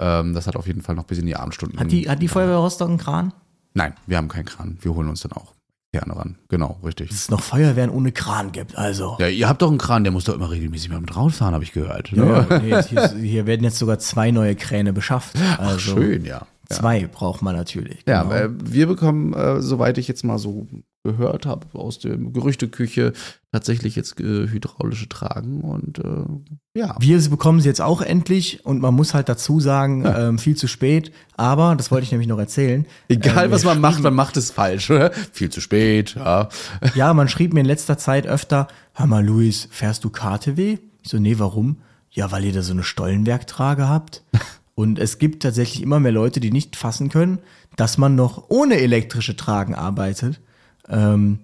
[0.00, 1.78] ähm, das hat auf jeden Fall noch bis in die Abendstunden.
[1.78, 3.32] hat die, hat die Feuerwehr Rostock einen Kran?
[3.74, 4.78] Nein, wir haben keinen Kran.
[4.80, 5.54] Wir holen uns dann auch
[5.92, 6.36] gerne ran.
[6.48, 7.08] Genau, richtig.
[7.08, 9.16] Dass es noch Feuerwehren ohne Kran gibt, also.
[9.20, 11.62] Ja, ihr habt doch einen Kran, der muss doch immer regelmäßig mal mit rausfahren, habe
[11.64, 12.12] ich gehört.
[12.12, 12.46] ne?
[12.50, 15.36] Ja, nee, hier, hier werden jetzt sogar zwei neue Kräne beschafft.
[15.58, 16.46] Also Ach, schön, ja.
[16.70, 16.76] Ja.
[16.76, 17.98] Zwei braucht man natürlich.
[18.08, 18.34] Ja, genau.
[18.34, 20.66] äh, wir bekommen, äh, soweit ich jetzt mal so
[21.04, 23.12] gehört habe, aus der Gerüchteküche
[23.52, 26.24] tatsächlich jetzt äh, hydraulische Tragen und äh,
[26.76, 26.96] ja.
[26.98, 30.66] Wir bekommen sie jetzt auch endlich und man muss halt dazu sagen, ähm, viel zu
[30.66, 31.12] spät.
[31.36, 32.86] Aber, das wollte ich nämlich noch erzählen.
[33.08, 34.90] Egal, ähm, was man macht, man macht es falsch.
[34.90, 35.12] Oder?
[35.32, 36.48] Viel zu spät, ja.
[36.94, 40.78] Ja, man schrieb mir in letzter Zeit öfter, hör mal, Luis, fährst du KTW?
[41.02, 41.76] Ich so, nee, warum?
[42.10, 44.24] Ja, weil ihr da so eine Stollenwerktrage habt.
[44.74, 47.38] Und es gibt tatsächlich immer mehr Leute, die nicht fassen können,
[47.76, 50.40] dass man noch ohne elektrische Tragen arbeitet.
[50.88, 51.38] Ähm,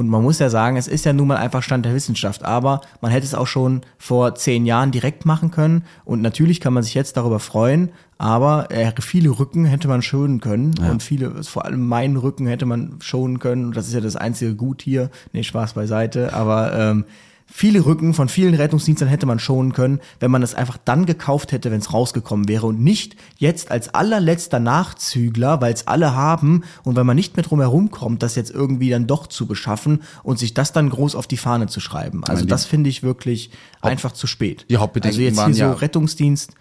[0.00, 2.42] und man muss ja sagen, es ist ja nun mal einfach Stand der Wissenschaft.
[2.42, 5.84] Aber man hätte es auch schon vor zehn Jahren direkt machen können.
[6.06, 7.90] Und natürlich kann man sich jetzt darüber freuen.
[8.16, 10.72] Aber äh, viele Rücken hätte man schonen können.
[10.90, 13.66] Und viele, vor allem meinen Rücken hätte man schonen können.
[13.66, 15.10] Und das ist ja das einzige Gut hier.
[15.34, 16.32] Nee, Spaß beiseite.
[16.32, 17.04] Aber ähm,
[17.50, 21.52] viele Rücken von vielen Rettungsdiensten hätte man schonen können, wenn man es einfach dann gekauft
[21.52, 26.62] hätte, wenn es rausgekommen wäre und nicht jetzt als allerletzter Nachzügler, weil es alle haben
[26.84, 30.02] und weil man nicht mehr drum herum kommt, das jetzt irgendwie dann doch zu beschaffen
[30.22, 32.24] und sich das dann groß auf die Fahne zu schreiben.
[32.24, 34.66] Also das finde ich wirklich einfach zu spät.
[34.70, 36.52] die Hauptbedenken also jetzt waren hier so ja- Rettungsdienst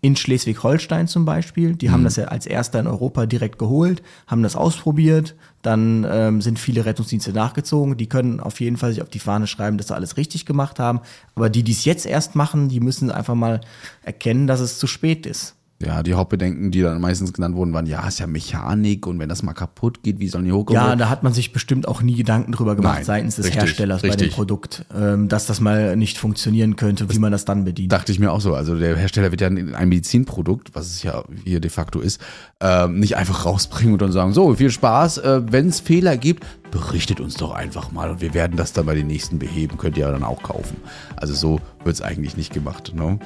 [0.00, 1.92] in Schleswig-Holstein zum Beispiel, die Mhm.
[1.92, 6.58] haben das ja als erster in Europa direkt geholt, haben das ausprobiert, dann ähm, sind
[6.60, 9.94] viele Rettungsdienste nachgezogen, die können auf jeden Fall sich auf die Fahne schreiben, dass sie
[9.96, 11.00] alles richtig gemacht haben,
[11.34, 13.60] aber die, die es jetzt erst machen, die müssen einfach mal
[14.02, 15.56] erkennen, dass es zu spät ist.
[15.80, 19.28] Ja, die Hauptbedenken, die dann meistens genannt wurden, waren, ja, ist ja Mechanik und wenn
[19.28, 20.82] das mal kaputt geht, wie sollen die hochkommen?
[20.82, 23.62] Ja, da hat man sich bestimmt auch nie Gedanken drüber gemacht Nein, seitens des richtig,
[23.62, 24.34] Herstellers bei dem richtig.
[24.34, 27.92] Produkt, ähm, dass das mal nicht funktionieren könnte, wie man das dann bedient.
[27.92, 28.54] Dachte ich mir auch so.
[28.54, 32.20] Also der Hersteller wird ja ein ein Medizinprodukt, was es ja hier de facto ist,
[32.60, 36.44] ähm, nicht einfach rausbringen und dann sagen, so, viel Spaß, äh, wenn es Fehler gibt,
[36.70, 39.96] berichtet uns doch einfach mal und wir werden das dann bei den nächsten beheben, könnt
[39.96, 40.76] ihr ja dann auch kaufen.
[41.16, 42.92] Also so wird es eigentlich nicht gemacht.
[42.94, 43.18] Ne?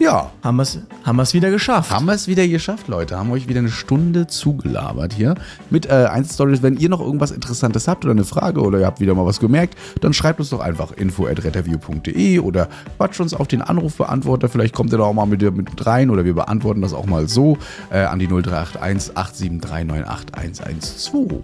[0.00, 1.90] Ja, Haben wir es haben wir's wieder geschafft.
[1.90, 3.18] haben wir es wieder geschafft, Leute.
[3.18, 5.34] Haben euch wieder eine Stunde zugelabert hier
[5.68, 6.62] mit äh, Einzelstories.
[6.62, 9.40] Wenn ihr noch irgendwas Interessantes habt oder eine Frage oder ihr habt wieder mal was
[9.40, 14.48] gemerkt, dann schreibt uns doch einfach info@retterview.de oder quatscht uns auf den Anrufbeantworter.
[14.48, 17.28] Vielleicht kommt ihr da auch mal mit, mit rein oder wir beantworten das auch mal
[17.28, 17.58] so
[17.90, 21.42] äh, an die 0381 873 98112.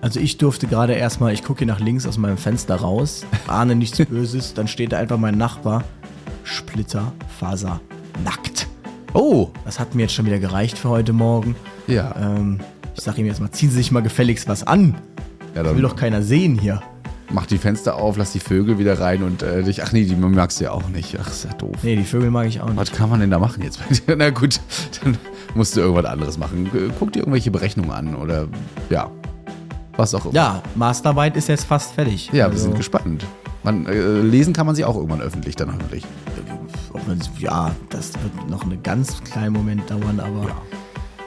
[0.00, 3.76] Also ich durfte gerade erstmal, ich gucke hier nach links aus meinem Fenster raus, ahne
[3.76, 5.84] nichts Böses, dann steht da einfach mein Nachbar,
[6.44, 7.80] Splitterfaser,
[8.24, 8.66] nackt.
[9.12, 11.56] Oh, Das hat mir jetzt schon wieder gereicht für heute Morgen.
[11.86, 12.14] ja.
[12.18, 12.60] Ähm,
[12.96, 14.94] ich sag ihm jetzt mal, ziehen Sie sich mal gefälligst was an.
[15.56, 16.80] ja Das will doch keiner sehen hier.
[17.32, 19.82] mach die Fenster auf, lass die Vögel wieder rein und äh, dich.
[19.82, 21.16] Ach nee, die magst du ja auch nicht.
[21.20, 21.74] Ach, ist ja doof.
[21.82, 22.76] Nee, die Vögel mag ich auch nicht.
[22.76, 23.80] Was kann man denn da machen jetzt?
[24.06, 24.60] Na gut,
[25.02, 25.18] dann
[25.56, 26.70] musst du irgendwas anderes machen.
[27.00, 28.46] Guck dir irgendwelche Berechnungen an oder
[28.90, 29.10] ja,
[29.96, 30.34] was auch immer.
[30.34, 32.28] Ja, Masterarbeit ist jetzt fast fertig.
[32.28, 33.24] Ja, wir Also, sind gespannt.
[33.64, 36.04] Man, äh, lesen kann man sie auch irgendwann öffentlich dann hoffentlich.
[37.38, 40.46] ja, das wird noch einen ganz kleinen Moment dauern, aber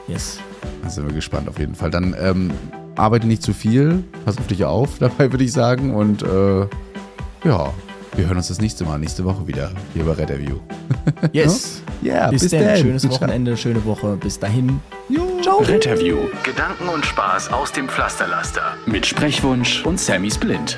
[0.07, 0.39] yes.
[0.83, 1.89] Da sind wir gespannt auf jeden Fall.
[1.89, 2.51] Dann ähm,
[2.95, 5.93] arbeite nicht zu viel, pass auf dich auf dabei, würde ich sagen.
[5.95, 6.61] Und äh,
[7.43, 7.73] ja,
[8.15, 10.57] Wir hören uns das nächste Mal, nächste Woche wieder hier bei Red Review.
[11.31, 11.81] Yes.
[12.01, 12.65] Ja, bis, bis dann.
[12.65, 12.77] dann.
[12.77, 13.13] Schönes Ciao.
[13.13, 14.17] Wochenende, schöne Woche.
[14.17, 14.79] Bis dahin.
[15.41, 15.59] Ciao.
[15.59, 16.17] Retterview.
[16.43, 18.73] Gedanken und Spaß aus dem Pflasterlaster.
[18.85, 20.77] Mit Sprechwunsch und Sammy Splint.